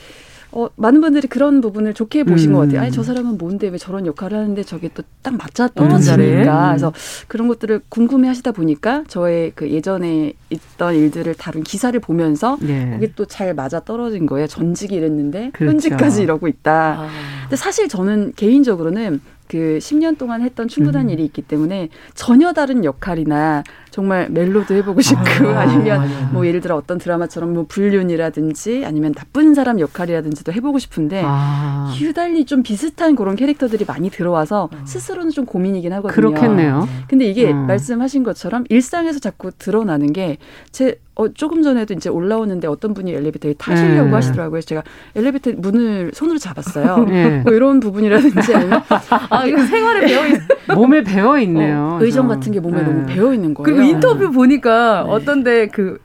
어, 0.53 0.67
많은 0.75 0.99
분들이 1.01 1.27
그런 1.27 1.61
부분을 1.61 1.93
좋게 1.93 2.23
보신 2.25 2.51
음. 2.51 2.55
것 2.55 2.59
같아요. 2.61 2.81
아니, 2.81 2.91
저 2.91 3.03
사람은 3.03 3.37
뭔데 3.37 3.69
왜 3.69 3.77
저런 3.77 4.05
역할을 4.05 4.37
하는데 4.37 4.63
저게 4.63 4.89
또 4.93 5.03
딱 5.23 5.35
맞아 5.37 5.67
떨어지니까. 5.67 6.17
음. 6.17 6.69
그래서 6.71 6.93
그런 7.27 7.47
것들을 7.47 7.81
궁금해 7.89 8.27
하시다 8.27 8.51
보니까 8.51 9.03
저의 9.07 9.51
그 9.53 9.69
예전에 9.69 10.33
있던 10.49 10.95
일들을 10.95 11.35
다룬 11.35 11.63
기사를 11.63 11.97
보면서 11.99 12.57
네. 12.59 12.89
그게 12.93 13.11
또 13.15 13.25
잘 13.25 13.53
맞아 13.53 13.79
떨어진 13.81 14.25
거예요. 14.25 14.47
전직이 14.47 14.95
이랬는데 14.95 15.51
그렇죠. 15.53 15.71
현직까지 15.73 16.23
이러고 16.23 16.47
있다. 16.47 17.01
아. 17.01 17.07
근데 17.43 17.55
사실 17.55 17.87
저는 17.87 18.33
개인적으로는 18.35 19.21
그 19.47 19.77
10년 19.79 20.17
동안 20.17 20.41
했던 20.41 20.67
충분한 20.67 21.05
음. 21.05 21.09
일이 21.11 21.23
있기 21.25 21.41
때문에 21.43 21.89
전혀 22.15 22.51
다른 22.53 22.83
역할이나 22.83 23.63
정말 23.91 24.29
멜로도 24.29 24.73
해보고 24.75 25.01
싶고 25.01 25.49
아, 25.49 25.65
니면 25.67 26.31
뭐 26.31 26.47
예를 26.47 26.61
들어 26.61 26.75
어떤 26.75 26.97
드라마처럼 26.97 27.53
뭐 27.53 27.65
불륜이라든지 27.67 28.83
아니면 28.85 29.13
나쁜 29.13 29.53
사람 29.53 29.79
역할이라든지도 29.79 30.53
해보고 30.53 30.79
싶은데 30.79 31.21
아. 31.25 31.93
유달리 31.99 32.45
좀 32.45 32.63
비슷한 32.63 33.15
그런 33.15 33.35
캐릭터들이 33.35 33.85
많이 33.85 34.09
들어와서 34.09 34.69
어. 34.71 34.85
스스로는 34.85 35.31
좀 35.31 35.45
고민이긴 35.45 35.91
하거든요. 35.93 36.13
그렇겠네요. 36.13 36.87
근데 37.07 37.25
이게 37.25 37.51
어. 37.51 37.53
말씀하신 37.53 38.23
것처럼 38.23 38.63
일상에서 38.69 39.19
자꾸 39.19 39.51
드러나는 39.51 40.13
게제 40.13 40.97
어, 41.15 41.27
조금 41.27 41.61
전에도 41.61 41.93
이제 41.93 42.09
올라오는데 42.09 42.67
어떤 42.67 42.93
분이 42.93 43.11
엘리베이터에 43.13 43.53
타시려고 43.53 44.09
네. 44.09 44.15
하시더라고요. 44.15 44.61
제가 44.61 44.83
엘리베이터 45.15 45.51
문을 45.57 46.11
손으로 46.13 46.39
잡았어요. 46.39 47.03
네. 47.09 47.41
뭐 47.43 47.53
이런 47.53 47.79
부분이라든지 47.81 48.55
아니면 48.55 48.81
아 49.29 49.45
이거 49.45 49.63
생활에 49.65 50.07
배어 50.07 50.27
있 50.27 50.39
몸에 50.73 51.03
배어 51.03 51.37
있네요. 51.39 51.97
어, 51.99 52.03
의정 52.03 52.27
같은 52.27 52.51
게 52.51 52.59
몸에 52.59 52.81
네. 52.81 52.87
너무 52.87 53.05
배어 53.05 53.33
있는 53.33 53.53
거예요. 53.53 53.80
그리고 53.81 53.93
인터뷰 53.95 54.31
보니까 54.31 55.03
네. 55.05 55.11
어떤데 55.11 55.67
그 55.67 55.99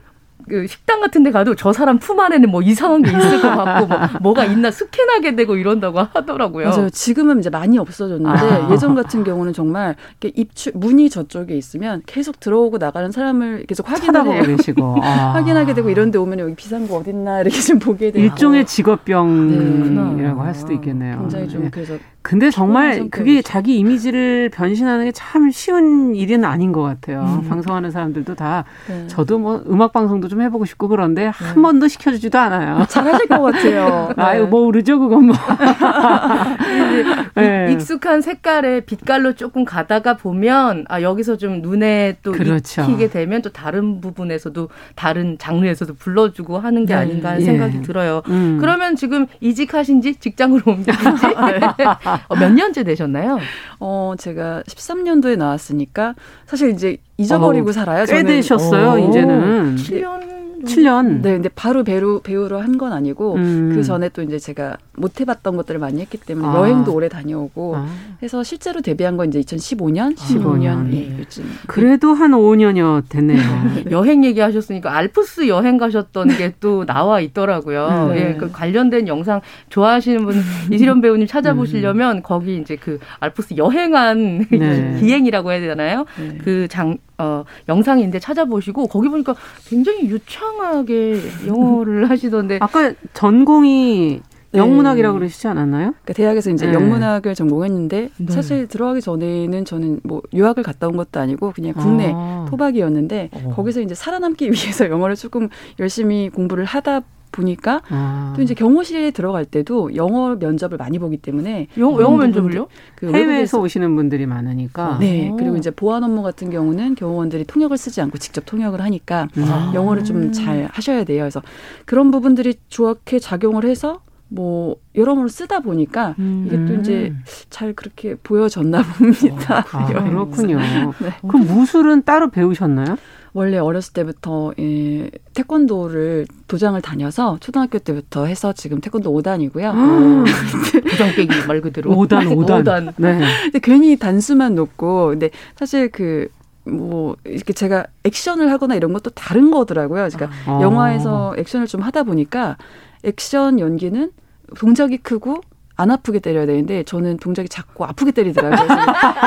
그 0.49 0.65
식당 0.67 1.01
같은 1.01 1.23
데 1.23 1.31
가도 1.31 1.55
저 1.55 1.73
사람 1.73 1.99
품 1.99 2.19
안에는 2.19 2.49
뭐 2.49 2.61
이상한 2.61 3.01
게 3.01 3.09
있을 3.09 3.41
것 3.41 3.49
같고 3.55 3.87
뭐 3.87 3.97
뭐가 4.21 4.45
있나 4.45 4.71
스캔하게 4.71 5.35
되고 5.35 5.55
이런다고 5.55 5.99
하더라고요. 5.99 6.69
맞아요. 6.69 6.89
지금은 6.89 7.39
이제 7.39 7.49
많이 7.49 7.77
없어졌는데 7.77 8.39
아. 8.39 8.69
예전 8.71 8.95
같은 8.95 9.23
경우는 9.23 9.53
정말 9.53 9.95
이렇게 10.21 10.39
입출 10.41 10.71
문이 10.75 11.09
저쪽에 11.09 11.55
있으면 11.55 12.01
계속 12.05 12.39
들어오고 12.39 12.77
나가는 12.77 13.11
사람을 13.11 13.65
계속 13.67 13.89
확인하고 13.89 14.31
계시고 14.43 14.97
아. 15.03 15.33
확인하게 15.33 15.73
되고 15.73 15.89
이런 15.89 16.11
데 16.11 16.17
오면 16.17 16.39
여기 16.39 16.55
비상구 16.55 16.95
어딨나 16.97 17.41
이렇게 17.41 17.59
좀 17.59 17.79
보게 17.79 18.11
되고 18.11 18.23
일종의 18.23 18.65
직업병이라고 18.65 20.39
네. 20.39 20.45
할 20.45 20.55
수도 20.55 20.73
있겠네요. 20.73 21.19
굉장히 21.19 21.49
좀 21.49 21.63
네. 21.63 21.69
그래서 21.71 21.95
근데 22.21 22.49
정말 22.49 23.07
그게 23.09 23.41
자기 23.41 23.77
이미지를 23.77 24.49
변신하는 24.53 25.05
게 25.05 25.11
참 25.17 25.49
쉬운 25.49 26.15
일은 26.15 26.45
아닌 26.45 26.71
것 26.71 26.83
같아요. 26.83 27.21
음. 27.41 27.49
방송하는 27.49 27.89
사람들도 27.89 28.35
다 28.35 28.65
네. 28.87 29.07
저도 29.07 29.39
뭐 29.39 29.63
음악 29.67 29.93
방송도 29.93 30.27
좀 30.27 30.36
해보고 30.41 30.65
싶고 30.65 30.87
그런데 30.87 31.25
네. 31.25 31.29
한 31.29 31.61
번도 31.61 31.87
시켜주지도 31.87 32.37
않아요. 32.37 32.85
잘하실 32.87 33.27
것 33.27 33.41
같아요. 33.41 34.09
아유 34.17 34.43
네. 34.43 34.47
모르죠 34.47 34.99
그건 34.99 35.27
뭐. 35.27 35.35
네. 37.35 37.71
익숙한 37.71 38.21
색깔의 38.21 38.81
빛깔로 38.81 39.33
조금 39.33 39.65
가다가 39.65 40.15
보면 40.17 40.85
아 40.89 41.01
여기서 41.01 41.37
좀 41.37 41.61
눈에 41.61 42.17
또 42.23 42.31
그렇죠. 42.31 42.81
익히게 42.83 43.09
되면 43.09 43.41
또 43.41 43.51
다른 43.51 44.01
부분에서도 44.01 44.69
다른 44.95 45.37
장르에서도 45.37 45.95
불러주고 45.95 46.59
하는 46.59 46.85
게 46.85 46.93
네. 46.93 46.99
아닌가 47.01 47.29
하는 47.29 47.41
예. 47.41 47.45
생각이 47.45 47.81
들어요. 47.81 48.21
음. 48.27 48.57
그러면 48.59 48.95
지금 48.95 49.27
이직하신지 49.41 50.15
직장으로 50.15 50.63
옮기신지 50.65 51.25
어, 52.27 52.35
몇 52.35 52.51
년째 52.51 52.83
되셨나요? 52.83 53.39
어, 53.79 54.13
제가 54.17 54.63
13년도에 54.67 55.37
나왔으니까 55.37 56.15
사실 56.45 56.69
이제 56.71 56.97
잊어버리고 57.17 57.69
어, 57.69 57.71
살아요. 57.71 58.05
꽤 58.05 58.17
저는. 58.17 58.25
되셨어요, 58.25 59.03
오, 59.03 59.09
이제는. 59.09 59.75
7년 59.75 60.17
7년. 60.65 61.21
네, 61.21 61.33
근데 61.33 61.49
바로 61.49 61.83
배우 61.83 62.19
배우로 62.21 62.59
한 62.59 62.77
건 62.77 62.91
아니고 62.93 63.35
음. 63.35 63.71
그 63.73 63.83
전에 63.83 64.09
또 64.09 64.21
이제 64.21 64.37
제가 64.39 64.77
못 64.97 65.21
해봤던 65.21 65.55
것들을 65.55 65.79
많이 65.79 66.01
했기 66.01 66.17
때문에 66.17 66.47
아. 66.47 66.55
여행도 66.57 66.93
오래 66.93 67.07
다녀오고 67.07 67.75
아. 67.77 67.87
해서 68.21 68.43
실제로 68.43 68.81
데뷔한 68.81 69.15
건 69.15 69.29
이제 69.29 69.39
2015년, 69.39 70.15
15년 70.17 70.91
예, 70.91 70.97
네. 71.07 71.15
요즘. 71.19 71.45
그래도 71.67 72.13
한 72.13 72.31
5년여 72.31 73.07
됐네요. 73.07 73.39
여행 73.91 74.25
얘기하셨으니까 74.25 74.93
알프스 74.95 75.47
여행 75.47 75.77
가셨던 75.77 76.29
게 76.37 76.57
또 76.59 76.85
나와 76.85 77.19
있더라고요. 77.19 78.09
네. 78.13 78.29
예, 78.29 78.33
그 78.35 78.51
관련된 78.51 79.07
영상 79.07 79.41
좋아하시는 79.69 80.25
분 80.25 80.35
이시련 80.71 81.01
배우님 81.01 81.27
찾아보시려면 81.27 82.17
음. 82.17 82.21
거기 82.23 82.57
이제 82.57 82.75
그 82.75 82.99
알프스 83.19 83.55
여행한 83.57 84.47
네. 84.49 84.97
기행이라고 84.99 85.51
해야 85.51 85.59
되나요? 85.59 86.05
네. 86.17 86.37
그장 86.43 86.97
어, 87.19 87.43
영상인데 87.67 88.19
찾아보시고 88.19 88.87
거기 88.87 89.09
보니까 89.09 89.35
굉장히 89.67 90.01
유창하게 90.07 91.19
영어를 91.47 92.09
하시던데 92.09 92.59
아까 92.61 92.93
전공이 93.13 94.21
네. 94.21 94.26
영문학이라 94.53 95.11
고 95.11 95.19
그러시지 95.19 95.47
않았나요? 95.47 95.91
그러니까 95.91 96.13
대학에서 96.13 96.49
이제 96.51 96.67
네. 96.67 96.73
영문학을 96.73 97.35
전공했는데 97.35 98.09
네. 98.17 98.31
사실 98.33 98.67
들어가기 98.67 99.01
전에는 99.01 99.65
저는 99.65 99.99
뭐 100.03 100.21
유학을 100.33 100.63
갔다 100.63 100.87
온 100.87 100.95
것도 100.95 101.19
아니고 101.19 101.51
그냥 101.51 101.73
국내 101.73 102.11
아. 102.15 102.45
토박이었는데 102.49 103.29
어. 103.33 103.53
거기서 103.55 103.81
이제 103.81 103.93
살아남기 103.95 104.45
위해서 104.51 104.89
영어를 104.89 105.15
조금 105.15 105.49
열심히 105.79 106.29
공부를 106.29 106.65
하다 106.65 107.01
보니까 107.29 107.81
아. 107.89 108.33
또 108.35 108.41
이제 108.41 108.53
경호실에 108.53 109.11
들어갈 109.11 109.43
때도 109.43 109.95
영어 109.95 110.35
면접을 110.35 110.77
많이 110.77 110.97
보기 110.97 111.17
때문에 111.17 111.67
영어, 111.77 112.01
영어 112.01 112.15
면접을요? 112.17 112.67
그 112.95 113.11
해외에서 113.11 113.59
오시는 113.59 113.95
분들이 113.97 114.25
많으니까. 114.25 114.97
네. 114.99 115.31
그리고 115.37 115.57
이제 115.57 115.69
보안 115.69 116.03
업무 116.05 116.23
같은 116.23 116.49
경우는 116.49 116.95
경호원들이 116.95 117.43
통역을 117.43 117.77
쓰지 117.77 117.99
않고 118.01 118.17
직접 118.17 118.45
통역을 118.45 118.79
하니까 118.81 119.27
아. 119.39 119.71
영어를 119.75 120.05
좀 120.05 120.31
잘 120.31 120.69
하셔야 120.71 121.03
돼요. 121.03 121.23
그래서 121.23 121.41
그런 121.85 122.11
부분들이 122.11 122.55
좋게 122.69 123.19
작용을 123.19 123.65
해서 123.65 123.99
뭐 124.29 124.75
여러모로 124.95 125.27
쓰다 125.29 125.61
보니까 125.61 126.15
음. 126.19 126.43
이게 126.47 126.65
또 126.65 126.79
이제 126.79 127.13
잘 127.49 127.73
그렇게 127.73 128.15
보여졌나 128.15 128.83
봅니다. 128.83 129.63
아, 129.71 129.85
그렇군요. 130.03 130.57
네. 130.99 131.13
그럼 131.27 131.47
무술은 131.47 132.03
따로 132.03 132.29
배우셨나요? 132.29 132.97
원래 133.33 133.57
어렸을 133.59 133.93
때부터 133.93 134.51
예, 134.59 135.11
태권도를 135.35 136.25
도장을 136.47 136.81
다녀서 136.81 137.37
초등학교 137.39 137.77
때부터 137.77 138.25
해서 138.25 138.51
지금 138.51 138.81
태권도 138.81 139.11
5단이고요. 139.13 139.65
아. 139.65 140.23
도장 140.89 141.11
깨기 141.15 141.45
말 141.47 141.61
그대로 141.61 141.91
5단 141.91 142.27
5단. 142.35 142.63
5단. 142.63 142.93
네. 142.97 143.19
근데 143.43 143.59
괜히 143.59 143.95
단수만 143.95 144.55
놓고 144.55 145.09
근데 145.09 145.29
사실 145.55 145.91
그뭐 145.91 147.15
이렇게 147.25 147.53
제가 147.53 147.85
액션을 148.05 148.51
하거나 148.51 148.73
이런 148.73 148.91
것도 148.91 149.11
다른 149.11 149.51
거더라고요. 149.51 150.09
그러니까 150.11 150.35
아. 150.47 150.59
영화에서 150.61 151.35
액션을 151.37 151.67
좀 151.67 151.81
하다 151.81 152.03
보니까 152.03 152.57
액션 153.03 153.59
연기는 153.59 154.11
동작이 154.57 154.97
크고 154.97 155.41
안 155.77 155.91
아프게 155.91 156.19
때려야 156.19 156.45
되는데 156.45 156.83
저는 156.83 157.17
동작이 157.17 157.47
자꾸 157.47 157.85
아프게 157.85 158.11
때리더라고요. 158.11 158.67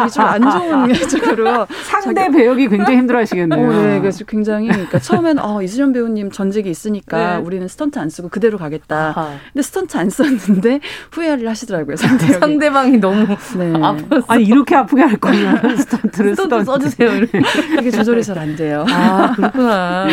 이게 0.03 0.11
좀 0.11 0.25
안 0.25 0.43
좋은 0.43 0.95
쪽으로 1.09 1.67
상대 1.85 2.23
자기... 2.23 2.37
배역이 2.37 2.69
굉장히 2.69 2.99
힘들어하시겠네요. 2.99 3.69
어, 3.69 3.83
네, 3.83 4.01
그래서 4.01 4.25
굉장히 4.25 4.69
그러니까 4.69 4.99
처음엔 4.99 5.39
어, 5.39 5.63
이수연 5.63 5.93
배우님 5.93 6.31
전직이 6.31 6.69
있으니까 6.71 7.37
네. 7.37 7.43
우리는 7.43 7.67
스턴트 7.69 7.99
안 7.99 8.11
쓰고 8.11 8.29
그대로 8.29 8.59
가겠다. 8.59 9.13
아하. 9.17 9.35
근데 9.53 9.63
스턴트 9.63 9.97
안 9.97 10.11
썼는데 10.11 10.81
후회를 11.13 11.49
하시더라고요. 11.49 11.97
상대 11.97 12.27
상대방이 12.27 12.99
너무 12.99 13.27
네. 13.57 13.73
아팠어. 13.73 14.25
아니 14.29 14.45
이렇게 14.45 14.75
아프게 14.75 15.03
할 15.03 15.17
거면 15.17 15.77
스턴트를 15.79 16.37
스턴트 16.37 16.65
써주세요. 16.65 17.11
이게 17.79 17.91
조절이 17.91 18.23
잘 18.25 18.41
안 18.41 18.57
돼요. 18.57 18.87
아 18.89 19.33
그렇구나. 19.37 20.07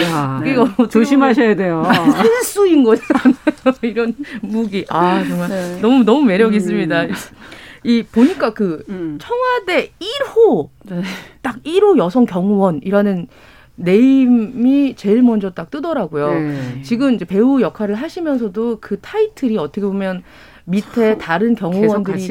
네. 0.44 0.52
이거 0.52 0.68
조심하셔야 0.88 1.56
돼요. 1.56 1.84
필수인 2.22 2.84
거잖아요. 2.84 3.34
이런 3.82 4.14
무기. 4.42 4.86
아 4.90 5.24
정말 5.28 5.48
네. 5.50 5.80
너무 5.82 6.04
너무 6.04 6.27
매력 6.28 6.50
음. 6.50 6.54
있습니다. 6.54 7.08
이 7.84 8.04
보니까 8.04 8.54
그 8.54 8.84
음. 8.90 9.18
청와대 9.20 9.92
1호 10.00 10.70
네. 10.84 11.02
딱 11.42 11.62
1호 11.64 11.98
여성 11.98 12.26
경호원이라는 12.26 13.28
네임이 13.76 14.96
제일 14.96 15.22
먼저 15.22 15.52
딱 15.52 15.70
뜨더라고요. 15.70 16.32
네. 16.34 16.82
지금 16.82 17.14
이제 17.14 17.26
배우 17.26 17.62
역할을 17.62 17.96
하시면서도 17.96 18.80
그 18.82 19.00
타이틀이 19.00 19.58
어떻게 19.58 19.82
보면 19.82 20.24
밑에 20.66 21.18
다른 21.18 21.56
경호원들이 21.56 22.28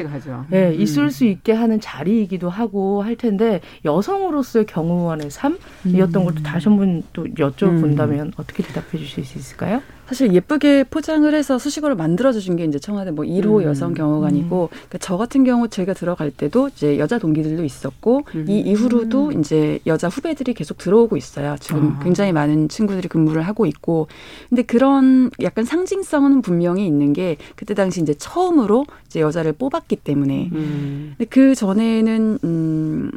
예, 0.51 0.67
음. 0.67 0.73
있을 0.79 1.09
수 1.09 1.25
있게 1.25 1.53
하는 1.53 1.79
자리이기도 1.79 2.49
하고 2.49 3.01
할 3.01 3.15
텐데 3.15 3.61
여성으로서의 3.83 4.67
경호원의 4.67 5.31
삶이었던 5.31 6.21
음. 6.21 6.25
것도 6.25 6.43
다시 6.43 6.69
한번 6.69 7.01
또 7.13 7.23
여쭤본다면 7.23 8.19
음. 8.19 8.31
어떻게 8.37 8.61
대답해 8.61 8.99
주실 8.99 9.25
수 9.25 9.39
있을까요? 9.39 9.81
사실 10.07 10.33
예쁘게 10.33 10.85
포장을 10.85 11.31
해서 11.33 11.59
수식어를 11.59 11.95
만들어 11.97 12.31
주신 12.31 12.55
게 12.55 12.63
이제 12.63 12.79
청와대 12.79 13.11
뭐 13.11 13.25
1호 13.25 13.59
음. 13.59 13.63
여성 13.63 13.93
경호관이고 13.93 14.69
그러니까 14.71 14.97
저 14.99 15.17
같은 15.17 15.43
경우 15.43 15.67
제가 15.67 15.93
들어갈 15.93 16.31
때도 16.31 16.69
이제 16.69 16.97
여자 16.97 17.19
동기들도 17.19 17.63
있었고 17.63 18.23
음. 18.35 18.45
이 18.47 18.61
이후로도 18.61 19.33
이제 19.33 19.79
여자 19.85 20.07
후배들이 20.07 20.53
계속 20.53 20.77
들어오고 20.77 21.17
있어요. 21.17 21.57
지금 21.59 21.97
아. 21.97 22.03
굉장히 22.03 22.31
많은 22.31 22.69
친구들이 22.69 23.09
근무를 23.09 23.41
하고 23.41 23.65
있고 23.65 24.07
근데 24.47 24.61
그런 24.63 25.29
약간 25.41 25.65
상징성은 25.65 26.41
분명히 26.41 26.87
있는 26.87 27.11
게 27.11 27.35
그때 27.57 27.73
당시 27.73 28.01
이제 28.01 28.13
처음으로 28.13 28.85
이제 29.07 29.19
여자를 29.19 29.51
뽑았기 29.53 29.97
때문에 29.97 30.49
음. 30.53 31.15
근데 31.17 31.29
그 31.29 31.53
전에는 31.53 32.39
음 32.45 33.11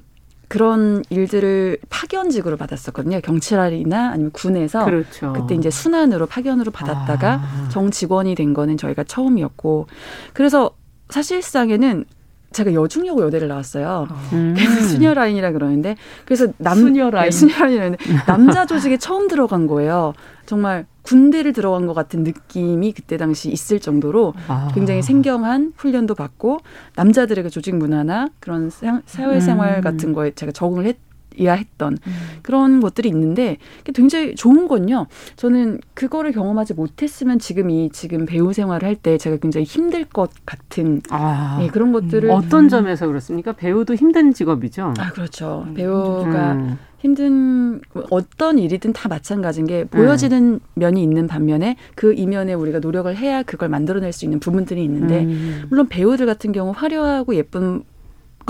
그런 0.50 1.04
일들을 1.10 1.78
파견직으로 1.90 2.56
받았었거든요. 2.56 3.20
경찰이나 3.20 4.10
아니면 4.10 4.32
군에서 4.32 4.84
그렇죠. 4.84 5.32
그때 5.32 5.54
이제 5.54 5.70
순환으로 5.70 6.26
파견으로 6.26 6.72
받았다가 6.72 7.32
아. 7.34 7.68
정직원이 7.70 8.34
된 8.34 8.52
거는 8.52 8.76
저희가 8.76 9.04
처음이었고 9.04 9.86
그래서 10.32 10.72
사실상에는 11.08 12.04
제가 12.50 12.74
여중여고 12.74 13.22
여대를 13.22 13.46
나왔어요. 13.46 14.08
음. 14.34 14.54
그래서 14.58 14.88
수녀 14.88 15.14
라인이라 15.14 15.52
그러는데 15.52 15.94
그래서 16.24 16.48
남 16.58 16.78
수녀 16.78 17.10
라인 17.10 17.26
네, 17.26 17.30
수녀 17.30 17.56
라인이라는 17.56 17.98
남자 18.26 18.66
조직에 18.66 18.96
처음 18.96 19.28
들어간 19.28 19.68
거예요. 19.68 20.14
정말 20.46 20.84
군대를 21.02 21.52
들어간 21.52 21.86
것 21.86 21.94
같은 21.94 22.22
느낌이 22.22 22.92
그때 22.92 23.16
당시 23.16 23.50
있을 23.50 23.80
정도로 23.80 24.34
아. 24.48 24.70
굉장히 24.74 25.02
생경한 25.02 25.72
훈련도 25.76 26.14
받고 26.14 26.58
남자들에게 26.96 27.48
조직 27.48 27.76
문화나 27.76 28.28
그런 28.40 28.70
사회생활 29.06 29.76
음. 29.76 29.80
같은 29.80 30.12
거에 30.12 30.32
제가 30.32 30.52
적응을 30.52 30.86
했. 30.86 30.96
이야 31.38 31.54
했던 31.54 31.92
음. 32.06 32.12
그런 32.42 32.80
것들이 32.80 33.08
있는데 33.08 33.56
굉장히 33.94 34.34
좋은 34.34 34.68
건요. 34.68 35.06
저는 35.36 35.80
그거를 35.94 36.32
경험하지 36.32 36.74
못했으면 36.74 37.38
지금 37.38 37.70
이 37.70 37.90
지금 37.92 38.26
배우 38.26 38.52
생활을 38.52 38.86
할 38.88 39.00
때 39.00 39.16
제가 39.16 39.36
굉장히 39.38 39.64
힘들 39.64 40.04
것 40.04 40.30
같은 40.44 41.00
아. 41.10 41.56
네, 41.60 41.68
그런 41.68 41.92
것들을 41.92 42.28
음. 42.28 42.34
어떤 42.34 42.68
점에서 42.68 43.06
그렇습니까? 43.06 43.52
배우도 43.52 43.94
힘든 43.94 44.32
직업이죠. 44.34 44.92
아 44.98 45.10
그렇죠. 45.12 45.64
음. 45.68 45.74
배우가 45.74 46.52
음. 46.52 46.78
힘든 46.98 47.80
어떤 48.10 48.58
일이든 48.58 48.92
다 48.92 49.08
마찬가지인 49.08 49.66
게 49.66 49.84
보여지는 49.84 50.54
음. 50.54 50.60
면이 50.74 51.02
있는 51.02 51.26
반면에 51.26 51.76
그 51.94 52.12
이면에 52.12 52.52
우리가 52.52 52.80
노력을 52.80 53.14
해야 53.16 53.42
그걸 53.42 53.70
만들어낼 53.70 54.12
수 54.12 54.26
있는 54.26 54.38
부분들이 54.38 54.84
있는데 54.84 55.24
음. 55.24 55.64
물론 55.70 55.88
배우들 55.88 56.26
같은 56.26 56.52
경우 56.52 56.72
화려하고 56.76 57.34
예쁜 57.36 57.84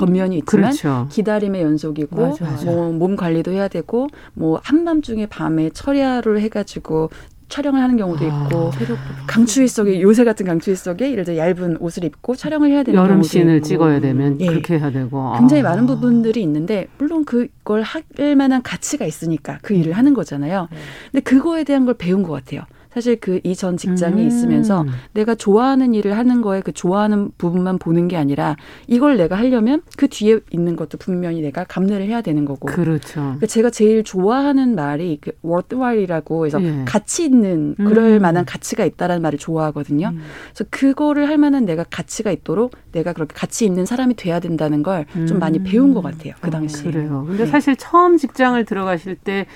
겉면이 0.07 0.38
있지만 0.38 0.70
그렇죠. 0.70 1.07
기다림의 1.11 1.62
연속이고 1.62 2.20
맞아, 2.20 2.44
맞아. 2.44 2.64
뭐 2.64 2.90
몸 2.92 3.16
관리도 3.16 3.53
해야 3.53 3.68
되고 3.68 4.09
뭐 4.34 4.61
한밤중에 4.62 5.26
밤에 5.26 5.70
철야를 5.70 6.40
해가지고 6.40 7.11
촬영을 7.48 7.80
하는 7.82 7.96
경우도 7.96 8.24
아, 8.24 8.46
있고 8.46 8.68
아, 8.68 9.26
강추위 9.26 9.66
속에 9.66 10.01
요새 10.01 10.24
같은 10.24 10.46
강추위 10.46 10.76
속에 10.76 11.11
예를 11.11 11.24
들어 11.24 11.36
얇은 11.36 11.78
옷을 11.80 12.05
입고 12.05 12.36
촬영을 12.36 12.70
해야 12.70 12.82
되는 12.84 13.01
여름 13.01 13.22
씬을 13.22 13.62
찍어야 13.62 14.01
되면 14.01 14.40
예. 14.40 14.46
그렇게 14.46 14.78
해야 14.78 14.90
되고 14.92 15.32
굉장히 15.36 15.62
아. 15.62 15.70
많은 15.70 15.86
부분들이 15.86 16.42
있는데 16.42 16.86
물론 16.98 17.24
그걸 17.24 17.82
할 17.82 18.05
만한 18.36 18.62
가치가 18.62 19.05
있으니까 19.05 19.59
그 19.62 19.74
일을 19.74 19.94
하는 19.94 20.14
거잖아요. 20.14 20.68
네. 20.70 20.76
근데 21.11 21.22
그거에 21.24 21.64
대한 21.64 21.84
걸 21.86 21.94
배운 21.94 22.22
것 22.22 22.32
같아요. 22.32 22.62
사실 22.93 23.16
그 23.20 23.41
이전 23.45 23.76
직장에 23.76 24.20
음. 24.20 24.26
있으면서 24.26 24.84
내가 25.12 25.34
좋아하는 25.34 25.95
일을 25.95 26.16
하는 26.16 26.43
거에 26.43 26.61
그 26.61 26.72
좋아하는 26.72 27.30
부분만 27.38 27.78
보는 27.78 28.09
게 28.09 28.16
아니라 28.16 28.57
이걸 28.88 29.16
내가 29.16 29.36
하려면 29.36 29.82
그 29.97 30.09
뒤에 30.09 30.41
있는 30.51 30.74
것도 30.76 30.99
분명히 30.99 31.41
내가 31.41 31.64
감내를 31.64 32.07
해야 32.07 32.20
되는 32.20 32.45
거고. 32.45 32.66
그렇죠. 32.66 33.20
그러니까 33.20 33.47
제가 33.47 33.70
제일 33.70 34.03
좋아하는 34.03 34.74
말이 34.74 35.18
그 35.20 35.30
worthwhile이라고 35.45 36.47
해서 36.47 36.62
예. 36.62 36.84
가치 36.84 37.24
있는 37.24 37.74
그럴 37.76 38.14
음. 38.14 38.22
만한 38.22 38.45
가치가 38.45 38.84
있다라는 38.84 39.22
말을 39.22 39.38
좋아하거든요. 39.38 40.09
음. 40.09 40.20
그래서 40.53 40.64
그거를 40.70 41.28
할 41.28 41.38
만한 41.38 41.64
내가 41.64 41.84
가치가 41.84 42.32
있도록 42.32 42.72
내가 42.93 43.12
그렇게 43.12 43.34
가치 43.34 43.64
있는 43.64 43.86
사람이 43.86 44.14
돼야 44.16 44.41
된다는 44.41 44.82
걸좀 44.82 45.36
음. 45.36 45.38
많이 45.38 45.62
배운 45.62 45.95
것 45.95 46.03
같아요. 46.03 46.34
그 46.41 46.51
당시에. 46.51 46.88
아, 46.88 46.93
그래요. 46.93 47.24
근데 47.28 47.45
네. 47.45 47.51
사실 47.51 47.76
처음 47.76 48.16
직장을 48.16 48.62
들어가실 48.64 49.14
때 49.16 49.47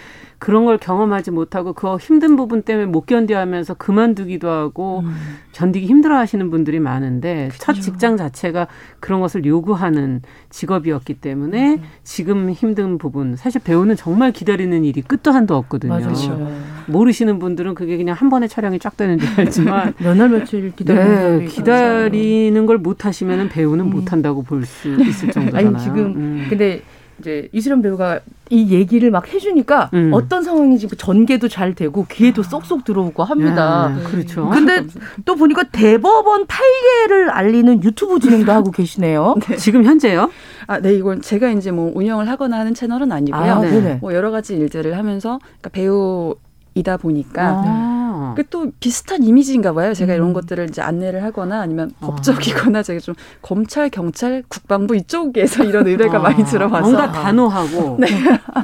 그런 0.45 0.67
걸 0.67 0.77
경험하지 0.77 1.31
못하고 1.31 1.73
그 1.73 1.97
힘든 1.97 2.37
부분 2.37 2.61
때문에 2.61 2.85
못 2.85 3.07
견뎌하면서 3.07 3.73
그만두기도 3.75 4.51
하고 4.51 5.01
음. 5.01 5.15
견디기 5.53 5.87
힘들어하시는 5.87 6.51
분들이 6.51 6.81
많은데 6.81 7.49
그렇죠. 7.49 7.59
첫 7.65 7.73
직장 7.81 8.19
자체가 8.19 8.67
그런 9.01 9.23
것을 9.23 9.47
요구하는 9.47 10.21
직업이었기 10.51 11.15
때문에 11.15 11.77
음. 11.77 11.83
지금 12.03 12.51
힘든 12.51 12.99
부분 12.99 13.37
사실 13.37 13.59
배우는 13.65 13.97
정말 13.97 14.33
기다리는 14.33 14.85
일이 14.85 15.01
끝도 15.01 15.31
한도 15.33 15.57
없거든요. 15.57 15.97
그렇죠. 15.97 16.47
모르시는 16.89 17.39
분들은 17.39 17.75
그게 17.75 17.97
그냥 17.97 18.15
한 18.15 18.29
번에 18.29 18.47
촬영이 18.47 18.81
쫙 18.81 18.99
되는 18.99 19.19
줄 19.19 19.27
알지만 19.41 19.95
몇 19.99 20.15
날 20.15 20.29
며칠 20.29 20.77
기다리는 20.77 21.39
네, 21.39 21.45
기다리는 21.47 22.67
걸 22.67 22.77
못 22.77 23.07
하시면은 23.07 23.49
배우는 23.49 23.87
음. 23.87 23.91
못 23.91 24.13
한다고 24.13 24.43
볼 24.43 24.67
수 24.67 24.91
있을 25.01 25.31
정도잖아요. 25.33 25.69
아니 25.71 25.79
지금 25.83 25.99
음. 26.17 26.47
근데 26.51 26.83
이제 27.25 27.49
이수련 27.53 27.81
배우가 27.81 28.21
이 28.51 28.71
얘기를 28.71 29.11
막 29.11 29.33
해주니까 29.33 29.89
음. 29.95 30.11
어떤 30.13 30.43
상황인지 30.43 30.87
그 30.89 30.97
전개도 30.97 31.49
잘 31.49 31.75
되고 31.75 32.05
귀에도 32.11 32.43
쏙쏙 32.43 32.85
들어오고 32.85 33.25
합니다. 33.25 33.89
네, 33.97 34.03
그렇죠. 34.05 34.51
근데 34.51 34.85
또 35.25 35.35
보니까 35.35 35.63
대법원 35.73 36.47
판례를 36.47 37.31
알리는 37.31 37.83
유튜브 37.83 38.21
진행도 38.21 38.53
하고 38.53 38.71
계시네요. 38.71 39.37
네. 39.49 39.57
지금 39.57 39.85
현재요? 39.85 40.31
아, 40.67 40.79
네, 40.81 40.95
이건 40.95 41.23
제가 41.23 41.49
이제 41.51 41.71
뭐 41.71 41.91
운영을 41.95 42.29
하거나 42.29 42.59
하는 42.59 42.75
채널은 42.75 43.11
아니고요. 43.11 43.41
아, 43.41 43.61
네. 43.63 43.99
뭐 44.03 44.13
여러 44.13 44.31
가지 44.31 44.55
일들을 44.55 44.97
하면서 44.99 45.39
그러니까 45.39 45.71
배우 45.71 46.35
이다 46.75 46.97
보니까 46.97 47.63
아. 47.65 48.35
또 48.51 48.71
비슷한 48.81 49.23
이미지인가 49.23 49.73
봐요. 49.73 49.95
제가 49.95 50.13
음. 50.13 50.17
이런 50.17 50.33
것들을 50.33 50.69
이제 50.69 50.83
안내를 50.83 51.23
하거나 51.23 51.61
아니면 51.61 51.93
아. 52.01 52.07
법적이거나 52.07 52.83
제가 52.83 53.01
좀 53.01 53.15
검찰, 53.43 53.89
경찰, 53.91 54.43
국방부 54.49 54.97
이쪽에서 54.97 55.65
이런 55.65 55.87
의뢰가 55.87 56.19
아. 56.19 56.21
많이 56.21 56.45
들어와서 56.45 56.91
뭔가 56.91 57.13
단호하고 57.13 57.97
네. 58.01 58.09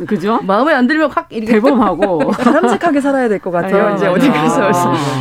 그죠? 0.07 0.41
마음에 0.43 0.73
안 0.73 0.87
들면 0.87 1.11
확 1.11 1.29
이렇게 1.31 1.53
대범하고 1.53 2.31
바람직하게 2.39 3.01
살아야 3.01 3.29
될 3.29 3.41
것 3.41 3.51
같아요. 3.51 3.87
아, 3.87 3.95
이제 3.95 4.07
어디 4.07 4.29
가서 4.29 4.71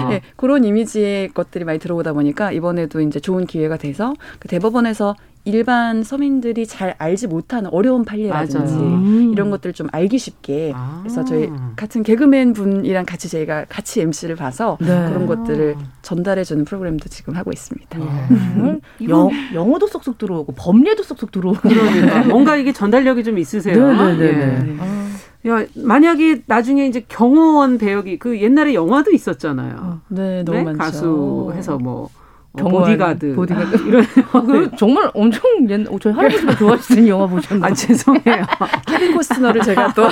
네, 0.10 0.22
그런 0.36 0.64
이미지의 0.66 1.30
것들이 1.30 1.64
많이 1.64 1.80
들어오다 1.80 2.14
보니까 2.14 2.52
이번에도 2.52 3.00
이제 3.02 3.20
좋은 3.20 3.46
기회가 3.46 3.78
돼서 3.78 4.14
그 4.40 4.48
대법원에서 4.50 5.16
일반 5.46 6.04
서민들이 6.04 6.68
잘 6.68 6.96
알지 6.98 7.28
못하는 7.28 7.70
어려운 7.72 8.06
판례라든지 8.06 8.74
음. 8.76 9.32
이런 9.32 9.50
것들을 9.50 9.74
좀 9.74 9.88
알기 9.92 10.18
쉽게 10.18 10.74
아. 10.76 11.00
그래서 11.02 11.24
저희 11.24 11.50
같은 11.76 12.04
개그맨 12.04 12.54
분이랑 12.54 13.06
같이 13.06 13.30
저희가 13.30 13.66
같이 13.70 14.02
MC를 14.02 14.36
봐서 14.36 14.78
네. 14.82 14.88
그런 14.88 15.26
것들을 15.26 15.76
전달해 16.02 16.44
주는 16.44 16.66
프로그램도 16.66 17.10
지금 17.10 17.36
하고 17.36 17.52
있습니다. 17.52 17.98
네. 17.98 18.06
음. 18.32 18.80
영, 19.08 19.30
영어도 19.54 19.88
쏙쏙 19.88 20.18
들어오고 20.18 20.54
법례도 20.56 21.04
쏙쏙 21.04 21.32
들어오고 21.32 21.62
그러니까 21.62 22.24
뭔가 22.26 22.56
이게 22.56 22.72
전달력이 22.74 23.24
좀 23.24 23.38
있으세요. 23.38 23.76
네 23.76 23.96
네네. 23.96 24.18
네, 24.18 24.46
네, 24.46 24.64
네. 24.64 24.78
아. 24.80 25.10
야, 25.48 25.66
만약에 25.74 26.44
나중에 26.48 26.86
이제 26.86 27.06
경호원 27.08 27.78
배역이 27.78 28.20
그 28.20 28.42
옛날에 28.42 28.74
영화도 28.74 29.12
있었잖아요. 29.12 29.76
어, 29.80 30.02
네, 30.10 30.44
너무 30.44 30.58
네? 30.58 30.64
많죠. 30.66 30.78
가수 30.78 31.54
해서 31.56 31.78
뭐 31.78 32.04
어, 32.04 32.10
보디가드. 32.58 33.36
보디가드. 33.36 33.76
이런 33.88 34.06
그 34.46 34.72
정말 34.78 35.10
엄청 35.14 35.44
옛날 35.70 35.88
저희 36.02 36.14
할아버지가 36.14 36.56
좋아하시는 36.56 37.08
영화 37.08 37.28
보셨나요? 37.28 37.72
아 37.72 37.74
죄송해요. 37.74 38.46
케빈 38.88 39.14
코스너를 39.14 39.62
제가 39.62 39.94
또 39.94 40.06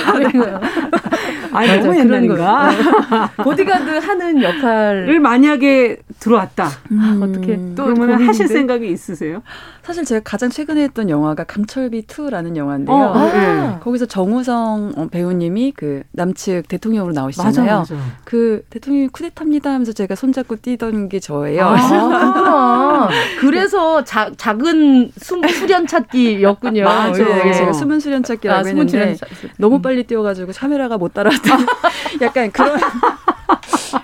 아, 1.52 1.76
너무 1.76 1.98
옛날인가? 1.98 2.70
보디가드 3.42 3.90
하는 3.98 4.42
역할을 4.42 5.18
만약에 5.20 5.98
들어왔다. 6.20 6.68
음, 6.92 7.00
아, 7.00 7.24
어떻게 7.24 7.58
또 7.74 7.84
그러면 7.84 8.22
하실 8.22 8.48
생각이 8.48 8.88
있으세요? 8.90 9.42
사실 9.82 10.04
제가 10.04 10.20
가장 10.22 10.50
최근에 10.50 10.82
했던 10.82 11.08
영화가 11.08 11.44
강철비 11.44 12.02
2라는 12.02 12.56
영화인데요. 12.56 12.94
어, 12.94 13.14
아. 13.14 13.32
네. 13.32 13.78
거기서 13.80 14.06
정우성 14.06 14.92
어, 14.96 15.06
배우님이 15.10 15.72
그 15.74 16.02
남측 16.12 16.68
대통령으로 16.68 17.14
나오시잖아요. 17.14 17.78
맞아, 17.78 17.94
맞아. 17.94 17.96
그 18.24 18.62
대통령이 18.70 19.08
쿠데타입니다 19.08 19.70
하면서 19.70 19.92
제가 19.92 20.14
손잡고 20.14 20.56
뛰던 20.56 21.08
게 21.08 21.20
저예요. 21.20 21.64
아, 21.64 22.27
그래서 23.40 24.04
자, 24.04 24.30
작은 24.36 25.12
숨, 25.16 25.46
수련 25.48 25.86
찾기였군요. 25.86 26.84
맞아. 26.84 27.24
네, 27.24 27.52
제가 27.52 27.72
숨은 27.72 28.00
수련 28.00 28.22
찾기라고 28.22 28.60
아, 28.60 28.66
했는데 28.66 28.90
수련 28.90 29.16
찾... 29.16 29.28
너무 29.58 29.80
빨리 29.80 30.04
뛰어가지고 30.04 30.52
카메라가 30.54 30.98
못 30.98 31.14
따라왔던 31.14 31.66
약간 32.22 32.50
그런 32.50 32.78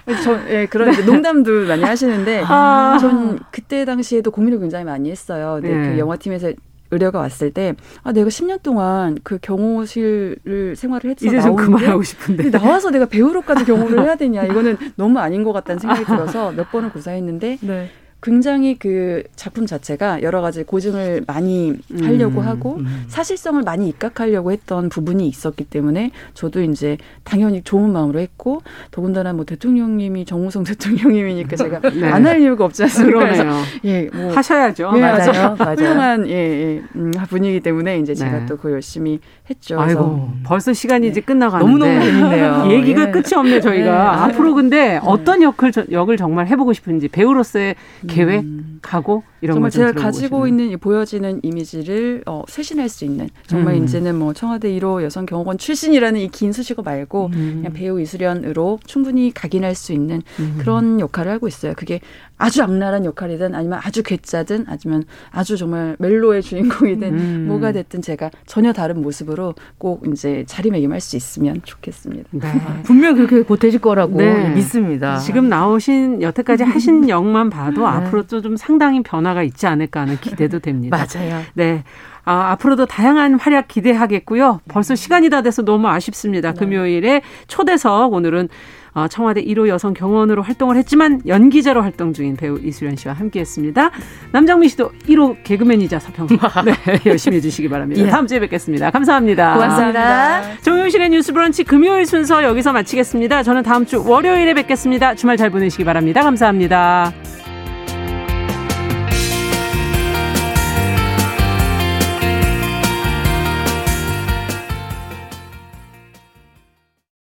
저, 0.23 0.39
예, 0.49 0.67
그런 0.67 1.05
농담도 1.05 1.67
많이 1.67 1.83
하시는데, 1.83 2.45
아. 2.47 2.97
전 3.01 3.39
그때 3.51 3.85
당시에도 3.85 4.31
고민을 4.31 4.61
굉장히 4.61 4.85
많이 4.85 5.11
했어요. 5.11 5.61
네, 5.63 5.69
네. 5.69 5.93
그 5.93 5.99
영화팀에서 5.99 6.53
의뢰가 6.91 7.19
왔을 7.19 7.51
때, 7.51 7.75
아, 8.03 8.13
내가 8.13 8.29
10년 8.29 8.63
동안 8.63 9.19
그 9.23 9.39
경호실을 9.41 10.75
생활을 10.77 11.11
했어. 11.11 11.27
이제 11.27 11.41
좀 11.41 11.57
그만하고 11.57 12.03
싶은데. 12.03 12.51
나와서 12.51 12.91
내가 12.91 13.07
배우로까지 13.07 13.65
경호를 13.65 14.03
해야 14.03 14.15
되냐. 14.17 14.45
이거는 14.45 14.77
너무 14.97 15.19
아닌 15.19 15.43
것 15.43 15.53
같다는 15.53 15.81
생각이 15.81 16.05
들어서 16.05 16.53
몇 16.53 16.71
번을 16.71 16.91
고사했는데, 16.91 17.59
네. 17.63 17.91
굉장히 18.25 18.75
그 18.79 19.23
작품 19.37 19.67
자체가 19.67 20.23
여러 20.23 20.41
가지 20.41 20.63
고증을 20.65 21.25
많이 21.27 21.75
하려고 22.01 22.41
음, 22.41 22.47
하고 22.47 22.77
음. 22.79 23.05
사실성을 23.09 23.63
많이 23.63 23.87
입각하려고 23.91 24.51
했던 24.51 24.89
부분이 24.89 25.29
있었기 25.29 25.65
때문에 25.65 26.11
저도 26.33 26.63
이제 26.63 26.97
당연히 27.23 27.61
좋은 27.63 27.93
마음으로 27.93 28.21
했고 28.21 28.63
더군다나 28.91 29.35
뭐 29.35 29.45
대통령님이 29.45 30.25
정우성 30.25 30.65
대통령님이니까 30.65 31.55
제가 31.55 31.81
네. 31.93 32.09
안할 32.09 32.41
이유가 32.41 32.65
없지 32.65 32.85
않습니까? 32.85 33.19
그러네요. 33.19 33.53
예, 33.85 34.09
뭐 34.11 34.33
하셔야죠. 34.33 34.93
예, 34.97 35.01
맞아요. 35.01 35.57
맞아요. 35.59 35.77
훌륭한 35.77 36.27
예, 36.29 36.33
예 36.33 36.83
음, 36.97 37.13
분위기 37.29 37.61
때문에 37.61 37.99
이제 37.99 38.15
제가 38.15 38.39
네. 38.39 38.47
또그 38.47 38.73
열심히 38.73 39.21
했죠. 39.51 39.79
아이고 39.79 40.31
벌써 40.45 40.73
시간이 40.73 41.03
네. 41.03 41.11
이제 41.11 41.21
끝나가는데 41.21 41.71
너무 41.71 41.79
너무 41.79 42.03
재밌네요. 42.03 42.69
얘기가 42.71 43.09
예. 43.09 43.11
끝이 43.11 43.35
없네 43.37 43.61
저희가 43.61 43.85
네. 43.85 44.33
앞으로 44.33 44.55
근데 44.55 44.95
네. 44.95 45.01
어떤 45.03 45.43
역을 45.43 45.73
역을 45.91 46.17
정말 46.17 46.47
해보고 46.47 46.73
싶은지 46.73 47.09
배우로서의 47.09 47.75
계획하고 48.15 49.17
음. 49.17 49.35
이런 49.41 49.55
정말 49.57 49.71
제가 49.71 49.93
가지고 49.93 50.47
있는 50.47 50.79
보여지는 50.79 51.41
이미지를 51.43 52.23
어, 52.27 52.43
쇄신할 52.49 52.89
수 52.89 53.05
있는 53.05 53.29
정말 53.47 53.75
음. 53.75 53.85
이제는 53.85 54.15
뭐 54.17 54.33
청와대 54.33 54.71
1호 54.79 55.03
여성 55.03 55.27
경호관 55.27 55.59
출신이라는 55.59 56.21
이 56.21 56.29
긴 56.29 56.53
수식어 56.53 56.83
말고 56.83 57.27
음. 57.33 57.55
그냥 57.63 57.73
배우 57.73 58.01
이수련으로 58.01 58.81
충분히 58.87 59.33
각인할 59.33 59.75
수 59.75 59.93
있는 59.93 60.23
음. 60.41 60.57
그런 60.59 61.01
역할을 61.01 61.33
하고 61.33 61.47
있어요. 61.49 61.75
그게 61.77 62.01
아주 62.37 62.63
악랄한 62.63 63.05
역할이든 63.05 63.55
아니면 63.55 63.81
아주 63.83 64.03
괴짜든 64.03 64.67
아니면 64.69 65.05
아주 65.31 65.57
정말 65.57 65.97
멜로의 65.99 66.43
주인공이든 66.43 67.19
음. 67.19 67.45
뭐가 67.49 67.73
됐든 67.73 68.03
제가 68.03 68.31
전혀 68.47 68.73
다른 68.73 69.03
모습으로 69.03 69.55
꼭 69.79 70.05
이제 70.09 70.45
자리매김할 70.47 71.01
수 71.01 71.17
있으면 71.17 71.61
좋겠습니다. 71.65 72.29
네. 72.33 72.83
분명 72.83 73.15
그렇게 73.15 73.45
보태질 73.45 73.81
거라고 73.81 74.19
네. 74.19 74.49
믿습니다. 74.51 75.19
지금 75.19 75.49
나오신 75.49 76.23
여태까지 76.23 76.65
하신 76.65 77.09
역만 77.09 77.51
봐도 77.51 77.83
네. 77.83 77.87
앞으로 77.87 78.27
좀 78.27 78.57
상당히 78.57 79.03
변화가 79.03 79.43
있지 79.45 79.67
않을까 79.67 80.01
하는 80.01 80.17
기대도 80.21 80.59
됩니다. 80.59 80.97
맞아요. 80.97 81.43
네. 81.55 81.85
아, 82.25 82.53
앞으로도 82.53 82.87
다양한 82.87 83.35
활약 83.39 83.69
기대하겠고요. 83.69 84.61
벌써 84.67 84.95
시간이 84.95 85.29
다 85.29 85.43
돼서 85.43 85.63
너무 85.63 85.89
아쉽습니다. 85.89 86.53
네. 86.53 86.59
금요일에 86.59 87.23
초대석 87.47 88.13
오늘은 88.13 88.49
어, 88.49 88.84
청와대 89.09 89.43
1호 89.45 89.69
여성 89.69 89.93
경원으로 89.95 90.43
활동을 90.43 90.77
했지만 90.77 91.21
연기자로 91.27 91.83
활동 91.83 92.13
중인 92.13 92.37
배우 92.37 92.59
이수연 92.59 92.97
씨와 92.97 93.15
함께했습니다. 93.15 93.91
남정미 94.33 94.69
씨도 94.69 94.91
1호 95.09 95.37
개그맨이자 95.45 95.99
서평가 95.99 96.63
네, 96.65 96.75
열심히 97.07 97.37
해주시기 97.39 97.69
바랍니다. 97.69 98.03
예. 98.03 98.09
다음 98.09 98.27
주에 98.27 98.41
뵙겠습니다. 98.41 98.91
감사합니다. 98.91 99.55
고맙습니다. 99.55 100.43
정용실의 100.63 101.11
뉴스브런치 101.11 101.65
금요일 101.65 102.07
순서 102.07 102.43
여기서 102.45 102.73
마치겠습니다. 102.73 103.43
저는 103.43 103.63
다음 103.63 103.85
주 103.87 104.03
월요일에 104.07 104.55
뵙겠습니다. 104.55 105.15
주말 105.15 105.37
잘 105.37 105.51
보내시기 105.51 105.85
바랍니다. 105.85 106.23
감사합니다. 106.23 107.13